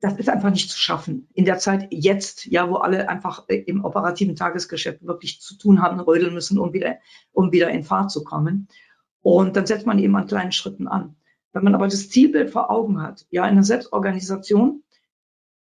das 0.04 0.18
ist 0.18 0.28
einfach 0.28 0.50
nicht 0.50 0.70
zu 0.70 0.78
schaffen. 0.78 1.28
In 1.32 1.46
der 1.46 1.56
Zeit 1.56 1.88
jetzt, 1.90 2.44
ja, 2.44 2.68
wo 2.68 2.74
alle 2.74 3.08
einfach 3.08 3.48
äh, 3.48 3.56
im 3.56 3.86
operativen 3.86 4.36
Tagesgeschäft 4.36 5.02
wirklich 5.06 5.40
zu 5.40 5.56
tun 5.56 5.80
haben, 5.80 5.98
rödeln 5.98 6.34
müssen, 6.34 6.58
um 6.58 6.74
wieder, 6.74 6.98
um 7.32 7.52
wieder 7.52 7.70
in 7.70 7.84
Fahrt 7.84 8.10
zu 8.10 8.22
kommen. 8.22 8.68
Und 9.22 9.56
dann 9.56 9.64
setzt 9.64 9.86
man 9.86 9.98
eben 9.98 10.14
an 10.14 10.26
kleinen 10.26 10.52
Schritten 10.52 10.88
an. 10.88 11.16
Wenn 11.54 11.64
man 11.64 11.74
aber 11.74 11.88
das 11.88 12.10
Zielbild 12.10 12.50
vor 12.50 12.70
Augen 12.70 13.00
hat, 13.00 13.24
ja, 13.30 13.44
in 13.44 13.52
einer 13.52 13.64
Selbstorganisation, 13.64 14.82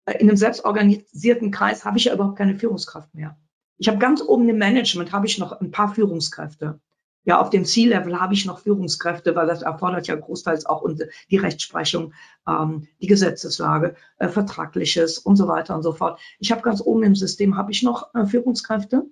äh, 0.07 0.14
in 0.14 0.31
einem 0.31 0.38
selbstorganisierten 0.38 1.51
Kreis 1.51 1.85
habe 1.85 1.99
ich 1.99 2.07
ja 2.07 2.14
überhaupt 2.14 2.38
keine 2.38 2.55
Führungskraft 2.55 3.14
mehr. 3.14 3.37
Ich 3.77 3.88
habe 3.88 3.99
ganz 3.99 4.23
oben 4.23 4.49
im 4.49 4.57
Management 4.57 5.12
habe 5.12 5.27
ich 5.27 5.37
noch 5.37 5.61
ein 5.61 5.73
paar 5.73 5.92
Führungskräfte. 5.95 6.81
Ja, 7.25 7.41
auf 7.41 7.51
dem 7.51 7.65
C-Level 7.65 8.21
habe 8.21 8.35
ich 8.35 8.47
noch 8.47 8.59
Führungskräfte, 8.59 9.37
weil 9.37 9.47
das 9.47 9.63
erfordert 9.63 10.09
ja 10.09 10.17
großteils 10.17 10.67
auch 10.67 10.85
die 11.31 11.37
Rechtsprechung, 11.37 12.15
ähm, 12.49 12.89
die 13.01 13.07
Gesetzeslage, 13.07 13.95
äh, 14.19 14.29
Vertragliches 14.29 15.19
und 15.19 15.37
so 15.37 15.47
weiter 15.47 15.77
und 15.77 15.83
so 15.83 15.93
fort. 15.93 16.21
Ich 16.41 16.51
habe 16.51 16.63
ganz 16.63 16.81
oben 16.81 17.05
im 17.05 17.15
System 17.15 17.57
habe 17.57 17.71
ich 17.71 17.85
noch 17.85 18.13
äh, 18.15 18.27
Führungskräfte, 18.27 19.07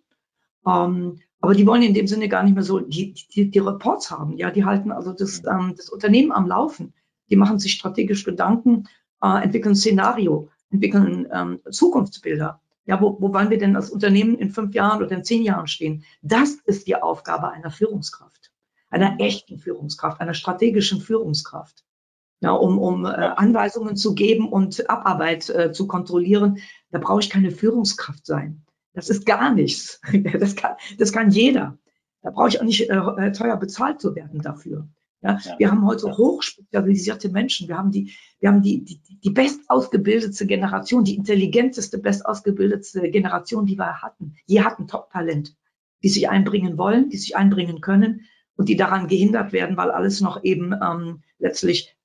ähm, 0.66 1.20
aber 1.40 1.54
die 1.54 1.66
wollen 1.66 1.82
in 1.82 1.94
dem 1.94 2.08
Sinne 2.08 2.28
gar 2.28 2.42
nicht 2.42 2.54
mehr 2.54 2.64
so 2.64 2.80
die, 2.80 3.14
die, 3.32 3.50
die 3.50 3.58
Reports 3.60 4.10
haben. 4.10 4.36
Ja, 4.36 4.50
die 4.50 4.64
halten 4.64 4.90
also 4.90 5.12
das, 5.12 5.42
ähm, 5.44 5.74
das 5.76 5.88
Unternehmen 5.88 6.32
am 6.32 6.46
Laufen. 6.46 6.92
Die 7.30 7.36
machen 7.36 7.60
sich 7.60 7.72
strategisch 7.72 8.24
Gedanken, 8.24 8.88
äh, 9.22 9.42
entwickeln 9.42 9.76
Szenario, 9.76 10.48
entwickeln 10.70 11.28
ähm, 11.32 11.60
Zukunftsbilder. 11.70 12.60
Ja, 12.90 13.00
wo, 13.00 13.16
wo 13.20 13.32
wollen 13.32 13.50
wir 13.50 13.58
denn 13.58 13.76
als 13.76 13.88
Unternehmen 13.88 14.36
in 14.36 14.50
fünf 14.50 14.74
Jahren 14.74 15.00
oder 15.00 15.12
in 15.12 15.22
zehn 15.22 15.44
Jahren 15.44 15.68
stehen? 15.68 16.02
Das 16.22 16.54
ist 16.64 16.88
die 16.88 16.96
Aufgabe 16.96 17.48
einer 17.52 17.70
Führungskraft, 17.70 18.50
einer 18.88 19.20
echten 19.20 19.58
Führungskraft, 19.58 20.20
einer 20.20 20.34
strategischen 20.34 21.00
Führungskraft. 21.00 21.84
Ja, 22.40 22.50
um, 22.50 22.80
um 22.80 23.04
äh, 23.04 23.10
Anweisungen 23.10 23.94
zu 23.94 24.16
geben 24.16 24.48
und 24.48 24.90
Abarbeit 24.90 25.48
äh, 25.50 25.70
zu 25.70 25.86
kontrollieren, 25.86 26.58
da 26.90 26.98
brauche 26.98 27.20
ich 27.20 27.30
keine 27.30 27.52
Führungskraft 27.52 28.26
sein. 28.26 28.64
Das 28.92 29.08
ist 29.08 29.24
gar 29.24 29.54
nichts. 29.54 30.00
Das 30.40 30.56
kann, 30.56 30.74
das 30.98 31.12
kann 31.12 31.30
jeder. 31.30 31.78
Da 32.22 32.30
brauche 32.30 32.48
ich 32.48 32.60
auch 32.60 32.64
nicht 32.64 32.90
äh, 32.90 33.30
teuer 33.30 33.56
bezahlt 33.56 34.00
zu 34.00 34.16
werden 34.16 34.40
dafür. 34.42 34.88
Ja, 35.22 35.38
ja. 35.42 35.58
Wir 35.58 35.70
haben 35.70 35.86
heute 35.86 36.16
hochspezialisierte 36.16 37.28
Menschen. 37.28 37.68
Wir 37.68 37.76
haben 37.76 37.90
die, 37.90 38.12
wir 38.38 38.48
haben 38.48 38.62
die, 38.62 38.84
die, 38.84 39.00
die 39.22 39.30
bestausgebildete 39.30 40.46
Generation, 40.46 41.04
die 41.04 41.16
intelligenteste, 41.16 41.98
bestausgebildete 41.98 43.10
Generation, 43.10 43.66
die 43.66 43.76
wir 43.76 44.00
hatten. 44.00 44.36
Je 44.46 44.62
hatten 44.62 44.88
Top-Talent, 44.88 45.56
die 46.02 46.08
sich 46.08 46.28
einbringen 46.30 46.78
wollen, 46.78 47.10
die 47.10 47.18
sich 47.18 47.36
einbringen 47.36 47.80
können 47.80 48.22
und 48.56 48.68
die 48.68 48.76
daran 48.76 49.08
gehindert 49.08 49.52
werden, 49.52 49.76
weil 49.76 49.90
alles 49.90 50.20
noch 50.20 50.42
eben 50.42 50.72
ähm, 50.72 51.22
letztlich 51.38 51.96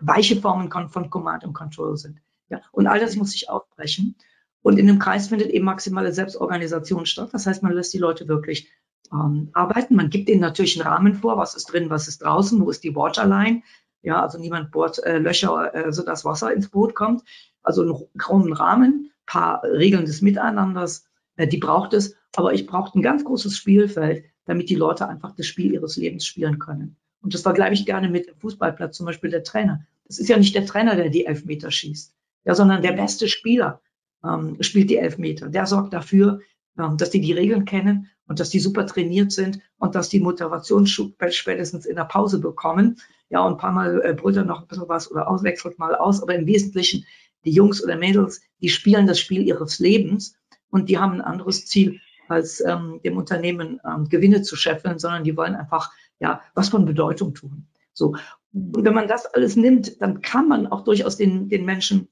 weiche 0.00 0.36
Formen 0.36 0.70
von 0.88 1.10
Command 1.10 1.44
und 1.44 1.54
Control 1.54 1.96
sind. 1.96 2.20
Ja, 2.48 2.60
und 2.70 2.86
all 2.86 3.00
das 3.00 3.16
muss 3.16 3.32
sich 3.32 3.48
aufbrechen. 3.48 4.16
Und 4.62 4.78
in 4.78 4.86
dem 4.86 5.00
Kreis 5.00 5.28
findet 5.28 5.50
eben 5.50 5.64
maximale 5.64 6.12
Selbstorganisation 6.12 7.06
statt. 7.06 7.30
Das 7.32 7.46
heißt, 7.46 7.64
man 7.64 7.72
lässt 7.72 7.92
die 7.92 7.98
Leute 7.98 8.28
wirklich 8.28 8.70
ähm, 9.12 9.50
arbeiten. 9.52 9.94
Man 9.94 10.10
gibt 10.10 10.28
ihnen 10.28 10.40
natürlich 10.40 10.80
einen 10.80 10.88
Rahmen 10.88 11.14
vor, 11.14 11.36
was 11.36 11.54
ist 11.54 11.72
drin, 11.72 11.90
was 11.90 12.08
ist 12.08 12.22
draußen, 12.22 12.60
wo 12.60 12.70
ist 12.70 12.84
die 12.84 12.94
Waterline. 12.94 13.62
Ja, 14.02 14.22
also 14.22 14.38
niemand 14.38 14.72
bohrt 14.72 15.02
äh, 15.04 15.18
Löcher, 15.18 15.74
äh, 15.74 15.92
sodass 15.92 16.24
Wasser 16.24 16.52
ins 16.52 16.68
Boot 16.68 16.94
kommt. 16.94 17.22
Also 17.62 17.82
einen 17.82 17.94
großen 18.18 18.52
Rahmen, 18.52 19.12
paar 19.26 19.62
Regeln 19.62 20.04
des 20.04 20.22
Miteinanders, 20.22 21.06
äh, 21.36 21.46
die 21.46 21.58
braucht 21.58 21.92
es. 21.94 22.16
Aber 22.34 22.54
ich 22.54 22.66
brauche 22.66 22.98
ein 22.98 23.02
ganz 23.02 23.24
großes 23.24 23.56
Spielfeld, 23.56 24.24
damit 24.46 24.70
die 24.70 24.74
Leute 24.74 25.08
einfach 25.08 25.34
das 25.36 25.46
Spiel 25.46 25.72
ihres 25.72 25.96
Lebens 25.96 26.26
spielen 26.26 26.58
können. 26.58 26.96
Und 27.20 27.34
das 27.34 27.42
vergleiche 27.42 27.74
ich 27.74 27.86
gerne 27.86 28.08
mit 28.08 28.26
dem 28.26 28.36
Fußballplatz, 28.36 28.96
zum 28.96 29.06
Beispiel 29.06 29.30
der 29.30 29.44
Trainer. 29.44 29.86
Das 30.06 30.18
ist 30.18 30.28
ja 30.28 30.36
nicht 30.36 30.54
der 30.54 30.66
Trainer, 30.66 30.96
der 30.96 31.08
die 31.08 31.26
Elfmeter 31.26 31.70
schießt, 31.70 32.14
ja, 32.44 32.54
sondern 32.54 32.82
der 32.82 32.92
beste 32.92 33.28
Spieler 33.28 33.80
ähm, 34.24 34.56
spielt 34.60 34.90
die 34.90 34.96
Elfmeter. 34.96 35.48
Der 35.48 35.66
sorgt 35.66 35.92
dafür, 35.92 36.40
ähm, 36.76 36.96
dass 36.96 37.10
die 37.10 37.20
die 37.20 37.32
Regeln 37.32 37.64
kennen 37.64 38.10
und 38.26 38.40
dass 38.40 38.50
die 38.50 38.60
super 38.60 38.86
trainiert 38.86 39.32
sind 39.32 39.60
und 39.78 39.94
dass 39.94 40.08
die 40.08 40.20
Motivation 40.20 40.86
spätestens 40.86 41.86
in 41.86 41.96
der 41.96 42.04
Pause 42.04 42.40
bekommen. 42.40 42.98
Ja, 43.30 43.40
und 43.40 43.52
ein 43.52 43.58
paar 43.58 43.72
Mal 43.72 44.02
äh, 44.02 44.14
brüllt 44.14 44.36
er 44.36 44.44
noch 44.44 44.62
ein 44.62 44.66
bisschen 44.68 44.88
was 44.88 45.10
oder 45.10 45.28
auswechselt 45.28 45.78
mal 45.78 45.94
aus, 45.94 46.22
aber 46.22 46.34
im 46.34 46.46
Wesentlichen 46.46 47.04
die 47.44 47.50
Jungs 47.50 47.82
oder 47.82 47.96
Mädels, 47.96 48.40
die 48.60 48.68
spielen 48.68 49.06
das 49.06 49.18
Spiel 49.18 49.42
ihres 49.42 49.78
Lebens 49.78 50.36
und 50.70 50.88
die 50.88 50.98
haben 50.98 51.14
ein 51.14 51.20
anderes 51.20 51.66
Ziel, 51.66 52.00
als 52.28 52.60
ähm, 52.60 53.00
dem 53.04 53.16
Unternehmen 53.16 53.80
ähm, 53.84 54.08
Gewinne 54.08 54.42
zu 54.42 54.56
scheffeln, 54.56 54.98
sondern 54.98 55.24
die 55.24 55.36
wollen 55.36 55.54
einfach 55.54 55.90
ja 56.18 56.40
was 56.54 56.68
von 56.68 56.84
Bedeutung 56.84 57.34
tun. 57.34 57.66
So. 57.92 58.16
Und 58.52 58.84
wenn 58.84 58.94
man 58.94 59.08
das 59.08 59.26
alles 59.26 59.56
nimmt, 59.56 60.00
dann 60.00 60.22
kann 60.22 60.48
man 60.48 60.66
auch 60.66 60.84
durchaus 60.84 61.16
den, 61.16 61.48
den 61.48 61.64
Menschen 61.64 62.08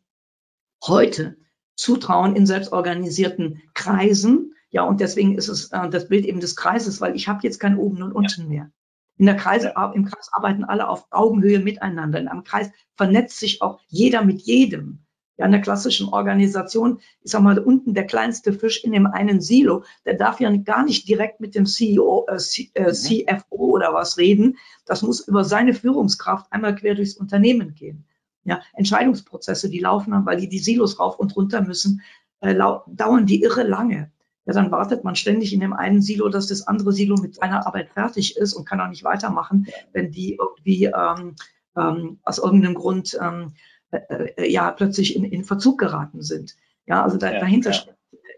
heute 0.84 1.36
zutrauen 1.74 2.36
in 2.36 2.46
selbstorganisierten 2.46 3.62
Kreisen. 3.74 4.54
Ja, 4.70 4.84
und 4.84 5.00
deswegen 5.00 5.36
ist 5.36 5.48
es 5.48 5.72
äh, 5.72 5.88
das 5.88 6.08
Bild 6.08 6.24
eben 6.24 6.40
des 6.40 6.56
Kreises, 6.56 7.00
weil 7.00 7.16
ich 7.16 7.28
habe 7.28 7.40
jetzt 7.42 7.58
kein 7.58 7.76
Oben 7.76 8.02
und 8.02 8.12
Unten 8.12 8.48
mehr. 8.48 8.70
In 9.18 9.26
der 9.26 9.36
Kreise, 9.36 9.74
Im 9.94 10.06
Kreis 10.06 10.30
arbeiten 10.32 10.64
alle 10.64 10.88
auf 10.88 11.06
Augenhöhe 11.10 11.58
miteinander. 11.58 12.18
In 12.18 12.28
einem 12.28 12.42
Kreis 12.42 12.70
vernetzt 12.94 13.38
sich 13.38 13.60
auch 13.60 13.78
jeder 13.88 14.24
mit 14.24 14.40
jedem. 14.40 15.04
Ja, 15.36 15.46
in 15.46 15.52
der 15.52 15.60
klassischen 15.60 16.08
Organisation, 16.08 17.00
ich 17.22 17.30
sag 17.30 17.42
mal, 17.42 17.58
unten 17.58 17.92
der 17.94 18.06
kleinste 18.06 18.52
Fisch 18.52 18.82
in 18.84 18.92
dem 18.92 19.06
einen 19.06 19.40
Silo, 19.40 19.84
der 20.06 20.14
darf 20.14 20.40
ja 20.40 20.54
gar 20.56 20.84
nicht 20.84 21.08
direkt 21.08 21.40
mit 21.40 21.54
dem 21.54 21.66
CEO, 21.66 22.26
äh, 22.28 22.36
C, 22.38 22.70
äh, 22.74 22.92
CFO 22.92 23.56
oder 23.56 23.92
was 23.92 24.16
reden. 24.16 24.56
Das 24.86 25.02
muss 25.02 25.26
über 25.26 25.44
seine 25.44 25.74
Führungskraft 25.74 26.50
einmal 26.52 26.74
quer 26.74 26.94
durchs 26.94 27.14
Unternehmen 27.16 27.74
gehen. 27.74 28.06
Ja, 28.44 28.62
Entscheidungsprozesse, 28.74 29.68
die 29.68 29.80
laufen 29.80 30.12
dann, 30.12 30.26
weil 30.26 30.38
die 30.38 30.48
die 30.48 30.58
Silos 30.58 30.98
rauf 30.98 31.18
und 31.18 31.36
runter 31.36 31.62
müssen, 31.62 32.02
äh, 32.40 32.54
dauern 32.54 33.26
die 33.26 33.42
irre 33.42 33.62
lange. 33.62 34.09
Ja, 34.46 34.54
dann 34.54 34.70
wartet 34.70 35.04
man 35.04 35.16
ständig 35.16 35.52
in 35.52 35.60
dem 35.60 35.72
einen 35.72 36.00
Silo, 36.02 36.28
dass 36.28 36.46
das 36.46 36.66
andere 36.66 36.92
Silo 36.92 37.16
mit 37.16 37.34
seiner 37.34 37.66
Arbeit 37.66 37.90
fertig 37.90 38.36
ist 38.36 38.54
und 38.54 38.64
kann 38.64 38.80
auch 38.80 38.88
nicht 38.88 39.04
weitermachen, 39.04 39.66
wenn 39.92 40.10
die 40.10 40.36
irgendwie 40.36 40.86
ähm, 40.86 41.36
ähm, 41.76 42.18
aus 42.22 42.38
irgendeinem 42.38 42.74
Grund 42.74 43.18
ähm, 43.20 43.52
äh, 43.90 43.98
äh, 44.36 44.50
ja 44.50 44.70
plötzlich 44.70 45.16
in, 45.16 45.24
in 45.24 45.44
Verzug 45.44 45.78
geraten 45.78 46.22
sind. 46.22 46.56
Ja, 46.86 47.02
also 47.02 47.18
da, 47.18 47.32
ja, 47.32 47.40
dahinter 47.40 47.72
ja. 47.72 47.82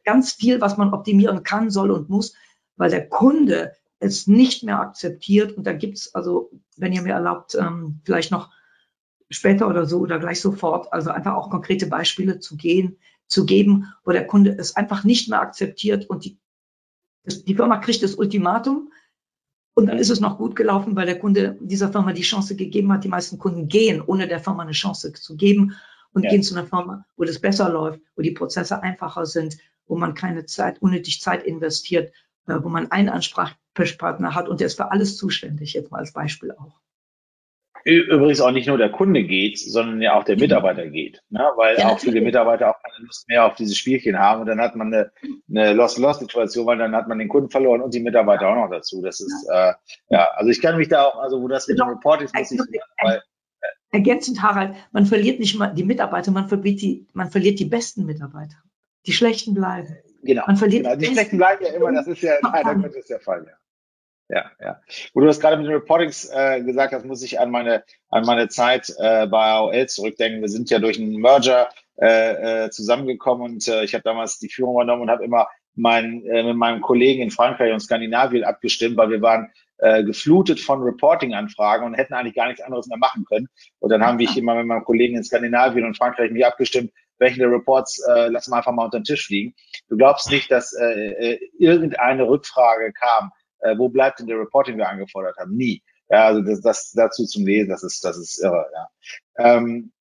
ganz 0.05 0.32
viel, 0.32 0.61
was 0.61 0.76
man 0.76 0.92
optimieren 0.92 1.42
kann, 1.42 1.70
soll 1.70 1.90
und 1.90 2.09
muss, 2.09 2.34
weil 2.76 2.90
der 2.90 3.09
Kunde 3.09 3.72
es 3.98 4.26
nicht 4.26 4.64
mehr 4.64 4.80
akzeptiert. 4.80 5.57
Und 5.57 5.66
da 5.66 5.72
gibt's 5.72 6.14
also, 6.14 6.50
wenn 6.76 6.92
ihr 6.92 7.03
mir 7.03 7.14
erlaubt, 7.14 7.55
ähm, 7.55 8.00
vielleicht 8.05 8.30
noch 8.32 8.50
später 9.30 9.68
oder 9.68 9.86
so 9.86 10.00
oder 10.00 10.18
gleich 10.18 10.40
sofort, 10.40 10.92
also 10.92 11.11
einfach 11.11 11.34
auch 11.34 11.50
konkrete 11.50 11.86
Beispiele 11.86 12.40
zu 12.40 12.57
gehen, 12.57 12.98
zu 13.33 13.47
geben, 13.47 13.93
wo 14.05 14.12
der 14.12 14.26
Kunde 14.26 14.57
es 14.59 14.76
einfach 14.76 15.05
nicht 15.05 15.28
mehr 15.28 15.41
akzeptiert 15.41 16.09
und 16.09 16.24
die, 16.24 16.39
die 17.24 17.55
Firma 17.55 17.78
kriegt 17.78 18.03
das 18.03 18.14
Ultimatum, 18.14 18.93
und 19.74 19.87
dann 19.87 19.99
ist 19.99 20.11
es 20.11 20.20
noch 20.20 20.37
gut 20.37 20.55
gelaufen, 20.55 20.97
weil 20.97 21.07
der 21.07 21.18
Kunde 21.18 21.57
dieser 21.61 21.91
Firma 21.91 22.12
die 22.12 22.22
Chance 22.22 22.57
gegeben 22.57 22.93
hat. 22.93 23.05
Die 23.05 23.09
meisten 23.09 23.39
Kunden 23.39 23.68
gehen, 23.68 24.03
ohne 24.03 24.28
der 24.28 24.41
Firma 24.41 24.62
eine 24.62 24.72
Chance 24.72 25.12
zu 25.14 25.37
geben 25.37 25.76
und 26.12 26.24
ja. 26.24 26.30
gehen 26.30 26.43
zu 26.43 26.55
einer 26.55 26.66
Firma, 26.66 27.07
wo 27.16 27.24
das 27.24 27.41
besser 27.41 27.70
läuft, 27.70 28.01
wo 28.14 28.22
die 28.22 28.33
Prozesse 28.33 28.83
einfacher 28.83 29.24
sind, 29.24 29.57
wo 29.87 29.97
man 29.97 30.14
keine 30.14 30.45
Zeit, 30.45 30.83
unnötig 30.83 31.22
Zeit 31.22 31.45
investiert, 31.45 32.12
äh, 32.47 32.59
wo 32.61 32.68
man 32.68 32.91
einen 32.91 33.09
Ansprechpartner 33.09 34.35
hat 34.35 34.49
und 34.49 34.61
der 34.61 34.66
ist 34.66 34.76
für 34.76 34.91
alles 34.91 35.16
zuständig, 35.16 35.72
jetzt 35.72 35.91
mal 35.91 36.01
als 36.01 36.12
Beispiel 36.12 36.53
auch. 36.53 36.82
Übrigens 37.85 38.41
auch 38.41 38.53
nicht 38.53 38.68
nur 38.68 38.78
der 38.78 38.91
Kunde 38.91 39.24
geht, 39.24 39.59
sondern 39.59 40.01
ja 40.01 40.14
auch 40.14 40.24
der 40.24 40.39
Mitarbeiter 40.39 40.87
geht, 40.87 41.22
ne? 41.30 41.51
weil 41.57 41.76
ja, 41.78 41.89
auch 41.89 41.99
viele 41.99 42.20
Mitarbeiter 42.20 42.70
auch 42.70 42.83
keine 42.83 43.07
Lust 43.07 43.28
mehr 43.28 43.47
auf 43.47 43.57
dieses 43.57 43.76
Spielchen 43.76 44.18
haben 44.18 44.41
und 44.41 44.47
dann 44.47 44.61
hat 44.61 44.76
man 44.76 44.93
eine, 44.93 45.12
eine 45.51 45.72
Lost-Lost-Situation, 45.72 46.66
weil 46.66 46.78
dann 46.78 46.95
hat 46.95 47.09
man 47.09 47.18
den 47.18 47.28
Kunden 47.28 47.51
verloren 47.51 47.80
und 47.80 47.93
die 47.95 48.01
Mitarbeiter 48.01 48.49
auch 48.49 48.55
noch 48.55 48.70
dazu. 48.70 49.03
Das 49.03 49.20
ist 49.20 49.49
äh, 49.51 49.72
ja, 50.11 50.28
also 50.35 50.51
ich 50.51 50.61
kann 50.61 50.76
mich 50.76 50.89
da 50.89 51.05
auch, 51.05 51.18
also 51.18 51.43
wo 51.43 51.49
das 51.49 51.66
mit 51.66 51.78
dem 51.78 51.89
Reporting 51.89 52.28
muss 52.33 52.51
ich, 52.53 52.61
weil, 53.03 53.16
äh, 53.16 53.66
ergänzend 53.91 54.43
Harald, 54.43 54.74
man 54.93 55.07
verliert 55.07 55.41
nicht 55.41 55.59
mal 55.59 55.68
die 55.68 55.85
Mitarbeiter, 55.85 56.30
man 56.30 56.49
verliert 56.49 56.80
die, 56.80 57.09
man 57.14 57.30
verliert 57.30 57.59
die 57.59 57.64
besten 57.64 58.07
Mitarbeiter. 58.07 58.57
Die 59.07 59.12
schlechten 59.12 59.55
bleiben. 59.55 59.97
Genau. 60.22 60.45
Man 60.47 60.57
verliert 60.57 60.85
genau. 60.85 60.97
Die, 60.97 61.07
die 61.07 61.12
schlechten 61.12 61.37
bleiben 61.37 61.64
ja 61.64 61.72
immer, 61.72 61.93
das 61.93 62.07
ist 62.07 62.22
ja 62.22 62.35
leider 62.43 62.76
Gottes 62.76 63.07
der 63.07 63.18
Fall, 63.18 63.45
ja 63.45 63.57
ja, 64.29 64.51
ja. 64.61 64.81
Wo 65.12 65.20
du 65.20 65.27
das 65.27 65.41
gerade 65.41 65.57
mit 65.57 65.66
den 65.66 65.75
Reportings 65.75 66.31
äh, 66.33 66.62
gesagt 66.62 66.95
hast, 66.95 67.05
muss 67.05 67.23
ich 67.23 67.39
an 67.39 67.51
meine, 67.51 67.85
an 68.09 68.25
meine 68.25 68.49
Zeit 68.49 68.93
äh, 68.99 69.27
bei 69.27 69.39
AOL 69.39 69.87
zurückdenken. 69.89 70.41
Wir 70.41 70.49
sind 70.49 70.70
ja 70.70 70.79
durch 70.79 70.99
einen 70.99 71.20
Merger 71.20 71.68
äh, 72.01 72.64
äh, 72.64 72.70
zusammengekommen 72.70 73.53
und 73.53 73.68
äh, 73.68 73.85
ich 73.85 73.95
habe 73.95 74.03
damals 74.03 74.39
die 74.39 74.49
Führung 74.49 74.75
übernommen 74.75 75.03
und 75.03 75.11
habe 75.11 75.25
immer 75.25 75.49
mein, 75.75 76.25
äh, 76.27 76.43
mit 76.43 76.57
meinem 76.57 76.81
Kollegen 76.81 77.23
in 77.23 77.31
Frankreich 77.31 77.73
und 77.73 77.81
Skandinavien 77.81 78.45
abgestimmt, 78.45 78.97
weil 78.97 79.11
wir 79.11 79.23
waren 79.23 79.53
äh, 79.79 80.05
geflutet 80.05 80.61
von 80.61 80.83
Reporting-Anfragen 80.83 81.85
und 81.85 81.95
hätten 81.95 82.14
eigentlich 82.14 82.35
gar 82.35 82.47
nichts 82.47 82.62
anderes 82.62 82.87
mehr 82.87 82.99
machen 82.99 83.25
können. 83.25 83.49
Und 83.81 83.91
dann 83.91 84.05
haben 84.05 84.18
wir 84.18 84.29
immer 84.37 84.55
mit 84.55 84.66
meinem 84.66 84.85
Kollegen 84.85 85.16
in 85.16 85.25
Skandinavien 85.25 85.85
und 85.85 85.97
Frankreich 85.97 86.31
mich 86.31 86.47
abgestimmt, 86.47 86.93
welche 87.18 87.39
der 87.39 87.51
Reports 87.51 88.03
äh, 88.09 88.29
lassen 88.29 88.53
wir 88.53 88.59
einfach 88.59 88.73
mal 88.73 88.85
unter 88.85 89.01
den 89.01 89.05
Tisch 89.05 89.27
fliegen. 89.27 89.55
Du 89.89 89.97
glaubst 89.97 90.31
nicht, 90.31 90.51
dass 90.51 90.73
äh, 90.73 91.35
äh, 91.35 91.51
irgendeine 91.59 92.29
Rückfrage 92.29 92.93
kam 92.93 93.33
äh, 93.63 93.77
wo 93.79 93.89
bleibt 93.89 94.21
denn 94.21 94.27
der 94.27 94.39
Reporting, 94.39 94.75
den 94.75 94.81
wir 94.81 94.89
angefordert 94.89 95.37
haben? 95.39 95.57
Nie. 95.57 95.83
Ja, 96.11 96.27
also 96.27 96.43
das, 96.43 96.61
das 96.61 96.93
dazu 96.93 97.25
zum 97.25 97.47
Lesen, 97.47 97.71
das 97.71 97.83
ist, 97.83 98.05
das 98.05 98.19
ist 98.19 98.43
irre, 98.43 98.67
ja. 98.75 98.89
Ähm, 99.39 99.93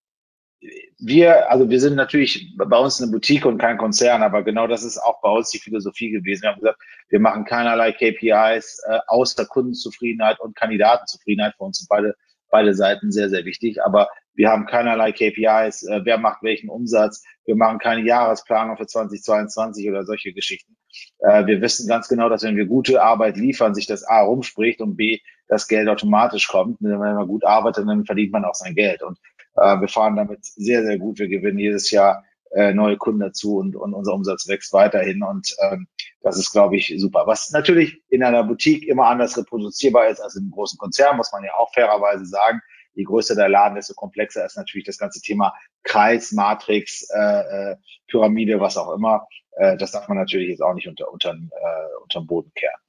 wir, 0.99 1.49
also 1.49 1.70
wir 1.70 1.80
sind 1.80 1.95
natürlich 1.95 2.53
bei 2.55 2.78
uns 2.78 3.01
eine 3.01 3.12
Boutique 3.12 3.45
und 3.45 3.57
kein 3.57 3.78
Konzern, 3.78 4.22
aber 4.22 4.43
genau 4.43 4.68
das 4.68 4.84
ist 4.84 4.99
auch 4.99 5.20
bei 5.22 5.30
uns 5.30 5.49
die 5.49 5.59
Philosophie 5.59 6.12
gewesen. 6.12 6.43
Wir 6.43 6.49
haben 6.49 6.59
gesagt, 6.59 6.80
wir 7.09 7.20
machen 7.20 7.45
keinerlei 7.45 7.91
KPIs 7.91 8.84
äh, 8.88 8.99
außer 9.07 9.45
Kundenzufriedenheit 9.45 10.39
und 10.39 10.55
Kandidatenzufriedenheit. 10.55 11.55
Für 11.57 11.64
uns 11.64 11.80
sind 11.80 11.89
beide, 11.89 12.16
beide 12.51 12.76
Seiten 12.76 13.12
sehr, 13.12 13.30
sehr 13.30 13.45
wichtig. 13.45 13.84
Aber 13.84 14.09
wir 14.34 14.49
haben 14.49 14.65
keinerlei 14.65 15.11
KPIs, 15.11 15.84
äh, 15.84 16.01
wer 16.03 16.17
macht 16.17 16.43
welchen 16.43 16.69
Umsatz. 16.69 17.23
Wir 17.45 17.55
machen 17.55 17.79
keine 17.79 18.01
Jahresplanung 18.01 18.77
für 18.77 18.88
2022 18.88 19.89
oder 19.89 20.05
solche 20.05 20.34
Geschichten. 20.34 20.75
Äh, 21.19 21.45
wir 21.45 21.61
wissen 21.61 21.88
ganz 21.88 22.07
genau, 22.07 22.29
dass 22.29 22.43
wenn 22.43 22.55
wir 22.55 22.65
gute 22.65 23.01
Arbeit 23.01 23.38
liefern, 23.38 23.75
sich 23.75 23.88
das 23.88 24.03
A 24.03 24.21
rumspricht 24.21 24.82
und 24.82 24.95
B, 24.95 25.19
das 25.47 25.67
Geld 25.67 25.89
automatisch 25.89 26.47
kommt. 26.47 26.77
Wenn 26.79 26.97
man 26.97 27.27
gut 27.27 27.43
arbeitet, 27.43 27.88
dann 27.88 28.05
verdient 28.05 28.32
man 28.32 28.45
auch 28.45 28.55
sein 28.55 28.73
Geld. 28.73 29.03
Und 29.03 29.19
äh, 29.57 29.79
wir 29.79 29.88
fahren 29.88 30.15
damit 30.15 30.45
sehr, 30.45 30.84
sehr 30.84 30.97
gut. 30.97 31.19
Wir 31.19 31.27
gewinnen 31.27 31.59
jedes 31.59 31.91
Jahr 31.91 32.23
äh, 32.51 32.73
neue 32.73 32.97
Kunden 32.97 33.19
dazu 33.19 33.57
und, 33.57 33.75
und 33.75 33.93
unser 33.93 34.13
Umsatz 34.13 34.47
wächst 34.47 34.71
weiterhin. 34.71 35.23
Und 35.23 35.55
ähm, 35.61 35.88
das 36.21 36.38
ist, 36.38 36.51
glaube 36.51 36.77
ich, 36.77 36.93
super. 36.97 37.23
Was 37.25 37.51
natürlich 37.51 38.01
in 38.09 38.23
einer 38.23 38.43
Boutique 38.43 38.88
immer 38.88 39.07
anders 39.07 39.38
reproduzierbar 39.38 40.07
ist 40.07 40.21
als 40.21 40.36
im 40.36 40.51
großen 40.51 40.77
Konzern, 40.77 41.17
muss 41.17 41.32
man 41.34 41.43
ja 41.43 41.51
auch 41.57 41.73
fairerweise 41.73 42.25
sagen 42.25 42.61
je 42.93 43.03
größer 43.03 43.35
der 43.35 43.49
Laden, 43.49 43.75
desto 43.75 43.93
komplexer 43.93 44.45
ist 44.45 44.57
natürlich 44.57 44.85
das 44.85 44.97
ganze 44.97 45.21
Thema 45.21 45.53
Kreis, 45.83 46.31
Matrix, 46.31 47.09
äh, 47.13 47.71
äh, 47.71 47.75
Pyramide, 48.07 48.59
was 48.59 48.77
auch 48.77 48.93
immer. 48.93 49.27
Äh, 49.51 49.77
das 49.77 49.91
darf 49.91 50.07
man 50.07 50.17
natürlich 50.17 50.49
jetzt 50.49 50.61
auch 50.61 50.73
nicht 50.73 50.87
unter, 50.87 51.11
unter, 51.11 51.31
äh, 51.31 52.01
unterm 52.03 52.27
Boden 52.27 52.51
kehren. 52.55 52.79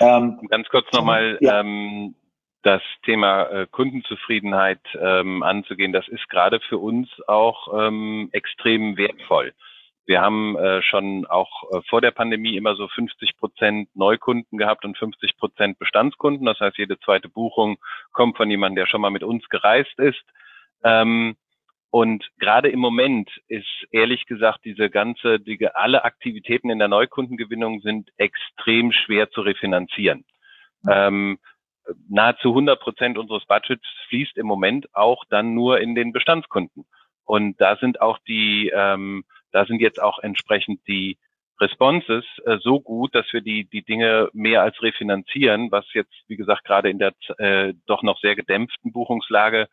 Ähm, 0.00 0.40
Ganz 0.48 0.68
kurz 0.68 0.90
nochmal 0.92 1.38
ja. 1.40 1.60
ähm, 1.60 2.14
das 2.62 2.82
Thema 3.04 3.50
äh, 3.50 3.66
Kundenzufriedenheit 3.70 4.80
ähm, 4.98 5.42
anzugehen. 5.42 5.92
Das 5.92 6.08
ist 6.08 6.28
gerade 6.30 6.60
für 6.60 6.78
uns 6.78 7.08
auch 7.26 7.86
ähm, 7.86 8.30
extrem 8.32 8.96
wertvoll. 8.96 9.52
Wir 10.06 10.20
haben 10.20 10.56
äh, 10.56 10.82
schon 10.82 11.26
auch 11.26 11.50
äh, 11.72 11.80
vor 11.88 12.00
der 12.00 12.10
Pandemie 12.10 12.56
immer 12.56 12.76
so 12.76 12.88
50 12.88 13.36
Prozent 13.36 13.88
Neukunden 13.94 14.58
gehabt 14.58 14.84
und 14.84 14.98
50 14.98 15.36
Prozent 15.38 15.78
Bestandskunden. 15.78 16.46
Das 16.46 16.60
heißt, 16.60 16.76
jede 16.76 16.98
zweite 17.00 17.28
Buchung 17.28 17.78
kommt 18.12 18.36
von 18.36 18.50
jemandem, 18.50 18.76
der 18.76 18.86
schon 18.86 19.00
mal 19.00 19.10
mit 19.10 19.22
uns 19.22 19.48
gereist 19.48 19.98
ist. 19.98 20.22
Ähm, 20.82 21.36
und 21.90 22.28
gerade 22.38 22.68
im 22.68 22.80
Moment 22.80 23.30
ist 23.46 23.86
ehrlich 23.92 24.26
gesagt 24.26 24.64
diese 24.64 24.90
ganze, 24.90 25.38
die, 25.38 25.64
alle 25.74 26.04
Aktivitäten 26.04 26.68
in 26.68 26.80
der 26.80 26.88
Neukundengewinnung 26.88 27.80
sind 27.80 28.10
extrem 28.16 28.90
schwer 28.92 29.30
zu 29.30 29.42
refinanzieren. 29.42 30.24
Ähm, 30.90 31.38
nahezu 32.08 32.48
100 32.48 32.80
Prozent 32.80 33.16
unseres 33.16 33.46
Budgets 33.46 33.86
fließt 34.08 34.36
im 34.36 34.46
Moment 34.46 34.94
auch 34.94 35.24
dann 35.30 35.54
nur 35.54 35.80
in 35.80 35.94
den 35.94 36.12
Bestandskunden. 36.12 36.84
Und 37.24 37.60
da 37.60 37.76
sind 37.76 38.00
auch 38.00 38.18
die 38.26 38.72
ähm, 38.74 39.24
da 39.54 39.64
sind 39.66 39.80
jetzt 39.80 40.02
auch 40.02 40.18
entsprechend 40.18 40.80
die 40.88 41.16
Responses 41.60 42.24
äh, 42.44 42.58
so 42.58 42.80
gut, 42.80 43.14
dass 43.14 43.32
wir 43.32 43.40
die, 43.40 43.66
die 43.66 43.84
Dinge 43.84 44.28
mehr 44.32 44.62
als 44.62 44.82
refinanzieren, 44.82 45.70
was 45.70 45.84
jetzt, 45.94 46.12
wie 46.26 46.36
gesagt, 46.36 46.64
gerade 46.64 46.90
in 46.90 46.98
der 46.98 47.12
äh, 47.38 47.72
doch 47.86 48.02
noch 48.02 48.18
sehr 48.18 48.34
gedämpften 48.34 48.92
Buchungslage 48.92 49.68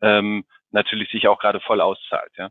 ähm, 0.00 0.46
natürlich 0.70 1.10
sich 1.10 1.28
auch 1.28 1.38
gerade 1.38 1.60
voll 1.60 1.82
auszahlt. 1.82 2.32
Ja. 2.38 2.48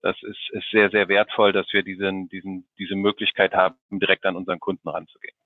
Das 0.00 0.16
ist, 0.22 0.40
ist 0.52 0.70
sehr, 0.70 0.90
sehr 0.90 1.08
wertvoll, 1.08 1.52
dass 1.52 1.70
wir 1.72 1.82
diesen, 1.82 2.28
diesen, 2.30 2.66
diese 2.78 2.96
Möglichkeit 2.96 3.52
haben, 3.52 3.76
direkt 3.90 4.24
an 4.24 4.36
unseren 4.36 4.58
Kunden 4.58 4.88
ranzugehen. 4.88 5.36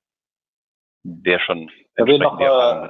Der 1.02 1.40
schon. 1.40 1.70
Da 1.96 2.06
will 2.06 2.18
noch 2.18 2.38
äh, 2.38 2.88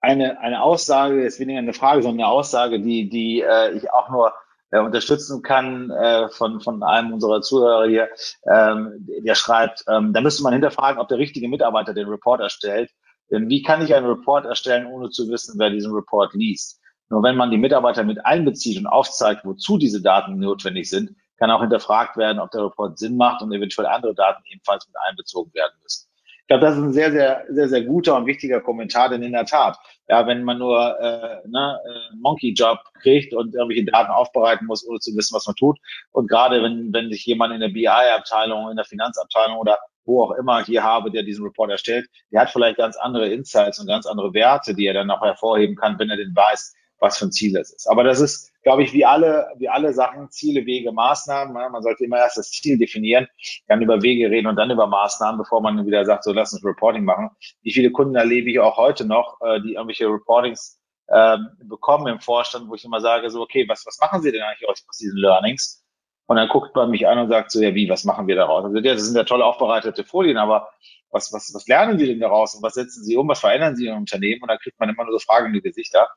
eine, 0.00 0.38
eine 0.40 0.62
Aussage, 0.62 1.24
ist 1.24 1.40
weniger 1.40 1.58
eine 1.58 1.72
Frage, 1.72 2.02
sondern 2.02 2.26
eine 2.26 2.32
Aussage, 2.32 2.80
die, 2.80 3.08
die 3.08 3.40
äh, 3.40 3.76
ich 3.76 3.90
auch 3.90 4.08
nur 4.10 4.32
äh, 4.74 4.80
unterstützen 4.80 5.42
kann 5.42 5.90
äh, 5.90 6.28
von, 6.30 6.60
von 6.60 6.82
einem 6.82 7.12
unserer 7.12 7.40
Zuhörer 7.42 7.86
hier, 7.86 8.08
ähm, 8.52 9.06
der 9.24 9.36
schreibt, 9.36 9.84
ähm, 9.88 10.12
da 10.12 10.20
müsste 10.20 10.42
man 10.42 10.52
hinterfragen, 10.52 11.00
ob 11.00 11.06
der 11.08 11.18
richtige 11.18 11.48
Mitarbeiter 11.48 11.94
den 11.94 12.08
Report 12.08 12.40
erstellt. 12.40 12.90
Denn 13.30 13.48
wie 13.48 13.62
kann 13.62 13.82
ich 13.82 13.94
einen 13.94 14.06
Report 14.06 14.44
erstellen, 14.46 14.86
ohne 14.86 15.10
zu 15.10 15.28
wissen, 15.28 15.58
wer 15.58 15.70
diesen 15.70 15.92
Report 15.94 16.34
liest? 16.34 16.80
Nur 17.08 17.22
wenn 17.22 17.36
man 17.36 17.52
die 17.52 17.56
Mitarbeiter 17.56 18.02
mit 18.02 18.26
einbezieht 18.26 18.76
und 18.78 18.86
aufzeigt, 18.86 19.44
wozu 19.44 19.78
diese 19.78 20.02
Daten 20.02 20.38
notwendig 20.38 20.90
sind, 20.90 21.14
kann 21.36 21.50
auch 21.50 21.60
hinterfragt 21.60 22.16
werden, 22.16 22.40
ob 22.40 22.50
der 22.50 22.64
Report 22.64 22.98
Sinn 22.98 23.16
macht 23.16 23.42
und 23.42 23.52
eventuell 23.52 23.86
andere 23.86 24.14
Daten 24.14 24.42
ebenfalls 24.46 24.88
mit 24.88 24.96
einbezogen 25.08 25.54
werden 25.54 25.74
müssen. 25.82 26.08
Ich 26.44 26.48
glaube, 26.48 26.66
das 26.66 26.76
ist 26.76 26.82
ein 26.82 26.92
sehr, 26.92 27.10
sehr, 27.10 27.46
sehr, 27.48 27.68
sehr 27.70 27.84
guter 27.84 28.16
und 28.16 28.26
wichtiger 28.26 28.60
Kommentar, 28.60 29.08
denn 29.08 29.22
in 29.22 29.32
der 29.32 29.46
Tat, 29.46 29.78
ja, 30.08 30.26
wenn 30.26 30.44
man 30.44 30.58
nur 30.58 30.94
äh, 31.00 31.48
ne, 31.48 31.80
äh, 31.86 32.16
Monkey 32.20 32.52
Job 32.52 32.80
kriegt 33.00 33.32
und 33.32 33.54
irgendwelche 33.54 33.86
Daten 33.86 34.12
aufbereiten 34.12 34.66
muss, 34.66 34.86
ohne 34.86 34.98
zu 34.98 35.16
wissen, 35.16 35.34
was 35.34 35.46
man 35.46 35.56
tut. 35.56 35.78
Und 36.12 36.28
gerade 36.28 36.62
wenn, 36.62 36.92
wenn 36.92 37.10
sich 37.10 37.24
jemand 37.24 37.54
in 37.54 37.60
der 37.60 37.70
BI-Abteilung, 37.70 38.68
in 38.68 38.76
der 38.76 38.84
Finanzabteilung 38.84 39.56
oder 39.56 39.78
wo 40.04 40.22
auch 40.22 40.32
immer 40.32 40.62
hier 40.62 40.82
habe, 40.82 41.10
der 41.10 41.22
diesen 41.22 41.46
Report 41.46 41.70
erstellt, 41.70 42.10
der 42.30 42.42
hat 42.42 42.50
vielleicht 42.50 42.76
ganz 42.76 42.98
andere 42.98 43.30
Insights 43.30 43.80
und 43.80 43.86
ganz 43.86 44.04
andere 44.04 44.34
Werte, 44.34 44.74
die 44.74 44.84
er 44.84 44.92
dann 44.92 45.10
auch 45.10 45.22
hervorheben 45.22 45.76
kann, 45.76 45.98
wenn 45.98 46.10
er 46.10 46.18
den 46.18 46.36
weiß, 46.36 46.74
was 46.98 47.18
für 47.18 47.26
ein 47.26 47.32
Ziel 47.32 47.56
es 47.56 47.72
ist. 47.72 47.86
Aber 47.88 48.04
das 48.04 48.20
ist, 48.20 48.52
glaube 48.62 48.82
ich, 48.82 48.92
wie 48.92 49.04
alle, 49.04 49.48
wie 49.58 49.68
alle 49.68 49.92
Sachen, 49.92 50.30
Ziele, 50.30 50.64
Wege, 50.66 50.92
Maßnahmen. 50.92 51.52
Man 51.52 51.82
sollte 51.82 52.04
immer 52.04 52.18
erst 52.18 52.38
das 52.38 52.50
Ziel 52.50 52.78
definieren, 52.78 53.26
dann 53.68 53.82
über 53.82 54.02
Wege 54.02 54.30
reden 54.30 54.46
und 54.46 54.56
dann 54.56 54.70
über 54.70 54.86
Maßnahmen, 54.86 55.38
bevor 55.38 55.60
man 55.60 55.84
wieder 55.86 56.04
sagt, 56.04 56.24
so 56.24 56.32
lass 56.32 56.52
uns 56.52 56.64
Reporting 56.64 57.04
machen. 57.04 57.30
Wie 57.62 57.72
viele 57.72 57.90
Kunden 57.90 58.14
erlebe 58.14 58.50
ich 58.50 58.58
auch 58.58 58.76
heute 58.76 59.04
noch, 59.04 59.40
äh, 59.42 59.60
die 59.60 59.74
irgendwelche 59.74 60.06
Reportings 60.06 60.80
ähm, 61.10 61.48
bekommen 61.64 62.06
im 62.06 62.20
Vorstand, 62.20 62.68
wo 62.68 62.74
ich 62.74 62.84
immer 62.84 63.00
sage, 63.00 63.28
so, 63.30 63.42
okay, 63.42 63.66
was, 63.68 63.84
was 63.86 63.98
machen 64.00 64.22
Sie 64.22 64.32
denn 64.32 64.42
eigentlich 64.42 64.68
aus 64.68 64.82
diesen 64.98 65.18
Learnings? 65.18 65.84
Und 66.26 66.36
dann 66.36 66.48
guckt 66.48 66.74
man 66.74 66.90
mich 66.90 67.06
an 67.06 67.18
und 67.18 67.28
sagt 67.28 67.50
so, 67.50 67.60
ja, 67.60 67.74
wie, 67.74 67.88
was 67.88 68.04
machen 68.04 68.26
wir 68.26 68.36
daraus? 68.36 68.64
Also, 68.64 68.78
ja, 68.78 68.94
das 68.94 69.04
sind 69.04 69.16
ja 69.16 69.24
tolle 69.24 69.44
aufbereitete 69.44 70.04
Folien, 70.04 70.38
aber 70.38 70.70
was, 71.14 71.32
was, 71.32 71.54
was 71.54 71.66
lernen 71.68 71.98
Sie 71.98 72.06
denn 72.06 72.20
daraus 72.20 72.54
und 72.54 72.62
was 72.62 72.74
setzen 72.74 73.04
Sie 73.04 73.16
um, 73.16 73.28
was 73.28 73.40
verändern 73.40 73.76
Sie 73.76 73.86
im 73.86 73.96
Unternehmen? 73.98 74.42
Und 74.42 74.48
dann 74.48 74.58
kriegt 74.58 74.78
man 74.78 74.88
immer 74.88 75.04
nur 75.04 75.18
so 75.18 75.24
fragende 75.24 75.62
Gesichter. 75.62 76.08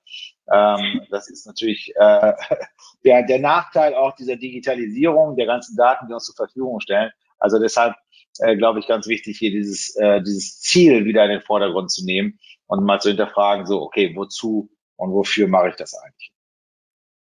Ähm, 0.51 1.01
das 1.09 1.29
ist 1.29 1.45
natürlich 1.45 1.93
äh, 1.95 2.33
der, 3.05 3.23
der 3.23 3.39
Nachteil 3.39 3.93
auch 3.93 4.15
dieser 4.15 4.35
Digitalisierung 4.35 5.37
der 5.37 5.45
ganzen 5.45 5.77
Daten, 5.77 6.07
die 6.07 6.13
uns 6.13 6.25
zur 6.25 6.35
Verfügung 6.35 6.79
stellen. 6.81 7.11
Also 7.37 7.59
deshalb 7.59 7.95
äh, 8.39 8.57
glaube 8.57 8.79
ich 8.79 8.87
ganz 8.87 9.07
wichtig, 9.07 9.37
hier 9.37 9.51
dieses, 9.51 9.95
äh, 9.95 10.21
dieses 10.21 10.59
Ziel 10.59 11.05
wieder 11.05 11.23
in 11.23 11.31
den 11.31 11.41
Vordergrund 11.41 11.91
zu 11.91 12.03
nehmen 12.03 12.39
und 12.65 12.83
mal 12.83 12.99
zu 12.99 13.09
hinterfragen, 13.09 13.65
so, 13.67 13.81
okay, 13.81 14.13
wozu 14.15 14.69
und 14.95 15.13
wofür 15.13 15.47
mache 15.47 15.69
ich 15.69 15.75
das 15.75 15.93
eigentlich? 15.93 16.31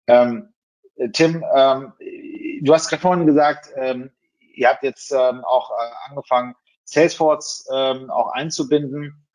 Ähm, 0.09 0.55
Tim, 1.13 1.45
ähm, 1.55 1.93
du 2.63 2.73
hast 2.73 2.89
gerade 2.89 3.03
vorhin 3.03 3.27
gesagt, 3.27 3.69
ähm, 3.77 4.11
ihr 4.55 4.69
habt 4.69 4.83
jetzt 4.83 5.13
ähm, 5.13 5.45
auch 5.45 5.71
äh, 5.71 6.11
angefangen, 6.11 6.55
Salesforce 6.87 7.69
ähm, 7.73 8.11
auch 8.11 8.33
einzubinden. 8.33 9.27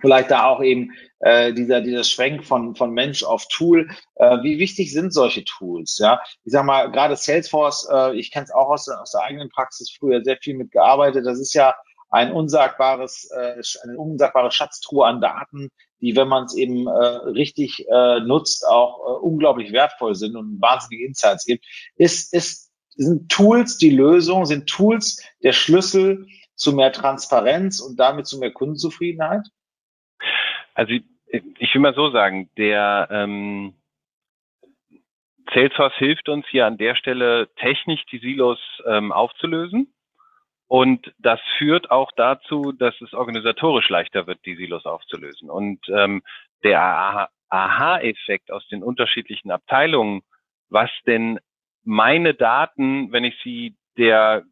Vielleicht 0.00 0.30
da 0.30 0.46
auch 0.46 0.62
eben 0.62 0.92
äh, 1.20 1.52
dieser, 1.52 1.80
dieser 1.80 2.04
Schwenk 2.04 2.44
von, 2.44 2.74
von 2.74 2.92
Mensch 2.92 3.24
auf 3.24 3.46
Tool. 3.48 3.88
Äh, 4.16 4.42
wie 4.42 4.58
wichtig 4.58 4.92
sind 4.92 5.12
solche 5.12 5.44
Tools? 5.44 5.98
Ja, 5.98 6.20
ich 6.44 6.52
sag 6.52 6.64
mal, 6.64 6.90
gerade 6.90 7.16
Salesforce, 7.16 7.88
äh, 7.90 8.14
ich 8.16 8.30
kenne 8.30 8.44
es 8.44 8.50
auch 8.50 8.68
aus 8.68 8.84
der, 8.84 9.00
aus 9.00 9.12
der 9.12 9.22
eigenen 9.22 9.48
Praxis 9.48 9.90
früher 9.90 10.22
sehr 10.22 10.36
viel 10.38 10.56
mitgearbeitet. 10.56 11.24
Das 11.24 11.38
ist 11.38 11.54
ja 11.54 11.74
ein 12.10 12.32
unsagbares, 12.32 13.30
äh, 13.30 13.62
eine 13.82 13.98
unsagbare 13.98 14.50
Schatztruhe 14.50 15.06
an 15.06 15.20
Daten, 15.20 15.70
die, 16.00 16.14
wenn 16.14 16.28
man 16.28 16.44
es 16.44 16.54
eben 16.54 16.86
äh, 16.86 16.90
richtig 16.90 17.86
äh, 17.88 18.20
nutzt, 18.20 18.66
auch 18.66 18.98
äh, 18.98 19.24
unglaublich 19.24 19.72
wertvoll 19.72 20.14
sind 20.14 20.36
und 20.36 20.60
wahnsinnige 20.60 21.06
Insights 21.06 21.46
gibt. 21.46 21.64
Ist, 21.96 22.32
ist, 22.34 22.70
sind 22.96 23.30
Tools 23.30 23.78
die 23.78 23.90
Lösung, 23.90 24.46
sind 24.46 24.68
Tools 24.68 25.22
der 25.42 25.52
Schlüssel 25.52 26.26
zu 26.56 26.72
mehr 26.72 26.92
Transparenz 26.92 27.80
und 27.80 27.98
damit 28.00 28.26
zu 28.26 28.38
mehr 28.38 28.50
Kundenzufriedenheit? 28.50 29.46
Also 30.74 30.92
ich, 31.26 31.74
will 31.74 31.80
mal 31.80 31.94
so 31.94 32.10
sagen, 32.10 32.50
der 32.56 33.08
ähm, 33.10 33.74
Salesforce 35.52 35.94
hilft 35.96 36.28
uns 36.28 36.46
hier 36.48 36.66
an 36.66 36.78
der 36.78 36.96
Stelle 36.96 37.48
technisch 37.56 38.04
die 38.06 38.18
Silos 38.18 38.58
ähm, 38.86 39.12
aufzulösen. 39.12 39.92
Und 40.68 41.14
das 41.18 41.40
führt 41.58 41.90
auch 41.90 42.10
dazu, 42.16 42.72
dass 42.72 43.00
es 43.00 43.12
organisatorisch 43.12 43.88
leichter 43.88 44.26
wird, 44.26 44.44
die 44.44 44.56
Silos 44.56 44.84
aufzulösen. 44.84 45.48
Und 45.48 45.80
ähm, 45.88 46.22
der 46.64 47.30
Aha-Effekt 47.48 48.50
aus 48.50 48.66
den 48.68 48.82
unterschiedlichen 48.82 49.52
Abteilungen, 49.52 50.22
was 50.68 50.90
denn 51.06 51.38
meine 51.84 52.34
Daten, 52.34 53.12
wenn 53.12 53.22
ich 53.22 53.36
sie 53.44 53.76
der 53.96 54.44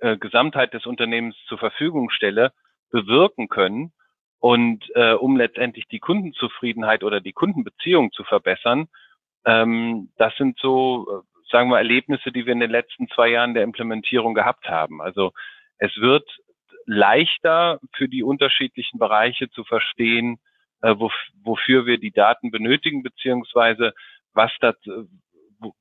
äh, 0.00 0.16
Gesamtheit 0.16 0.74
des 0.74 0.86
Unternehmens 0.86 1.36
zur 1.46 1.58
Verfügung 1.58 2.10
stelle, 2.10 2.52
bewirken 2.90 3.48
können 3.48 3.92
und 4.38 4.84
äh, 4.94 5.12
um 5.12 5.36
letztendlich 5.36 5.86
die 5.86 6.00
Kundenzufriedenheit 6.00 7.04
oder 7.04 7.20
die 7.20 7.32
Kundenbeziehung 7.32 8.12
zu 8.12 8.24
verbessern, 8.24 8.88
ähm, 9.44 10.10
das 10.18 10.36
sind 10.36 10.58
so, 10.58 11.06
äh, 11.08 11.48
sagen 11.50 11.70
wir, 11.70 11.78
Erlebnisse, 11.78 12.32
die 12.32 12.44
wir 12.44 12.52
in 12.52 12.60
den 12.60 12.70
letzten 12.70 13.08
zwei 13.08 13.28
Jahren 13.28 13.54
der 13.54 13.62
Implementierung 13.62 14.34
gehabt 14.34 14.68
haben. 14.68 15.00
Also 15.00 15.32
es 15.78 15.96
wird 15.96 16.28
leichter 16.86 17.78
für 17.94 18.08
die 18.08 18.24
unterschiedlichen 18.24 18.98
Bereiche 18.98 19.48
zu 19.50 19.64
verstehen, 19.64 20.38
äh, 20.82 20.94
wo, 20.98 21.10
wofür 21.44 21.86
wir 21.86 21.98
die 21.98 22.12
Daten 22.12 22.50
benötigen, 22.50 23.02
beziehungsweise 23.02 23.94
was 24.34 24.50
das, 24.60 24.74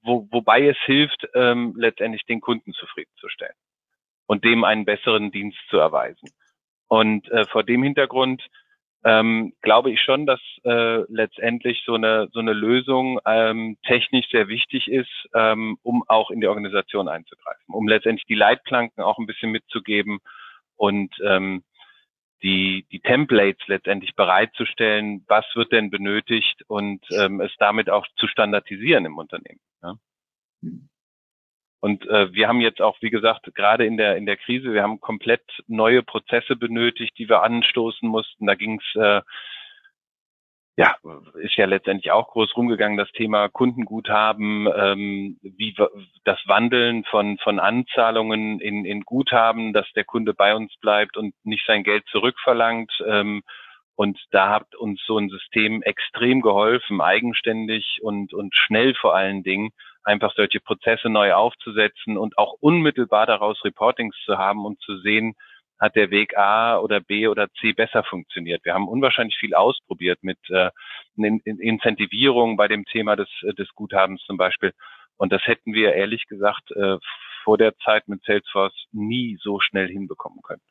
wo, 0.04 0.28
wobei 0.32 0.68
es 0.68 0.78
hilft, 0.86 1.28
ähm, 1.34 1.74
letztendlich 1.78 2.26
den 2.26 2.42
Kunden 2.42 2.74
zufriedenzustellen 2.74 3.56
und 4.32 4.46
dem 4.46 4.64
einen 4.64 4.86
besseren 4.86 5.30
Dienst 5.30 5.60
zu 5.70 5.78
erweisen. 5.78 6.30
Und 6.88 7.30
äh, 7.32 7.46
vor 7.48 7.64
dem 7.64 7.84
Hintergrund 7.84 8.42
ähm, 9.04 9.52
glaube 9.62 9.92
ich 9.92 10.00
schon, 10.00 10.26
dass 10.26 10.40
äh, 10.64 11.02
letztendlich 11.10 11.84
so 11.86 11.96
eine 11.96 12.30
so 12.32 12.40
eine 12.40 12.54
Lösung 12.54 13.20
ähm, 13.26 13.78
technisch 13.86 14.30
sehr 14.32 14.48
wichtig 14.48 14.88
ist, 14.88 15.12
ähm, 15.36 15.78
um 15.84 16.06
auch 16.08 16.32
in 16.32 16.40
die 16.40 16.48
Organisation 16.48 17.10
einzugreifen, 17.10 17.76
um 17.76 17.90
letztendlich 17.90 18.26
die 18.26 18.36
Leitplanken 18.36 19.04
auch 19.04 19.18
ein 19.20 19.28
bisschen 19.28 19.52
mitzugeben 19.52 20.20
und 20.78 21.14
ähm, 21.26 21.66
die 22.42 22.86
die 22.90 23.02
Templates 23.02 23.68
letztendlich 23.68 24.16
bereitzustellen, 24.16 25.26
was 25.28 25.46
wird 25.56 25.74
denn 25.74 25.92
benötigt 25.92 26.64
und 26.68 27.04
ähm, 27.12 27.42
es 27.42 27.52
damit 27.60 27.90
auch 27.90 28.08
zu 28.16 28.28
standardisieren 28.28 29.04
im 29.04 29.18
Unternehmen. 29.18 29.60
Ja? 29.84 29.96
Und 31.82 32.08
äh, 32.08 32.32
wir 32.34 32.48
haben 32.48 32.62
jetzt 32.62 32.82
auch, 32.82 32.98
wie 33.02 33.10
gesagt, 33.10 33.54
gerade 33.56 33.86
in 33.86 33.98
der 33.98 34.16
in 34.16 34.26
der 34.26 34.38
Krise, 34.38 34.72
wir 34.72 34.84
haben 34.84 35.02
komplett 35.02 35.44
neue 35.68 36.04
Prozesse 36.04 36.56
benötigt, 36.56 37.18
die 37.18 37.28
wir 37.28 37.42
anstoßen 37.44 38.08
mussten. 38.08 38.46
Da 38.46 38.56
ging 38.56 38.80
es 38.80 38.96
äh, 39.02 39.22
ja, 40.78 40.96
ist 41.36 41.58
ja 41.58 41.66
letztendlich 41.66 42.12
auch 42.12 42.30
groß 42.30 42.56
rumgegangen, 42.56 42.98
das 42.98 43.12
Thema 43.12 43.50
Kundenguthaben, 43.50 44.68
ähm, 44.74 45.38
wie 45.42 45.76
das 46.24 46.40
Wandeln 46.46 47.04
von, 47.04 47.38
von 47.40 47.60
Anzahlungen 47.60 48.60
in, 48.60 48.86
in 48.86 49.02
Guthaben, 49.02 49.74
dass 49.74 49.92
der 49.94 50.06
Kunde 50.06 50.34
bei 50.34 50.56
uns 50.56 50.74
bleibt 50.82 51.18
und 51.18 51.36
nicht 51.44 51.66
sein 51.68 51.84
Geld 51.84 52.06
zurückverlangt. 52.08 52.92
Ähm, 53.06 53.44
und 53.96 54.18
da 54.32 54.50
hat 54.50 54.74
uns 54.76 55.02
so 55.06 55.18
ein 55.18 55.30
System 55.30 55.84
extrem 55.84 56.42
geholfen, 56.42 57.02
eigenständig 57.02 58.00
und, 58.02 58.34
und 58.34 58.56
schnell 58.56 58.96
vor 58.96 59.14
allen 59.14 59.44
Dingen, 59.44 59.72
einfach 60.04 60.34
solche 60.36 60.60
Prozesse 60.60 61.10
neu 61.10 61.34
aufzusetzen 61.34 62.18
und 62.18 62.38
auch 62.38 62.54
unmittelbar 62.60 63.26
daraus 63.26 63.64
Reportings 63.64 64.16
zu 64.26 64.38
haben 64.38 64.66
und 64.66 64.80
zu 64.82 64.98
sehen, 65.00 65.36
hat 65.80 65.96
der 65.96 66.12
Weg 66.12 66.38
A 66.38 66.78
oder 66.78 67.00
B 67.02 67.28
oder 67.28 67.50
C 67.60 67.74
besser 67.74 68.04
funktioniert. 68.04 68.64
Wir 68.64 68.76
haben 68.76 68.88
unwahrscheinlich 68.88 69.38
viel 69.38 69.56
ausprobiert 69.56 70.20
mit 70.22 70.38
äh, 70.50 70.70
Incentivierung 71.18 72.56
bei 72.56 72.68
dem 72.68 72.86
Thema 72.86 73.16
des, 73.16 73.28
des 73.58 73.68
Guthabens 73.74 74.22
zum 74.26 74.38
Beispiel. 74.38 74.74
Und 75.18 75.32
das 75.34 75.42
hätten 75.46 75.74
wir 75.74 75.94
ehrlich 75.94 76.28
gesagt 76.28 76.72
äh, 76.72 76.98
vor 77.44 77.58
der 77.58 77.76
Zeit 77.78 78.08
mit 78.08 78.24
Salesforce 78.24 78.86
nie 78.92 79.40
so 79.42 79.60
schnell 79.60 79.88
hinbekommen 79.88 80.42
können. 80.44 80.62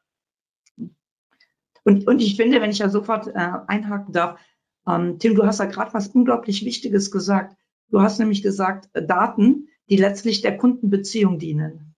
Und, 1.83 2.07
und 2.07 2.21
ich 2.21 2.37
finde, 2.37 2.61
wenn 2.61 2.71
ich 2.71 2.79
ja 2.79 2.89
sofort 2.89 3.27
äh, 3.27 3.51
einhaken 3.67 4.13
darf, 4.13 4.41
ähm, 4.87 5.19
Tim, 5.19 5.35
du 5.35 5.45
hast 5.45 5.61
da 5.61 5.67
gerade 5.67 5.93
was 5.93 6.09
unglaublich 6.09 6.65
Wichtiges 6.65 7.11
gesagt. 7.11 7.57
Du 7.91 8.01
hast 8.01 8.19
nämlich 8.19 8.43
gesagt, 8.43 8.89
äh, 8.93 9.05
Daten, 9.05 9.69
die 9.89 9.97
letztlich 9.97 10.41
der 10.41 10.57
Kundenbeziehung 10.57 11.39
dienen. 11.39 11.95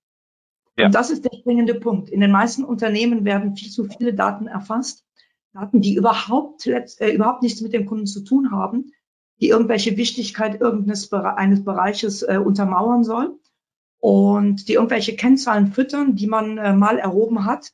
Ja. 0.77 0.87
Und 0.87 0.95
das 0.95 1.11
ist 1.11 1.25
der 1.25 1.37
springende 1.37 1.75
Punkt. 1.75 2.09
In 2.09 2.21
den 2.21 2.31
meisten 2.31 2.65
Unternehmen 2.65 3.25
werden 3.25 3.57
viel 3.57 3.71
zu 3.71 3.85
viele 3.85 4.15
Daten 4.15 4.47
erfasst. 4.47 5.05
Daten, 5.53 5.83
die 5.83 5.95
überhaupt, 5.95 6.67
äh, 6.67 7.13
überhaupt 7.13 7.43
nichts 7.43 7.61
mit 7.61 7.75
dem 7.75 7.87
Kunden 7.87 8.07
zu 8.07 8.25
tun 8.25 8.51
haben, 8.51 8.93
die 9.41 9.49
irgendwelche 9.49 9.97
Wichtigkeit 9.97 10.61
irgendeines 10.61 11.13
eines 11.13 11.65
Bereiches 11.65 12.23
äh, 12.23 12.39
untermauern 12.43 13.05
soll 13.05 13.39
und 13.99 14.69
die 14.69 14.75
irgendwelche 14.75 15.15
Kennzahlen 15.15 15.73
füttern, 15.73 16.17
die 16.17 16.27
man 16.27 16.59
äh, 16.59 16.73
mal 16.73 16.99
erhoben 16.99 17.45
hat 17.45 17.73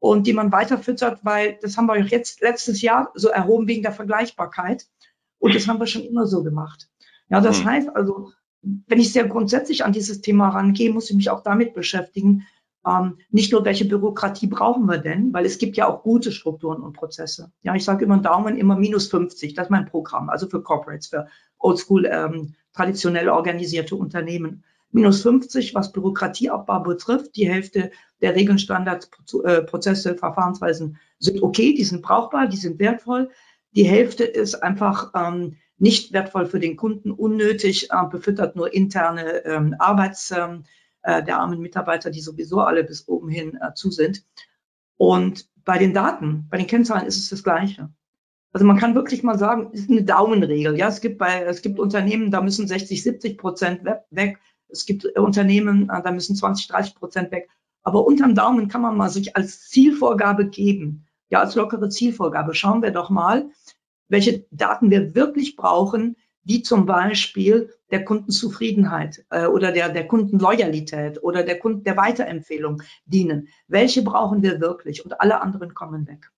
und 0.00 0.26
die 0.26 0.34
man 0.34 0.52
weiter 0.52 0.76
füttert, 0.76 1.24
weil 1.24 1.58
das 1.62 1.78
haben 1.78 1.86
wir 1.86 1.98
jetzt 1.98 2.42
letztes 2.42 2.82
Jahr 2.82 3.10
so 3.14 3.28
erhoben 3.28 3.68
wegen 3.68 3.82
der 3.82 3.92
Vergleichbarkeit 3.92 4.86
und 5.38 5.54
das 5.54 5.66
haben 5.66 5.80
wir 5.80 5.86
schon 5.86 6.04
immer 6.04 6.26
so 6.26 6.42
gemacht. 6.42 6.90
Ja, 7.28 7.40
das 7.40 7.60
mhm. 7.60 7.64
heißt 7.66 7.96
also, 7.96 8.32
wenn 8.62 9.00
ich 9.00 9.12
sehr 9.12 9.26
grundsätzlich 9.26 9.84
an 9.84 9.92
dieses 9.92 10.20
Thema 10.20 10.48
rangehe, 10.50 10.92
muss 10.92 11.10
ich 11.10 11.16
mich 11.16 11.30
auch 11.30 11.42
damit 11.42 11.74
beschäftigen, 11.74 12.46
ähm, 12.86 13.18
nicht 13.30 13.52
nur, 13.52 13.64
welche 13.64 13.86
Bürokratie 13.86 14.46
brauchen 14.46 14.86
wir 14.86 14.98
denn, 14.98 15.32
weil 15.32 15.46
es 15.46 15.58
gibt 15.58 15.76
ja 15.76 15.88
auch 15.88 16.02
gute 16.02 16.32
Strukturen 16.32 16.82
und 16.82 16.92
Prozesse. 16.92 17.50
Ja, 17.62 17.74
ich 17.74 17.84
sage 17.84 18.04
immer 18.04 18.18
Daumen, 18.18 18.56
immer 18.56 18.76
minus 18.76 19.08
50, 19.08 19.54
das 19.54 19.66
ist 19.66 19.70
mein 19.70 19.86
Programm, 19.86 20.28
also 20.28 20.48
für 20.48 20.62
Corporates, 20.62 21.08
für 21.08 21.26
Oldschool, 21.58 22.06
ähm, 22.06 22.54
traditionell 22.74 23.28
organisierte 23.28 23.96
Unternehmen. 23.96 24.64
Minus 24.90 25.22
50, 25.22 25.74
was 25.74 25.92
Bürokratieabbau 25.92 26.80
betrifft, 26.80 27.36
die 27.36 27.48
Hälfte 27.48 27.90
der 28.20 28.36
Regeln, 28.36 28.58
Standards, 28.58 29.10
äh, 29.44 29.62
Prozesse, 29.62 30.16
Verfahrensweisen 30.16 30.98
sind 31.18 31.42
okay, 31.42 31.74
die 31.74 31.84
sind 31.84 32.02
brauchbar, 32.02 32.46
die 32.46 32.56
sind 32.56 32.78
wertvoll. 32.78 33.30
Die 33.72 33.84
Hälfte 33.84 34.24
ist 34.24 34.62
einfach 34.62 35.10
ähm, 35.16 35.56
nicht 35.78 36.12
wertvoll 36.12 36.46
für 36.46 36.60
den 36.60 36.76
Kunden, 36.76 37.10
unnötig, 37.10 37.90
äh, 37.90 38.06
befüttert 38.10 38.56
nur 38.56 38.72
interne 38.72 39.44
ähm, 39.44 39.74
Arbeits, 39.78 40.30
ähm, 40.30 40.64
äh, 41.02 41.22
der 41.22 41.38
armen 41.38 41.60
Mitarbeiter, 41.60 42.10
die 42.10 42.20
sowieso 42.20 42.60
alle 42.60 42.84
bis 42.84 43.08
oben 43.08 43.28
hin 43.28 43.58
äh, 43.60 43.74
zu 43.74 43.90
sind. 43.90 44.24
Und 44.96 45.48
bei 45.64 45.78
den 45.78 45.94
Daten, 45.94 46.46
bei 46.50 46.56
den 46.56 46.66
Kennzahlen 46.66 47.06
ist 47.06 47.16
es 47.16 47.30
das 47.30 47.42
Gleiche. 47.42 47.90
Also 48.52 48.64
man 48.66 48.78
kann 48.78 48.94
wirklich 48.94 49.22
mal 49.22 49.38
sagen, 49.38 49.70
es 49.72 49.80
ist 49.80 49.90
eine 49.90 50.04
Daumenregel. 50.04 50.78
Ja, 50.78 50.88
es 50.88 51.00
gibt 51.00 51.18
bei, 51.18 51.42
es 51.42 51.60
gibt 51.60 51.80
Unternehmen, 51.80 52.30
da 52.30 52.40
müssen 52.40 52.68
60, 52.68 53.02
70 53.02 53.36
Prozent 53.36 53.80
weg. 54.10 54.38
Es 54.68 54.86
gibt 54.86 55.04
Unternehmen, 55.18 55.90
äh, 55.90 56.02
da 56.02 56.12
müssen 56.12 56.36
20, 56.36 56.68
30 56.68 56.94
Prozent 56.94 57.32
weg. 57.32 57.48
Aber 57.82 58.06
unterm 58.06 58.34
Daumen 58.34 58.68
kann 58.68 58.80
man 58.80 58.96
mal 58.96 59.10
sich 59.10 59.36
als 59.36 59.68
Zielvorgabe 59.68 60.46
geben. 60.46 61.06
Ja, 61.30 61.40
als 61.40 61.54
lockere 61.54 61.88
Zielvorgabe. 61.88 62.54
Schauen 62.54 62.82
wir 62.82 62.92
doch 62.92 63.10
mal, 63.10 63.50
welche 64.08 64.46
Daten 64.50 64.90
wir 64.90 65.14
wirklich 65.14 65.56
brauchen, 65.56 66.16
wie 66.44 66.62
zum 66.62 66.86
Beispiel 66.86 67.72
der 67.90 68.04
Kundenzufriedenheit 68.04 69.24
äh, 69.30 69.46
oder 69.46 69.72
der, 69.72 69.88
der 69.88 70.06
Kundenloyalität 70.06 71.22
oder 71.22 71.42
der 71.42 71.58
Kunden 71.58 71.84
der 71.84 71.96
Weiterempfehlung 71.96 72.82
dienen. 73.06 73.48
Welche 73.66 74.02
brauchen 74.02 74.42
wir 74.42 74.60
wirklich? 74.60 75.04
Und 75.04 75.20
alle 75.20 75.40
anderen 75.40 75.74
kommen 75.74 76.06
weg. 76.06 76.30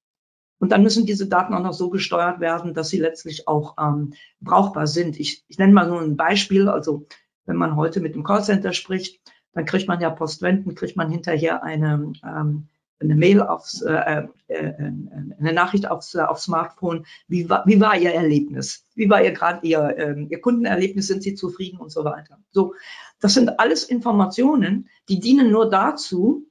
Und 0.59 0.73
dann 0.73 0.83
müssen 0.83 1.07
diese 1.07 1.29
Daten 1.29 1.55
auch 1.55 1.63
noch 1.63 1.75
so 1.75 1.91
gesteuert 1.91 2.41
werden, 2.41 2.73
dass 2.73 2.89
sie 2.89 2.99
letztlich 2.99 3.47
auch 3.47 3.77
ähm, 3.79 4.15
brauchbar 4.41 4.87
sind. 4.87 5.21
Ich, 5.21 5.45
ich 5.49 5.59
nenne 5.59 5.73
mal 5.73 5.89
nur 5.89 6.01
ein 6.01 6.17
Beispiel. 6.17 6.69
Also 6.69 7.07
wenn 7.45 7.57
man 7.57 7.77
heute 7.77 8.01
mit 8.01 8.15
dem 8.15 8.25
Callcenter 8.25 8.73
spricht, 8.73 9.21
dann 9.53 9.65
kriegt 9.65 9.89
man 9.89 10.01
ja 10.01 10.11
postwenden, 10.11 10.75
kriegt 10.75 10.97
man 10.97 11.11
hinterher 11.11 11.63
eine 11.63 12.13
ähm, 12.25 12.69
eine 12.99 13.15
Mail 13.15 13.43
aufs, 13.43 13.83
äh, 13.83 13.93
äh, 13.93 14.27
äh, 14.49 14.75
eine 14.79 15.53
Nachricht 15.53 15.89
aufs, 15.91 16.15
äh, 16.15 16.21
aufs 16.21 16.45
Smartphone. 16.45 17.07
Wie 17.29 17.49
war, 17.49 17.65
wie 17.67 17.81
war 17.81 17.97
Ihr 17.97 18.15
Erlebnis? 18.15 18.85
Wie 18.95 19.11
war 19.11 19.23
Ihr 19.23 19.33
gerade 19.33 19.67
Ihr, 19.67 19.81
äh, 19.81 20.27
Ihr 20.29 20.41
Kundenerlebnis? 20.41 21.07
Sind 21.07 21.23
Sie 21.23 21.35
zufrieden 21.35 21.79
und 21.79 21.91
so 21.91 22.05
weiter? 22.05 22.39
So, 22.51 22.75
das 23.21 23.35
sind 23.35 23.61
alles 23.61 23.85
Informationen, 23.85 24.89
die 25.09 25.21
dienen 25.21 25.51
nur 25.51 25.69
dazu, 25.69 26.47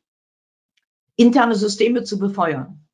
interne 1.15 1.55
Systeme 1.55 2.03
zu 2.03 2.19
befeuern. 2.19 2.85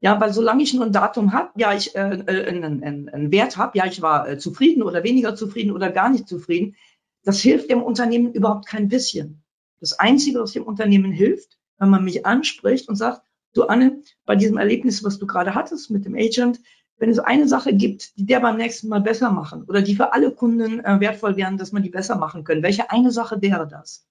Ja, 0.00 0.20
weil 0.20 0.32
solange 0.32 0.62
ich 0.62 0.74
nur 0.74 0.84
ein 0.84 0.92
Datum 0.92 1.32
habe, 1.32 1.50
ja, 1.56 1.72
ich 1.74 1.96
äh, 1.96 2.00
äh 2.00 2.46
einen, 2.46 2.84
einen, 2.84 3.08
einen 3.08 3.32
Wert 3.32 3.56
habe, 3.56 3.78
ja, 3.78 3.86
ich 3.86 4.02
war 4.02 4.28
äh, 4.28 4.38
zufrieden 4.38 4.82
oder 4.82 5.02
weniger 5.02 5.34
zufrieden 5.34 5.72
oder 5.72 5.90
gar 5.90 6.10
nicht 6.10 6.28
zufrieden, 6.28 6.76
das 7.24 7.40
hilft 7.40 7.70
dem 7.70 7.82
Unternehmen 7.82 8.32
überhaupt 8.32 8.66
kein 8.66 8.88
bisschen. 8.88 9.42
Das 9.80 9.98
Einzige, 9.98 10.40
was 10.40 10.52
dem 10.52 10.64
Unternehmen 10.64 11.12
hilft, 11.12 11.58
wenn 11.78 11.90
man 11.90 12.04
mich 12.04 12.26
anspricht 12.26 12.88
und 12.88 12.96
sagt, 12.96 13.22
du 13.54 13.64
Anne, 13.64 14.02
bei 14.24 14.36
diesem 14.36 14.58
Erlebnis, 14.58 15.04
was 15.04 15.18
du 15.18 15.26
gerade 15.26 15.54
hattest 15.54 15.90
mit 15.90 16.04
dem 16.04 16.14
Agent, 16.14 16.60
wenn 16.98 17.10
es 17.10 17.18
eine 17.18 17.46
Sache 17.46 17.74
gibt, 17.74 18.16
die 18.18 18.24
der 18.24 18.40
beim 18.40 18.56
nächsten 18.56 18.88
Mal 18.88 19.00
besser 19.00 19.30
machen 19.30 19.64
oder 19.64 19.82
die 19.82 19.96
für 19.96 20.12
alle 20.12 20.30
Kunden 20.30 20.80
äh, 20.80 21.00
wertvoll 21.00 21.36
wären, 21.36 21.58
dass 21.58 21.72
man 21.72 21.82
die 21.82 21.90
besser 21.90 22.16
machen 22.16 22.44
können, 22.44 22.62
welche 22.62 22.90
eine 22.90 23.10
Sache 23.10 23.42
wäre 23.42 23.68
das? 23.68 24.06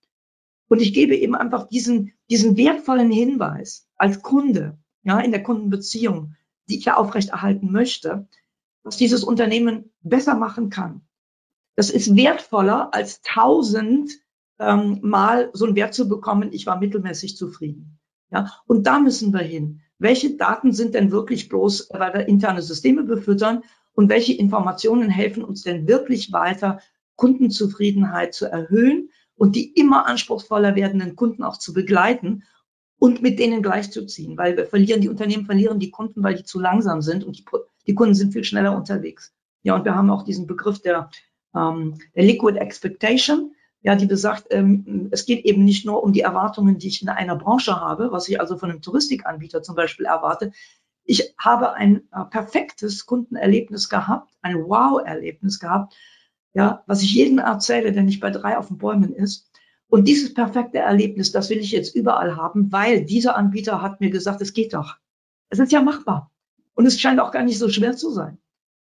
Und 0.68 0.82
ich 0.82 0.94
gebe 0.94 1.16
eben 1.16 1.36
einfach 1.36 1.68
diesen, 1.68 2.14
diesen 2.30 2.58
wertvollen 2.58 3.12
Hinweis 3.12 3.88
als 3.98 4.22
Kunde, 4.22 4.78
ja, 5.04 5.20
in 5.20 5.32
der 5.32 5.44
Kundenbeziehung, 5.44 6.36
die 6.68 6.78
ich 6.78 6.86
ja 6.86 6.98
aufrechterhalten 6.98 7.72
möchte, 7.72 8.28
was 8.84 8.98
dieses 8.98 9.24
Unternehmen 9.24 9.92
besser 10.02 10.36
machen 10.36 10.70
kann. 10.70 11.02
Das 11.76 11.90
ist 11.90 12.16
wertvoller 12.16 12.94
als 12.94 13.22
tausend 13.22 14.12
ähm, 14.60 15.00
mal 15.02 15.50
so 15.54 15.66
einen 15.66 15.76
Wert 15.76 15.94
zu 15.94 16.08
bekommen, 16.08 16.50
ich 16.52 16.66
war 16.66 16.80
mittelmäßig 16.80 17.38
zufrieden. 17.38 18.00
Ja, 18.32 18.52
und 18.66 18.88
da 18.88 19.00
müssen 19.00 19.34
wir 19.34 19.42
hin. 19.42 19.82
Welche 19.98 20.36
Daten 20.36 20.74
sind 20.74 20.94
denn 20.94 21.12
wirklich 21.12 21.48
bloß, 21.48 21.90
weil 21.92 22.14
wir 22.14 22.28
interne 22.28 22.62
Systeme 22.62 23.04
befüttern 23.04 23.64
und 23.94 24.10
welche 24.10 24.34
Informationen 24.34 25.10
helfen 25.10 25.44
uns 25.44 25.64
denn 25.64 25.88
wirklich 25.88 26.34
weiter, 26.34 26.80
Kundenzufriedenheit 27.16 28.34
zu 28.34 28.46
erhöhen 28.46 29.10
und 29.36 29.56
die 29.56 29.72
immer 29.74 30.08
anspruchsvoller 30.08 30.76
werdenden 30.76 31.16
Kunden 31.16 31.44
auch 31.44 31.58
zu 31.58 31.74
begleiten 31.74 32.44
und 32.98 33.22
mit 33.22 33.40
denen 33.40 33.62
gleichzuziehen, 33.62 34.38
weil 34.38 34.58
wir 34.58 34.66
verlieren, 34.66 35.02
die 35.02 35.10
Unternehmen 35.10 35.46
verlieren 35.46 35.80
die 35.80 35.92
Kunden, 35.92 36.24
weil 36.24 36.36
die 36.36 36.44
zu 36.44 36.60
langsam 36.60 37.02
sind 37.02 37.24
und 37.24 37.38
die, 37.38 37.46
die 37.88 37.96
Kunden 37.96 38.16
sind 38.16 38.34
viel 38.34 38.44
schneller 38.44 38.76
unterwegs. 38.76 39.34
Ja, 39.64 39.76
und 39.76 39.86
wir 39.86 39.96
haben 39.96 40.10
auch 40.10 40.24
diesen 40.24 40.48
Begriff 40.48 40.82
der, 40.82 41.10
ähm, 41.56 41.98
der 42.16 42.24
Liquid 42.24 42.58
Expectation 42.58 43.55
ja, 43.86 43.96
die 43.96 44.08
besagt, 44.08 44.48
ähm, 44.50 45.10
es 45.12 45.28
geht 45.28 45.46
eben 45.46 45.64
nicht 45.64 45.86
nur 45.86 46.04
um 46.04 46.12
die 46.12 46.22
Erwartungen, 46.22 46.80
die 46.80 46.88
ich 46.88 47.04
in 47.04 47.10
einer 47.10 47.36
Branche 47.36 47.80
habe, 47.80 48.12
was 48.12 48.28
ich 48.28 48.40
also 48.40 48.58
von 48.58 48.72
einem 48.72 48.82
Touristikanbieter 48.82 49.62
zum 49.62 49.76
Beispiel 49.76 50.08
erwarte. 50.08 50.54
Ich 51.04 51.36
habe 51.38 51.74
ein 51.74 51.98
äh, 52.12 52.26
perfektes 52.32 53.06
Kundenerlebnis 53.06 53.88
gehabt, 53.88 54.34
ein 54.42 54.56
Wow-Erlebnis 54.56 55.60
gehabt, 55.60 55.96
ja, 56.56 56.84
was 56.88 57.04
ich 57.04 57.14
jedem 57.14 57.38
erzähle, 57.38 57.92
der 57.92 58.02
nicht 58.02 58.22
bei 58.22 58.32
drei 58.32 58.58
auf 58.58 58.70
den 58.70 58.80
Bäumen 58.80 59.14
ist. 59.14 59.52
Und 59.88 60.08
dieses 60.08 60.34
perfekte 60.34 60.80
Erlebnis, 60.80 61.32
das 61.32 61.52
will 61.52 61.60
ich 61.60 61.70
jetzt 61.70 61.96
überall 61.96 62.36
haben, 62.38 62.72
weil 62.72 63.06
dieser 63.06 63.36
Anbieter 63.36 63.84
hat 63.84 64.02
mir 64.02 64.10
gesagt, 64.10 64.42
es 64.42 64.54
geht 64.54 64.74
doch. 64.74 64.96
Es 65.50 65.60
ist 65.60 65.72
ja 65.72 65.84
machbar. 65.84 66.32
Und 66.74 66.88
es 66.88 67.00
scheint 67.00 67.20
auch 67.20 67.32
gar 67.32 67.44
nicht 67.44 67.60
so 67.60 67.70
schwer 67.70 67.96
zu 67.96 68.10
sein. 68.10 68.40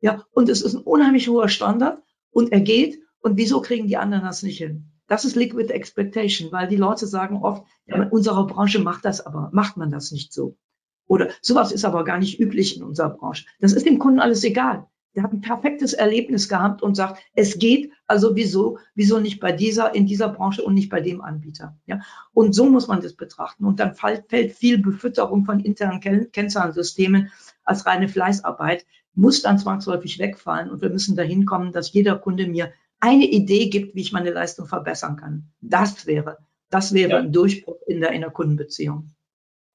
Ja, 0.00 0.24
und 0.30 0.48
es 0.48 0.62
ist 0.62 0.74
ein 0.74 0.82
unheimlich 0.82 1.26
hoher 1.26 1.48
Standard 1.48 2.00
und 2.30 2.52
er 2.52 2.60
geht 2.60 3.00
und 3.24 3.38
wieso 3.38 3.62
kriegen 3.62 3.88
die 3.88 3.96
anderen 3.96 4.24
das 4.24 4.42
nicht 4.42 4.58
hin? 4.58 4.90
Das 5.06 5.24
ist 5.24 5.34
Liquid 5.34 5.72
Expectation, 5.72 6.52
weil 6.52 6.68
die 6.68 6.76
Leute 6.76 7.06
sagen 7.06 7.38
oft, 7.42 7.64
ja, 7.86 7.96
in 7.96 8.10
unserer 8.10 8.46
Branche 8.46 8.80
macht 8.80 9.04
das 9.06 9.24
aber, 9.24 9.48
macht 9.52 9.78
man 9.78 9.90
das 9.90 10.12
nicht 10.12 10.32
so. 10.32 10.58
Oder 11.06 11.30
sowas 11.40 11.72
ist 11.72 11.86
aber 11.86 12.04
gar 12.04 12.18
nicht 12.18 12.38
üblich 12.38 12.76
in 12.76 12.82
unserer 12.82 13.10
Branche. 13.10 13.46
Das 13.60 13.72
ist 13.72 13.86
dem 13.86 13.98
Kunden 13.98 14.20
alles 14.20 14.44
egal. 14.44 14.86
Der 15.14 15.22
hat 15.22 15.32
ein 15.32 15.40
perfektes 15.40 15.94
Erlebnis 15.94 16.50
gehabt 16.50 16.82
und 16.82 16.96
sagt, 16.96 17.22
es 17.34 17.58
geht, 17.58 17.92
also 18.06 18.36
wieso, 18.36 18.78
wieso 18.94 19.20
nicht 19.20 19.40
bei 19.40 19.52
dieser, 19.52 19.94
in 19.94 20.06
dieser 20.06 20.28
Branche 20.28 20.62
und 20.62 20.74
nicht 20.74 20.90
bei 20.90 21.00
dem 21.00 21.22
Anbieter. 21.22 21.78
Ja? 21.86 22.00
Und 22.32 22.54
so 22.54 22.68
muss 22.68 22.88
man 22.88 23.00
das 23.00 23.14
betrachten. 23.14 23.64
Und 23.64 23.80
dann 23.80 23.94
fällt, 23.94 24.54
viel 24.54 24.78
Befütterung 24.78 25.46
von 25.46 25.60
internen 25.60 26.30
Kennzahlensystemen 26.30 27.30
als 27.64 27.86
reine 27.86 28.08
Fleißarbeit, 28.08 28.84
muss 29.14 29.40
dann 29.40 29.58
zwangsläufig 29.58 30.18
wegfallen. 30.18 30.68
Und 30.70 30.82
wir 30.82 30.90
müssen 30.90 31.16
dahin 31.16 31.46
kommen, 31.46 31.72
dass 31.72 31.92
jeder 31.92 32.18
Kunde 32.18 32.46
mir 32.46 32.72
eine 33.00 33.24
Idee 33.24 33.68
gibt, 33.68 33.94
wie 33.94 34.00
ich 34.00 34.12
meine 34.12 34.30
Leistung 34.30 34.66
verbessern 34.66 35.16
kann. 35.16 35.52
Das 35.60 36.06
wäre, 36.06 36.38
das 36.70 36.94
wäre 36.94 37.10
ja. 37.10 37.18
ein 37.18 37.32
Durchbruch 37.32 37.80
in 37.86 38.00
der, 38.00 38.30
Kundenbeziehung. 38.30 39.10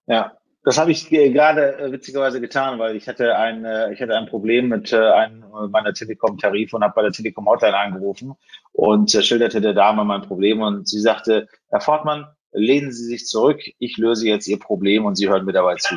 Ja, 0.07 0.33
das 0.63 0.77
habe 0.77 0.91
ich 0.91 1.09
gerade 1.09 1.77
äh, 1.77 1.91
witzigerweise 1.91 2.41
getan, 2.41 2.79
weil 2.79 2.95
ich 2.95 3.07
hatte 3.07 3.37
ein, 3.37 3.63
äh, 3.65 3.93
ich 3.93 4.01
hatte 4.01 4.15
ein 4.15 4.25
Problem 4.25 4.67
mit 4.67 4.91
äh, 4.91 4.97
einem 4.97 5.45
meiner 5.69 5.93
Telekom-Tarif 5.93 6.73
und 6.73 6.83
habe 6.83 6.93
bei 6.95 7.03
der 7.03 7.11
Telekom 7.11 7.47
Hotline 7.47 7.77
angerufen 7.77 8.33
und 8.73 9.11
schilderte 9.11 9.61
der 9.61 9.73
Dame 9.73 10.03
mein 10.03 10.21
Problem 10.21 10.61
und 10.61 10.87
sie 10.87 10.99
sagte, 10.99 11.47
Herr 11.69 11.81
Fortmann, 11.81 12.27
lehnen 12.51 12.91
Sie 12.91 13.05
sich 13.05 13.25
zurück, 13.25 13.61
ich 13.77 13.97
löse 13.97 14.27
jetzt 14.27 14.47
Ihr 14.47 14.59
Problem 14.59 15.05
und 15.05 15.15
Sie 15.15 15.29
hören 15.29 15.45
mir 15.45 15.53
dabei 15.53 15.75
zu. 15.75 15.95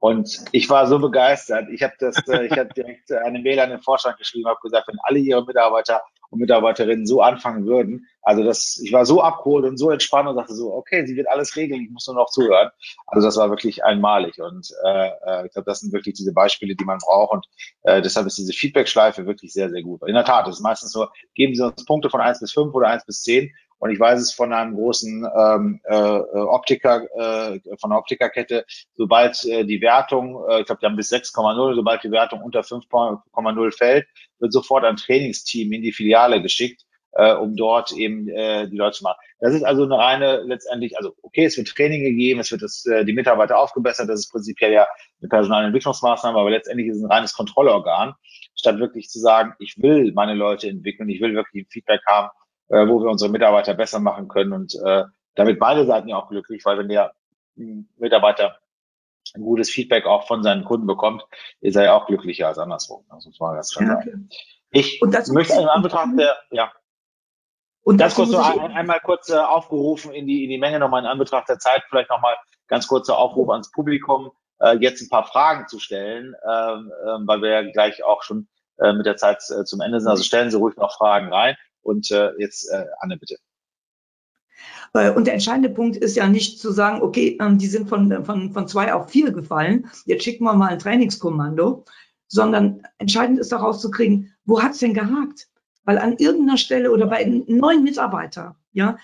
Und 0.00 0.44
ich 0.52 0.70
war 0.70 0.86
so 0.86 0.98
begeistert. 1.00 1.68
Ich 1.70 1.82
habe 1.82 1.94
das, 1.98 2.16
ich 2.18 2.52
habe 2.52 2.72
direkt 2.74 3.10
eine 3.10 3.40
Mail 3.40 3.58
an 3.58 3.70
den 3.70 3.80
Vorstand 3.80 4.16
geschrieben, 4.16 4.48
habe 4.48 4.60
gesagt, 4.62 4.88
wenn 4.88 4.98
alle 5.02 5.18
Ihre 5.18 5.44
Mitarbeiter 5.44 6.00
und 6.30 6.40
Mitarbeiterinnen 6.40 7.06
so 7.06 7.22
anfangen 7.22 7.66
würden. 7.66 8.06
Also 8.22 8.42
das, 8.42 8.80
ich 8.82 8.92
war 8.92 9.06
so 9.06 9.22
abgeholt 9.22 9.64
und 9.64 9.78
so 9.78 9.90
entspannt 9.90 10.28
und 10.28 10.36
dachte 10.36 10.54
so, 10.54 10.72
okay, 10.72 11.06
sie 11.06 11.16
wird 11.16 11.28
alles 11.28 11.56
regeln, 11.56 11.82
ich 11.82 11.90
muss 11.90 12.06
nur 12.06 12.16
noch 12.16 12.30
zuhören. 12.30 12.70
Also 13.06 13.26
das 13.26 13.36
war 13.36 13.50
wirklich 13.50 13.84
einmalig 13.84 14.40
und 14.40 14.68
äh, 14.84 15.08
äh 15.26 15.46
ich 15.46 15.52
glaube, 15.52 15.66
das 15.66 15.80
sind 15.80 15.92
wirklich 15.92 16.14
diese 16.14 16.32
Beispiele, 16.32 16.76
die 16.76 16.84
man 16.84 16.98
braucht 16.98 17.32
und 17.32 17.46
äh, 17.82 18.02
deshalb 18.02 18.26
ist 18.26 18.38
diese 18.38 18.52
Feedback-Schleife 18.52 19.26
wirklich 19.26 19.52
sehr, 19.52 19.70
sehr 19.70 19.82
gut. 19.82 20.02
In 20.06 20.14
der 20.14 20.24
Tat, 20.24 20.46
es 20.48 20.56
ist 20.56 20.62
meistens 20.62 20.92
so, 20.92 21.08
geben 21.34 21.54
Sie 21.54 21.64
uns 21.64 21.84
Punkte 21.84 22.10
von 22.10 22.20
eins 22.20 22.40
bis 22.40 22.52
fünf 22.52 22.74
oder 22.74 22.88
eins 22.88 23.06
bis 23.06 23.22
zehn 23.22 23.50
Und 23.78 23.90
ich 23.90 24.00
weiß 24.00 24.20
es 24.20 24.32
von 24.32 24.52
einem 24.52 24.74
großen 24.74 25.26
ähm, 25.36 25.80
äh, 25.84 25.94
Optiker, 25.94 27.02
äh, 27.14 27.60
von 27.78 27.90
der 27.90 27.98
Optikerkette, 27.98 28.64
sobald 28.96 29.44
äh, 29.44 29.64
die 29.64 29.80
Wertung, 29.80 30.44
äh, 30.48 30.60
ich 30.60 30.66
glaube, 30.66 30.80
die 30.80 30.86
haben 30.86 30.96
bis 30.96 31.12
6,0, 31.12 31.74
sobald 31.74 32.02
die 32.02 32.10
Wertung 32.10 32.42
unter 32.42 32.60
5,0 32.60 33.76
fällt, 33.76 34.06
wird 34.40 34.52
sofort 34.52 34.84
ein 34.84 34.96
Trainingsteam 34.96 35.72
in 35.72 35.82
die 35.82 35.92
Filiale 35.92 36.42
geschickt, 36.42 36.82
äh, 37.12 37.34
um 37.34 37.56
dort 37.56 37.92
eben 37.92 38.28
äh, 38.28 38.68
die 38.68 38.76
Leute 38.76 38.98
zu 38.98 39.04
machen. 39.04 39.18
Das 39.40 39.54
ist 39.54 39.62
also 39.62 39.84
eine 39.84 39.98
reine 39.98 40.42
letztendlich, 40.42 40.96
also 40.96 41.14
okay, 41.22 41.44
es 41.44 41.56
wird 41.56 41.68
Training 41.68 42.02
gegeben, 42.02 42.40
es 42.40 42.50
wird 42.50 42.62
das, 42.62 42.84
äh, 42.86 43.04
die 43.04 43.12
Mitarbeiter 43.12 43.58
aufgebessert, 43.58 44.08
das 44.08 44.20
ist 44.20 44.32
prinzipiell 44.32 44.72
ja 44.72 44.86
eine 45.20 45.28
Personalentwicklungsmaßnahme, 45.28 46.38
aber 46.38 46.50
letztendlich 46.50 46.88
ist 46.88 46.96
es 46.96 47.02
ein 47.04 47.10
reines 47.10 47.32
Kontrollorgan, 47.32 48.14
statt 48.56 48.78
wirklich 48.78 49.08
zu 49.08 49.20
sagen, 49.20 49.54
ich 49.60 49.76
will 49.78 50.12
meine 50.12 50.34
Leute 50.34 50.68
entwickeln, 50.68 51.08
ich 51.08 51.20
will 51.20 51.34
wirklich 51.34 51.66
Feedback 51.70 52.00
haben, 52.06 52.30
äh, 52.68 52.86
wo 52.86 53.00
wir 53.02 53.10
unsere 53.10 53.30
Mitarbeiter 53.30 53.74
besser 53.74 54.00
machen 54.00 54.28
können 54.28 54.52
und 54.52 54.74
äh, 54.84 55.04
damit 55.34 55.58
beide 55.58 55.86
Seiten 55.86 56.08
ja 56.08 56.16
auch 56.16 56.28
glücklich, 56.28 56.64
weil 56.64 56.78
wenn 56.78 56.88
der 56.88 57.14
Mitarbeiter 57.54 58.58
ein 59.34 59.42
gutes 59.42 59.70
Feedback 59.70 60.06
auch 60.06 60.26
von 60.26 60.42
seinen 60.42 60.64
Kunden 60.64 60.86
bekommt, 60.86 61.24
ist 61.60 61.76
er 61.76 61.84
ja 61.84 61.94
auch 61.94 62.06
glücklicher 62.06 62.48
als 62.48 62.58
andersrum. 62.58 63.04
Das 63.10 63.26
muss 63.26 63.38
man 63.40 63.54
ganz 63.54 63.72
klar 63.72 64.02
sagen. 64.02 64.28
Ich 64.70 65.00
möchte 65.02 65.54
in 65.54 65.68
Anbetracht 65.68 66.08
der, 66.18 66.36
ja. 66.50 66.72
Und 67.82 67.98
das 67.98 68.14
kurz 68.14 68.30
noch 68.30 68.46
ein, 68.46 68.72
einmal 68.72 69.00
kurz 69.00 69.30
äh, 69.30 69.36
aufgerufen 69.36 70.12
in 70.12 70.26
die, 70.26 70.44
in 70.44 70.50
die 70.50 70.58
Menge 70.58 70.78
nochmal 70.78 71.02
in 71.02 71.08
Anbetracht 71.08 71.48
der 71.48 71.58
Zeit, 71.58 71.82
vielleicht 71.88 72.10
nochmal 72.10 72.36
ganz 72.66 72.86
kurzer 72.86 73.16
Aufruf 73.16 73.48
ans 73.48 73.70
Publikum, 73.70 74.30
äh, 74.60 74.76
jetzt 74.76 75.00
ein 75.00 75.08
paar 75.08 75.24
Fragen 75.24 75.68
zu 75.68 75.78
stellen, 75.78 76.34
äh, 76.34 76.48
weil 76.48 77.40
wir 77.40 77.50
ja 77.50 77.70
gleich 77.70 78.04
auch 78.04 78.22
schon 78.22 78.48
äh, 78.78 78.92
mit 78.92 79.06
der 79.06 79.16
Zeit 79.16 79.38
äh, 79.50 79.64
zum 79.64 79.80
Ende 79.80 80.00
sind. 80.00 80.10
Also 80.10 80.22
stellen 80.22 80.50
Sie 80.50 80.58
ruhig 80.58 80.76
noch 80.76 80.96
Fragen 80.96 81.32
rein. 81.32 81.56
Und 81.88 82.10
äh, 82.10 82.30
jetzt 82.38 82.70
äh, 82.70 82.84
Anne, 83.00 83.16
bitte. 83.16 83.36
Und 84.92 85.26
der 85.26 85.34
entscheidende 85.34 85.68
Punkt 85.68 85.96
ist 85.96 86.16
ja 86.16 86.28
nicht 86.28 86.60
zu 86.60 86.72
sagen, 86.72 87.02
okay, 87.02 87.36
ähm, 87.40 87.58
die 87.58 87.66
sind 87.66 87.88
von, 87.88 88.24
von, 88.24 88.52
von 88.52 88.68
zwei 88.68 88.92
auf 88.92 89.10
vier 89.10 89.32
gefallen, 89.32 89.88
jetzt 90.06 90.24
schicken 90.24 90.44
wir 90.44 90.54
mal 90.54 90.70
ein 90.70 90.78
Trainingskommando, 90.78 91.84
sondern 92.26 92.82
entscheidend 92.98 93.38
ist 93.38 93.52
daraus 93.52 93.80
zu 93.80 93.90
kriegen, 93.90 94.32
wo 94.44 94.62
hat's 94.62 94.78
denn 94.78 94.94
gehakt? 94.94 95.48
Weil 95.84 95.98
an 95.98 96.16
irgendeiner 96.16 96.56
Stelle 96.58 96.90
oder 96.90 97.06
bei 97.06 97.16
einem 97.16 97.44
neuen 97.46 97.84
Mitarbeiter, 97.84 98.56
ja, 98.72 98.98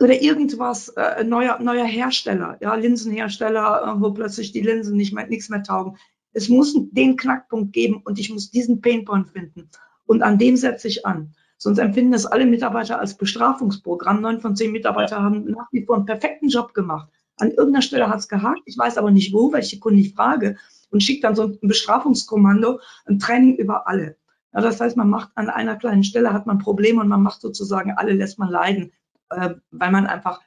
oder 0.00 0.20
irgendwas, 0.20 0.88
äh, 0.90 1.24
neuer, 1.24 1.58
neuer 1.60 1.86
Hersteller, 1.86 2.58
ja, 2.60 2.74
Linsenhersteller, 2.74 3.96
äh, 3.96 4.00
wo 4.00 4.12
plötzlich 4.12 4.52
die 4.52 4.60
Linsen 4.60 4.96
nicht 4.96 5.12
mehr, 5.12 5.26
nichts 5.26 5.48
mehr 5.48 5.62
taugen. 5.62 5.96
Es 6.32 6.48
muss 6.48 6.76
den 6.90 7.16
Knackpunkt 7.16 7.72
geben 7.72 8.02
und 8.04 8.18
ich 8.18 8.30
muss 8.30 8.50
diesen 8.50 8.80
Painpoint 8.80 9.28
finden. 9.30 9.70
Und 10.04 10.22
an 10.22 10.38
dem 10.38 10.56
setze 10.56 10.88
ich 10.88 11.06
an. 11.06 11.34
Sonst 11.58 11.78
empfinden 11.78 12.12
das 12.12 12.26
alle 12.26 12.46
Mitarbeiter 12.46 12.98
als 12.98 13.16
Bestrafungsprogramm. 13.16 14.20
Neun 14.20 14.40
von 14.40 14.56
zehn 14.56 14.72
Mitarbeiter 14.72 15.22
haben 15.22 15.50
nach 15.50 15.68
wie 15.72 15.84
vor 15.84 15.96
einen 15.96 16.06
perfekten 16.06 16.48
Job 16.48 16.74
gemacht. 16.74 17.08
An 17.38 17.50
irgendeiner 17.50 17.82
Stelle 17.82 18.08
hat 18.08 18.18
es 18.18 18.28
gehakt. 18.28 18.60
Ich 18.66 18.76
weiß 18.76 18.98
aber 18.98 19.10
nicht 19.10 19.32
wo, 19.32 19.52
weil 19.52 19.62
ich 19.62 19.70
die 19.70 19.80
Kunden 19.80 19.98
nicht 19.98 20.16
frage 20.16 20.56
und 20.90 21.02
schickt 21.02 21.24
dann 21.24 21.34
so 21.34 21.44
ein 21.44 21.58
Bestrafungskommando, 21.60 22.80
ein 23.06 23.18
Training 23.18 23.56
über 23.56 23.86
alle. 23.86 24.16
Ja, 24.52 24.60
das 24.60 24.80
heißt, 24.80 24.96
man 24.96 25.10
macht 25.10 25.30
an 25.34 25.50
einer 25.50 25.76
kleinen 25.76 26.04
Stelle 26.04 26.32
hat 26.32 26.46
man 26.46 26.58
Probleme 26.58 27.00
und 27.00 27.08
man 27.08 27.22
macht 27.22 27.40
sozusagen 27.40 27.92
alle 27.92 28.12
lässt 28.12 28.38
man 28.38 28.50
leiden, 28.50 28.92
äh, 29.30 29.54
weil 29.70 29.90
man 29.90 30.06
einfach 30.06 30.40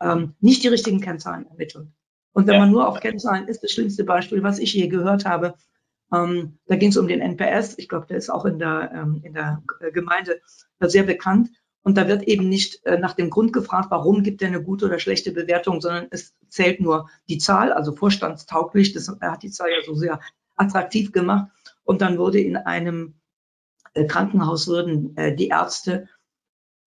ähm, 0.00 0.34
nicht 0.40 0.62
die 0.64 0.68
richtigen 0.68 1.00
Kennzahlen 1.00 1.46
ermittelt. 1.46 1.88
Und 2.32 2.46
wenn 2.46 2.54
ja. 2.54 2.60
man 2.60 2.70
nur 2.70 2.88
auf 2.88 3.00
Kennzahlen 3.00 3.46
ist, 3.46 3.62
das 3.62 3.70
schlimmste 3.70 4.04
Beispiel, 4.04 4.42
was 4.42 4.58
ich 4.58 4.72
je 4.74 4.88
gehört 4.88 5.26
habe, 5.26 5.54
ähm, 6.12 6.58
da 6.66 6.76
ging 6.76 6.90
es 6.90 6.96
um 6.96 7.08
den 7.08 7.20
NPS. 7.20 7.78
Ich 7.78 7.88
glaube, 7.88 8.06
der 8.06 8.16
ist 8.16 8.30
auch 8.30 8.44
in 8.44 8.58
der, 8.58 8.92
ähm, 8.94 9.20
in 9.24 9.34
der 9.34 9.62
Gemeinde 9.92 10.40
sehr 10.80 11.04
bekannt. 11.04 11.50
Und 11.84 11.96
da 11.96 12.06
wird 12.06 12.22
eben 12.24 12.48
nicht 12.48 12.84
äh, 12.86 12.98
nach 12.98 13.14
dem 13.14 13.30
Grund 13.30 13.52
gefragt, 13.52 13.90
warum 13.90 14.22
gibt 14.22 14.40
er 14.42 14.48
eine 14.48 14.62
gute 14.62 14.86
oder 14.86 14.98
schlechte 14.98 15.32
Bewertung, 15.32 15.80
sondern 15.80 16.06
es 16.10 16.36
zählt 16.48 16.80
nur 16.80 17.10
die 17.28 17.38
Zahl, 17.38 17.72
also 17.72 17.94
vorstandstauglich. 17.94 18.92
Das, 18.92 19.08
er 19.08 19.32
hat 19.32 19.42
die 19.42 19.50
Zahl 19.50 19.70
ja 19.70 19.84
so 19.84 19.94
sehr 19.94 20.20
attraktiv 20.54 21.12
gemacht. 21.12 21.50
Und 21.82 22.02
dann 22.02 22.18
wurde 22.18 22.40
in 22.40 22.56
einem 22.56 23.14
äh, 23.94 24.04
Krankenhaus 24.04 24.68
wurden 24.68 25.16
äh, 25.16 25.34
die 25.34 25.48
Ärzte 25.48 26.08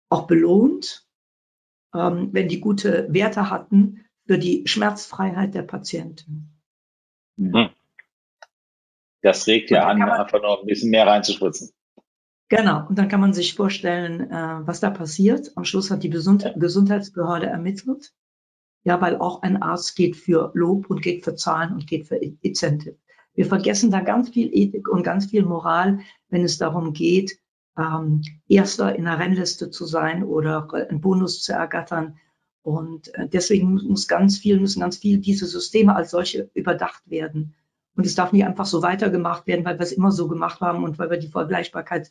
auch 0.08 0.26
belohnt, 0.26 1.06
ähm, 1.94 2.28
wenn 2.32 2.48
die 2.48 2.60
gute 2.60 3.12
Werte 3.12 3.50
hatten 3.50 4.04
für 4.26 4.38
die 4.38 4.66
Schmerzfreiheit 4.66 5.54
der 5.54 5.62
Patienten. 5.62 6.60
Hm. 7.38 7.70
Das 9.26 9.48
regt 9.48 9.72
ja 9.72 9.88
an, 9.88 10.00
einfach 10.00 10.40
noch 10.40 10.60
ein 10.60 10.66
bisschen 10.66 10.90
mehr 10.90 11.04
reinzuspritzen. 11.04 11.72
Genau, 12.48 12.86
und 12.88 12.96
dann 12.96 13.08
kann 13.08 13.20
man 13.20 13.32
sich 13.32 13.54
vorstellen, 13.54 14.30
äh, 14.30 14.60
was 14.64 14.78
da 14.78 14.90
passiert. 14.90 15.50
Am 15.56 15.64
Schluss 15.64 15.90
hat 15.90 16.04
die 16.04 16.10
Gesundheitsbehörde 16.10 17.46
ermittelt. 17.46 18.12
Ja, 18.84 19.00
weil 19.00 19.16
auch 19.16 19.42
ein 19.42 19.60
Arzt 19.60 19.96
geht 19.96 20.14
für 20.14 20.52
Lob 20.54 20.88
und 20.90 21.02
geht 21.02 21.24
für 21.24 21.34
Zahlen 21.34 21.72
und 21.72 21.88
geht 21.88 22.06
für 22.06 22.14
Incentive. 22.14 22.98
Wir 23.34 23.46
vergessen 23.46 23.90
da 23.90 23.98
ganz 23.98 24.28
viel 24.28 24.48
Ethik 24.52 24.88
und 24.88 25.02
ganz 25.02 25.26
viel 25.26 25.44
Moral, 25.44 25.98
wenn 26.28 26.44
es 26.44 26.58
darum 26.58 26.92
geht, 26.92 27.36
ähm, 27.76 28.22
Erster 28.46 28.94
in 28.94 29.06
der 29.06 29.18
Rennliste 29.18 29.70
zu 29.70 29.86
sein 29.86 30.22
oder 30.22 30.72
einen 30.72 31.00
Bonus 31.00 31.42
zu 31.42 31.52
ergattern. 31.52 32.20
Und 32.62 33.12
äh, 33.14 33.28
deswegen 33.28 33.74
muss 33.74 34.06
ganz 34.06 34.38
viel, 34.38 34.60
müssen 34.60 34.78
ganz 34.78 34.98
viel 34.98 35.18
diese 35.18 35.46
Systeme 35.46 35.96
als 35.96 36.12
solche 36.12 36.48
überdacht 36.54 37.02
werden. 37.10 37.56
Und 37.96 38.06
es 38.06 38.14
darf 38.14 38.32
nicht 38.32 38.44
einfach 38.44 38.66
so 38.66 38.82
weitergemacht 38.82 39.46
werden, 39.46 39.64
weil 39.64 39.78
wir 39.78 39.84
es 39.84 39.92
immer 39.92 40.12
so 40.12 40.28
gemacht 40.28 40.60
haben 40.60 40.84
und 40.84 40.98
weil 40.98 41.10
wir 41.10 41.18
die 41.18 41.28
Vergleichbarkeit 41.28 42.10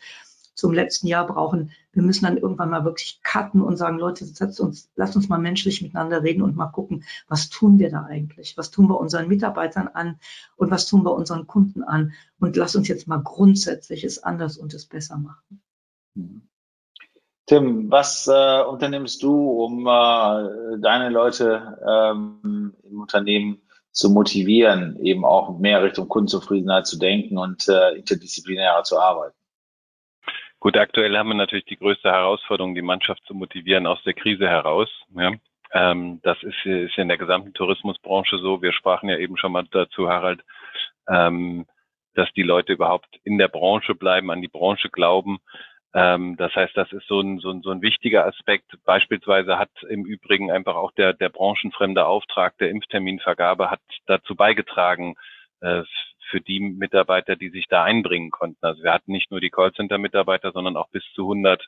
zum 0.56 0.74
letzten 0.74 1.08
Jahr 1.08 1.28
brauchen. 1.28 1.72
Wir 1.92 2.02
müssen 2.02 2.26
dann 2.26 2.38
irgendwann 2.38 2.70
mal 2.70 2.86
wirklich 2.86 3.20
cutten 3.24 3.62
und 3.62 3.78
sagen, 3.78 4.00
Leute, 4.00 4.26
setzt 4.26 4.60
uns, 4.60 4.90
lasst 4.96 5.16
uns 5.16 5.30
mal 5.30 5.38
menschlich 5.38 5.82
miteinander 5.82 6.24
reden 6.24 6.42
und 6.42 6.56
mal 6.56 6.68
gucken, 6.68 7.04
was 7.28 7.50
tun 7.50 7.78
wir 7.78 7.90
da 7.90 8.06
eigentlich? 8.06 8.58
Was 8.58 8.72
tun 8.72 8.90
wir 8.90 9.00
unseren 9.00 9.28
Mitarbeitern 9.28 9.90
an 9.90 10.18
und 10.56 10.72
was 10.72 10.88
tun 10.88 11.04
wir 11.04 11.14
unseren 11.14 11.46
Kunden 11.46 11.84
an? 11.84 12.14
Und 12.40 12.56
lass 12.56 12.76
uns 12.76 12.88
jetzt 12.88 13.08
mal 13.08 13.22
grundsätzlich 13.22 14.04
es 14.04 14.24
anders 14.24 14.58
und 14.58 14.74
es 14.74 14.86
besser 14.86 15.18
machen. 15.18 15.62
Tim, 17.48 17.92
was 17.92 18.28
äh, 18.28 18.64
unternimmst 18.64 19.22
du, 19.22 19.52
um 19.52 19.86
äh, 19.86 20.80
deine 20.80 21.10
Leute 21.10 21.78
ähm, 21.88 22.74
im 22.84 23.02
Unternehmen 23.02 23.62
zu 23.96 24.10
motivieren, 24.10 25.00
eben 25.02 25.24
auch 25.24 25.58
mehr 25.58 25.82
Richtung 25.82 26.10
Kundenzufriedenheit 26.10 26.86
zu 26.86 27.00
denken 27.00 27.38
und 27.38 27.68
äh, 27.70 27.96
interdisziplinärer 27.96 28.84
zu 28.84 29.00
arbeiten? 29.00 29.36
Gut, 30.60 30.78
aktuell 30.78 31.18
haben 31.18 31.30
wir 31.30 31.36
natürlich 31.36 31.66
die 31.66 31.78
größte 31.78 32.12
Herausforderung, 32.12 32.76
die 32.76 32.82
Mannschaft 32.82 33.24
zu 33.26 33.34
motivieren 33.34 33.88
aus 33.88 34.04
der 34.04 34.14
Krise 34.14 34.48
heraus. 34.48 34.90
Ja. 35.16 35.32
Ähm, 35.72 36.20
das 36.24 36.38
ist, 36.44 36.66
ist 36.66 36.98
in 36.98 37.08
der 37.08 37.18
gesamten 37.18 37.54
Tourismusbranche 37.54 38.38
so. 38.40 38.62
Wir 38.62 38.74
sprachen 38.74 39.08
ja 39.08 39.18
eben 39.18 39.38
schon 39.38 39.54
mal 39.54 39.66
dazu, 39.72 40.10
Harald, 40.10 40.44
ähm, 41.08 41.66
dass 42.16 42.32
die 42.34 42.44
Leute 42.44 42.74
überhaupt 42.74 43.08
in 43.24 43.38
der 43.38 43.48
Branche 43.48 43.96
bleiben, 43.96 44.30
an 44.30 44.42
die 44.42 44.48
Branche 44.50 44.90
glauben. 44.90 45.40
Ähm, 45.96 46.36
das 46.36 46.54
heißt, 46.54 46.76
das 46.76 46.92
ist 46.92 47.08
so 47.08 47.22
ein, 47.22 47.40
so, 47.40 47.50
ein, 47.50 47.62
so 47.62 47.72
ein 47.72 47.82
wichtiger 47.82 48.26
Aspekt. 48.28 48.76
Beispielsweise 48.84 49.58
hat 49.58 49.72
im 49.90 50.06
Übrigen 50.06 50.52
einfach 50.52 50.76
auch 50.76 50.92
der, 50.92 51.14
der 51.14 51.30
branchenfremde 51.30 52.06
Auftrag 52.06 52.58
der 52.58 52.70
Impfterminvergabe 52.70 53.72
hat 53.72 53.80
dazu 54.06 54.36
beigetragen, 54.36 55.16
äh, 55.62 55.84
für 56.30 56.42
die 56.42 56.60
Mitarbeiter, 56.60 57.36
die 57.38 57.50
sich 57.50 57.68
da 57.70 57.84
einbringen 57.84 58.32
konnten. 58.32 58.66
Also 58.66 58.84
wir 58.84 58.92
hatten 58.92 59.12
nicht 59.12 59.32
nur 59.32 59.40
die 59.40 59.52
Callcenter-Mitarbeiter, 59.52 60.52
sondern 60.52 60.76
auch 60.76 60.90
bis 60.90 61.04
zu 61.14 61.22
100 61.24 61.66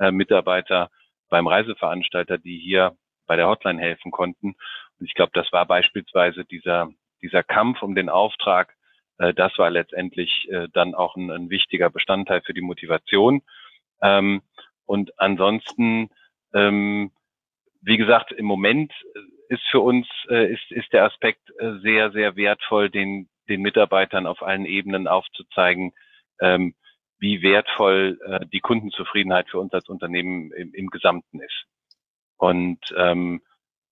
äh, 0.00 0.10
Mitarbeiter 0.10 0.90
beim 1.28 1.46
Reiseveranstalter, 1.46 2.38
die 2.38 2.58
hier 2.58 2.96
bei 3.26 3.36
der 3.36 3.46
Hotline 3.46 3.80
helfen 3.80 4.10
konnten. 4.10 4.56
Und 4.98 5.06
ich 5.06 5.14
glaube, 5.14 5.32
das 5.34 5.52
war 5.52 5.66
beispielsweise 5.66 6.44
dieser, 6.44 6.88
dieser 7.22 7.44
Kampf 7.44 7.82
um 7.82 7.94
den 7.94 8.08
Auftrag. 8.08 8.74
Äh, 9.18 9.34
das 9.34 9.56
war 9.58 9.70
letztendlich 9.70 10.48
äh, 10.50 10.66
dann 10.72 10.94
auch 10.94 11.14
ein, 11.16 11.30
ein, 11.30 11.50
wichtiger 11.50 11.90
Bestandteil 11.90 12.40
für 12.42 12.54
die 12.54 12.62
Motivation. 12.62 13.42
Ähm, 14.02 14.42
und 14.86 15.18
ansonsten, 15.18 16.10
ähm, 16.54 17.10
wie 17.82 17.96
gesagt, 17.96 18.32
im 18.32 18.46
Moment 18.46 18.92
ist 19.48 19.62
für 19.70 19.80
uns 19.80 20.06
äh, 20.28 20.52
ist, 20.52 20.70
ist 20.70 20.92
der 20.92 21.04
Aspekt 21.04 21.50
äh, 21.58 21.78
sehr, 21.80 22.10
sehr 22.12 22.36
wertvoll, 22.36 22.90
den 22.90 23.28
den 23.48 23.62
Mitarbeitern 23.62 24.26
auf 24.26 24.42
allen 24.42 24.66
Ebenen 24.66 25.08
aufzuzeigen, 25.08 25.92
ähm, 26.40 26.74
wie 27.18 27.42
wertvoll 27.42 28.18
äh, 28.24 28.46
die 28.46 28.60
Kundenzufriedenheit 28.60 29.48
für 29.50 29.58
uns 29.58 29.72
als 29.72 29.88
Unternehmen 29.88 30.52
im, 30.52 30.72
im 30.72 30.88
Gesamten 30.88 31.40
ist. 31.40 31.64
Und 32.36 32.78
ähm, 32.96 33.42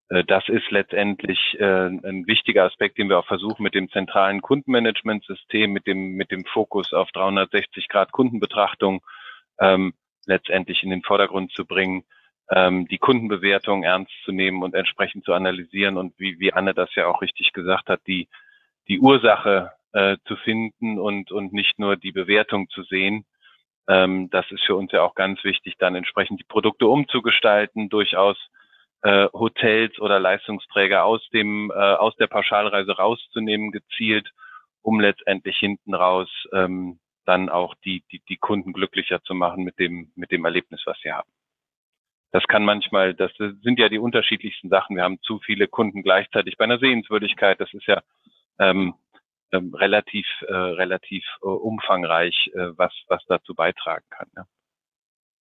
äh, 0.09 0.23
das 0.25 0.49
ist 0.49 0.71
letztendlich 0.71 1.57
äh, 1.59 1.87
ein 1.87 2.27
wichtiger 2.27 2.65
Aspekt, 2.65 2.99
den 2.99 3.09
wir 3.09 3.19
auch 3.19 3.27
versuchen 3.27 3.65
mit 3.65 3.75
dem 3.75 3.91
zentralen 3.91 4.43
Kundenmanagementsystem, 4.43 5.73
mit 5.73 5.87
dem 5.89 6.13
mit 6.13 6.31
dem 6.31 6.45
Fokus 6.45 6.93
auf 6.93 7.11
360 7.11 7.89
Grad 7.89 8.13
Kundenbetrachtung 8.13 9.03
ähm, 9.61 9.95
letztendlich 10.27 10.83
in 10.83 10.91
den 10.91 11.03
Vordergrund 11.03 11.53
zu 11.53 11.67
bringen, 11.67 12.05
ähm, 12.51 12.87
die 12.89 12.99
Kundenbewertung 12.99 13.83
ernst 13.83 14.13
zu 14.25 14.33
nehmen 14.33 14.63
und 14.63 14.75
entsprechend 14.75 15.25
zu 15.25 15.33
analysieren 15.33 15.97
und 15.97 16.15
wie 16.19 16.39
wie 16.39 16.53
Anne 16.53 16.75
das 16.75 16.95
ja 16.95 17.07
auch 17.07 17.23
richtig 17.23 17.53
gesagt 17.53 17.89
hat, 17.89 18.01
die 18.07 18.29
die 18.89 19.01
Ursache 19.01 19.73
äh, 19.93 20.19
zu 20.27 20.37
finden 20.37 20.99
und, 20.99 21.33
und 21.33 21.53
nicht 21.53 21.79
nur 21.79 21.97
die 21.97 22.13
Bewertung 22.13 22.69
zu 22.71 22.83
sehen. 22.83 23.25
Ähm, 23.89 24.31
das 24.31 24.45
ist 24.51 24.65
für 24.65 24.77
uns 24.77 24.93
ja 24.93 25.03
auch 25.03 25.15
ganz 25.15 25.43
wichtig, 25.45 25.77
dann 25.79 25.95
entsprechend 25.95 26.41
die 26.41 26.45
Produkte 26.45 26.87
umzugestalten, 26.87 27.89
durchaus 27.89 28.37
äh, 29.03 29.29
Hotels 29.33 29.99
oder 29.99 30.21
Leistungsträger 30.21 31.05
aus 31.05 31.27
dem 31.31 31.71
äh, 31.71 31.75
aus 31.75 32.15
der 32.17 32.27
Pauschalreise 32.27 32.93
rauszunehmen, 32.93 33.71
gezielt, 33.73 34.31
um 34.83 35.01
letztendlich 35.01 35.57
hinten 35.57 35.95
raus 35.95 36.29
ähm, 36.53 36.99
dann 37.27 37.49
auch 37.49 37.75
die, 37.85 38.05
die, 38.13 38.21
die 38.29 38.37
Kunden 38.37 38.73
glücklicher 38.73 39.23
zu 39.23 39.35
machen 39.35 39.65
mit 39.65 39.79
dem, 39.79 40.13
mit 40.15 40.31
dem 40.31 40.45
Erlebnis, 40.45 40.83
was 40.87 40.99
sie 41.03 41.13
haben. 41.13 41.29
Das 42.33 42.45
kann 42.45 42.65
manchmal, 42.65 43.15
das 43.15 43.33
sind 43.39 43.79
ja 43.79 43.89
die 43.89 43.99
unterschiedlichsten 43.99 44.69
Sachen. 44.69 44.97
Wir 44.97 45.05
haben 45.05 45.21
zu 45.23 45.39
viele 45.41 45.69
Kunden 45.69 46.03
gleichzeitig 46.03 46.57
bei 46.57 46.65
einer 46.65 46.79
Sehenswürdigkeit. 46.79 47.61
Das 47.61 47.73
ist 47.73 47.87
ja 47.87 48.03
ähm, 48.59 48.95
ähm, 49.53 49.75
relativ, 49.75 50.27
äh, 50.49 50.55
relativ 50.55 51.25
äh, 51.43 51.47
umfangreich, 51.47 52.51
äh, 52.55 52.77
was, 52.77 52.93
was 53.09 53.25
dazu 53.27 53.55
beitragen 53.55 54.05
kann. 54.11 54.29
Ja. 54.37 54.47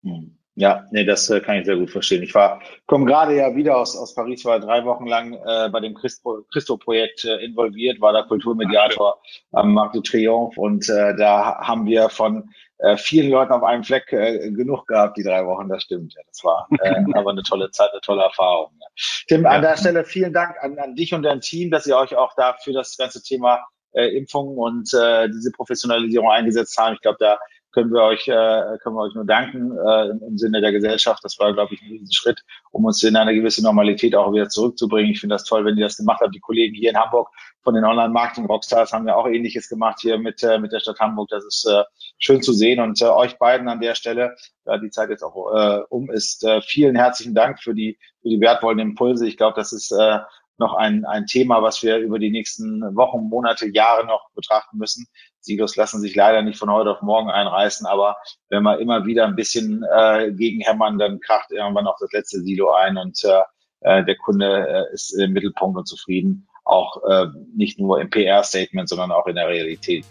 Hm. 0.03 0.39
Ja, 0.59 0.87
nee, 0.91 1.05
das 1.05 1.29
äh, 1.29 1.41
kann 1.41 1.57
ich 1.57 1.67
sehr 1.67 1.77
gut 1.77 1.91
verstehen. 1.91 2.23
Ich 2.23 2.35
war, 2.35 2.63
komme 2.87 3.05
gerade 3.05 3.37
ja 3.37 3.55
wieder 3.55 3.77
aus, 3.77 3.95
aus 3.95 4.15
Paris, 4.15 4.43
war 4.47 4.59
drei 4.59 4.87
Wochen 4.87 5.07
lang 5.07 5.35
äh, 5.35 5.69
bei 5.69 5.81
dem 5.81 5.95
Christo-Projekt 5.95 7.27
äh, 7.27 7.45
involviert, 7.45 8.01
war 8.01 8.15
da 8.15 8.23
Kulturmediator 8.23 9.21
am 9.53 9.75
Marc 9.75 9.93
de 9.93 10.01
Triomphe 10.01 10.59
und 10.59 10.89
äh, 10.89 11.15
da 11.15 11.59
haben 11.61 11.85
wir 11.85 12.09
von 12.09 12.49
äh, 12.79 12.97
vielen 12.97 13.31
Leuten 13.31 13.53
auf 13.53 13.65
einem 13.65 13.85
Fleck 13.85 14.11
äh, 14.15 14.51
genug 14.51 14.87
gehabt, 14.87 15.19
die 15.19 15.23
drei 15.23 15.45
Wochen, 15.45 15.69
das 15.69 15.83
stimmt. 15.83 16.15
Ja, 16.15 16.23
das 16.27 16.43
war 16.43 16.67
äh, 16.81 17.05
aber 17.15 17.33
eine 17.33 17.43
tolle 17.43 17.71
Zeit, 17.71 17.91
eine 17.93 18.01
tolle 18.01 18.23
Erfahrung. 18.23 18.73
Ja. 18.81 18.87
Tim, 19.29 19.45
an 19.45 19.61
der 19.61 19.77
Stelle 19.77 20.05
vielen 20.05 20.33
Dank 20.33 20.57
an, 20.63 20.79
an 20.79 20.95
dich 20.95 21.13
und 21.13 21.23
dein 21.23 21.43
Team, 21.43 21.71
dass 21.71 21.87
ihr 21.87 21.99
euch 21.99 22.17
auch 22.17 22.33
da 22.35 22.57
für 22.63 22.73
das 22.73 22.97
ganze 22.97 23.23
Thema 23.23 23.61
äh, 23.93 24.09
Impfung 24.17 24.57
und 24.57 24.93
äh, 24.95 25.29
diese 25.29 25.51
Professionalisierung 25.53 26.31
eingesetzt 26.31 26.79
haben. 26.79 26.95
Ich 26.95 27.01
glaube, 27.01 27.19
da 27.21 27.39
können 27.77 27.93
wir 27.93 28.05
euch, 28.05 28.27
äh, 28.27 28.79
können 28.83 28.97
wir 28.97 29.03
euch 29.03 29.15
nur 29.15 29.27
danken 29.27 29.77
äh, 29.77 30.09
im 30.27 30.39
Sinne 30.39 30.63
der 30.63 30.73
Gesellschaft. 30.73 31.23
Das 31.23 31.39
war, 31.39 31.53
glaube 31.53 31.75
ich, 31.75 31.83
ein 31.83 32.11
Schritt, 32.11 32.43
um 32.73 32.87
uns 32.87 33.03
in 33.03 33.17
eine 33.17 33.35
gewisse 33.35 33.63
Normalität 33.63 34.15
auch 34.15 34.33
wieder 34.33 34.49
zurückzubringen. 34.49 35.13
Ich 35.13 35.21
finde 35.21 35.35
das 35.35 35.45
toll, 35.45 35.67
wenn 35.67 35.77
ihr 35.77 35.85
das 35.85 35.99
gemacht 35.99 36.23
habt. 36.23 36.35
Die 36.35 36.41
Kollegen 36.41 36.75
hier 36.75 36.89
in 36.89 36.97
Hamburg 36.97 37.29
von 37.61 37.75
den 37.75 37.85
Online-Marketing-Rockstars 37.85 38.95
haben 38.95 39.07
ja 39.07 39.15
auch 39.15 39.27
Ähnliches 39.27 39.69
gemacht 39.69 39.99
hier 40.01 40.17
mit, 40.17 40.43
äh, 40.43 40.59
mit 40.59 40.73
der 40.73 40.81
Stadt 40.81 41.01
Hamburg. 41.01 41.29
Das 41.29 41.45
ist 41.45 41.67
äh, 41.71 41.85
schön 42.19 42.41
zu 42.41 42.55
sehen. 42.55 42.81
Und 42.81 43.03
äh, 43.03 43.05
euch 43.05 43.37
beiden 43.37 43.69
an 43.69 43.81
der 43.81 43.95
Stelle, 43.95 44.37
da 44.65 44.79
die 44.79 44.89
Zeit 44.89 45.11
jetzt 45.11 45.23
auch 45.23 45.53
äh, 45.55 45.83
um 45.91 46.11
ist, 46.11 46.45
äh, 46.45 46.63
vielen 46.63 46.97
herzlichen 46.97 47.35
Dank 47.35 47.63
für 47.63 47.75
die, 47.75 47.99
für 48.23 48.31
die 48.31 48.41
wertvollen 48.41 48.79
Impulse. 48.79 49.29
Ich 49.29 49.37
glaube, 49.37 49.55
das 49.55 49.75
ist 49.75 49.93
äh, 49.93 50.21
noch 50.57 50.75
ein, 50.75 51.05
ein 51.05 51.27
Thema, 51.27 51.63
was 51.63 51.83
wir 51.83 51.99
über 51.99 52.19
die 52.19 52.31
nächsten 52.31 52.81
Wochen, 52.97 53.29
Monate, 53.29 53.69
Jahre 53.69 54.07
noch 54.07 54.31
betrachten 54.35 54.79
müssen. 54.79 55.07
Silos 55.47 55.77
lassen 55.77 56.01
sich 56.01 56.15
leider 56.15 56.43
nicht 56.43 56.59
von 56.59 56.71
heute 56.71 56.91
auf 56.91 57.03
morgen 57.03 57.31
einreißen, 57.31 57.87
aber 57.87 58.17
wenn 58.51 58.63
wir 58.63 58.79
immer 58.79 59.07
wieder 59.07 59.27
ein 59.27 59.37
bisschen 59.37 59.85
äh, 59.91 60.33
gegenhämmern, 60.33 60.99
dann 60.99 61.21
kracht 61.21 61.51
irgendwann 61.51 61.87
auch 61.87 61.97
das 61.99 62.13
letzte 62.13 62.41
Silo 62.41 62.73
ein 62.73 62.99
und 62.99 63.25
äh, 63.25 63.41
äh 63.81 64.05
der 64.05 64.17
Kunde 64.17 64.69
äh, 64.69 64.93
ist 64.93 65.13
im 65.19 65.33
Mittelpunkt 65.33 65.79
und 65.79 65.87
zufrieden, 65.87 66.49
auch 66.65 67.03
äh, 67.09 67.27
nicht 67.55 67.79
nur 67.79 68.01
im 68.01 68.11
PR-Statement, 68.11 68.89
sondern 68.89 69.13
auch 69.13 69.27
in 69.27 69.37
der 69.37 69.49
Realität. 69.49 70.05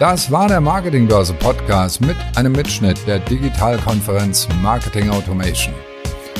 Das 0.00 0.32
war 0.32 0.48
der 0.48 0.60
Marketingbörse 0.60 1.34
Podcast 1.34 2.00
mit 2.00 2.16
einem 2.34 2.52
Mitschnitt 2.52 3.06
der 3.06 3.20
Digitalkonferenz 3.20 4.48
Marketing 4.60 5.10
Automation. 5.10 5.74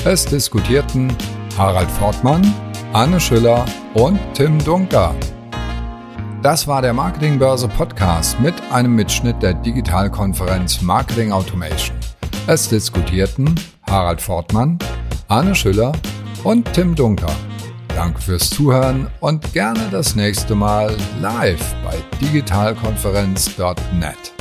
Es 0.04 0.24
diskutierten 0.24 1.16
Harald 1.56 1.90
Fortmann, 1.92 2.42
Anne 2.92 3.20
Schüller 3.20 3.64
und 3.94 4.18
Tim 4.34 4.58
Dunker. 4.64 5.14
Das 6.44 6.66
war 6.66 6.82
der 6.82 6.92
Marketingbörse 6.92 7.68
Podcast 7.68 8.38
mit 8.38 8.52
einem 8.70 8.94
Mitschnitt 8.94 9.42
der 9.42 9.54
Digitalkonferenz 9.54 10.82
Marketing 10.82 11.32
Automation. 11.32 11.96
Es 12.46 12.68
diskutierten 12.68 13.54
Harald 13.88 14.20
Fortmann, 14.20 14.78
Anne 15.28 15.54
Schüller 15.54 15.92
und 16.42 16.70
Tim 16.74 16.94
Dunker. 16.94 17.34
Danke 17.96 18.20
fürs 18.20 18.50
Zuhören 18.50 19.06
und 19.20 19.54
gerne 19.54 19.88
das 19.90 20.16
nächste 20.16 20.54
Mal 20.54 20.94
live 21.22 21.74
bei 21.82 21.96
digitalkonferenz.net. 22.20 24.33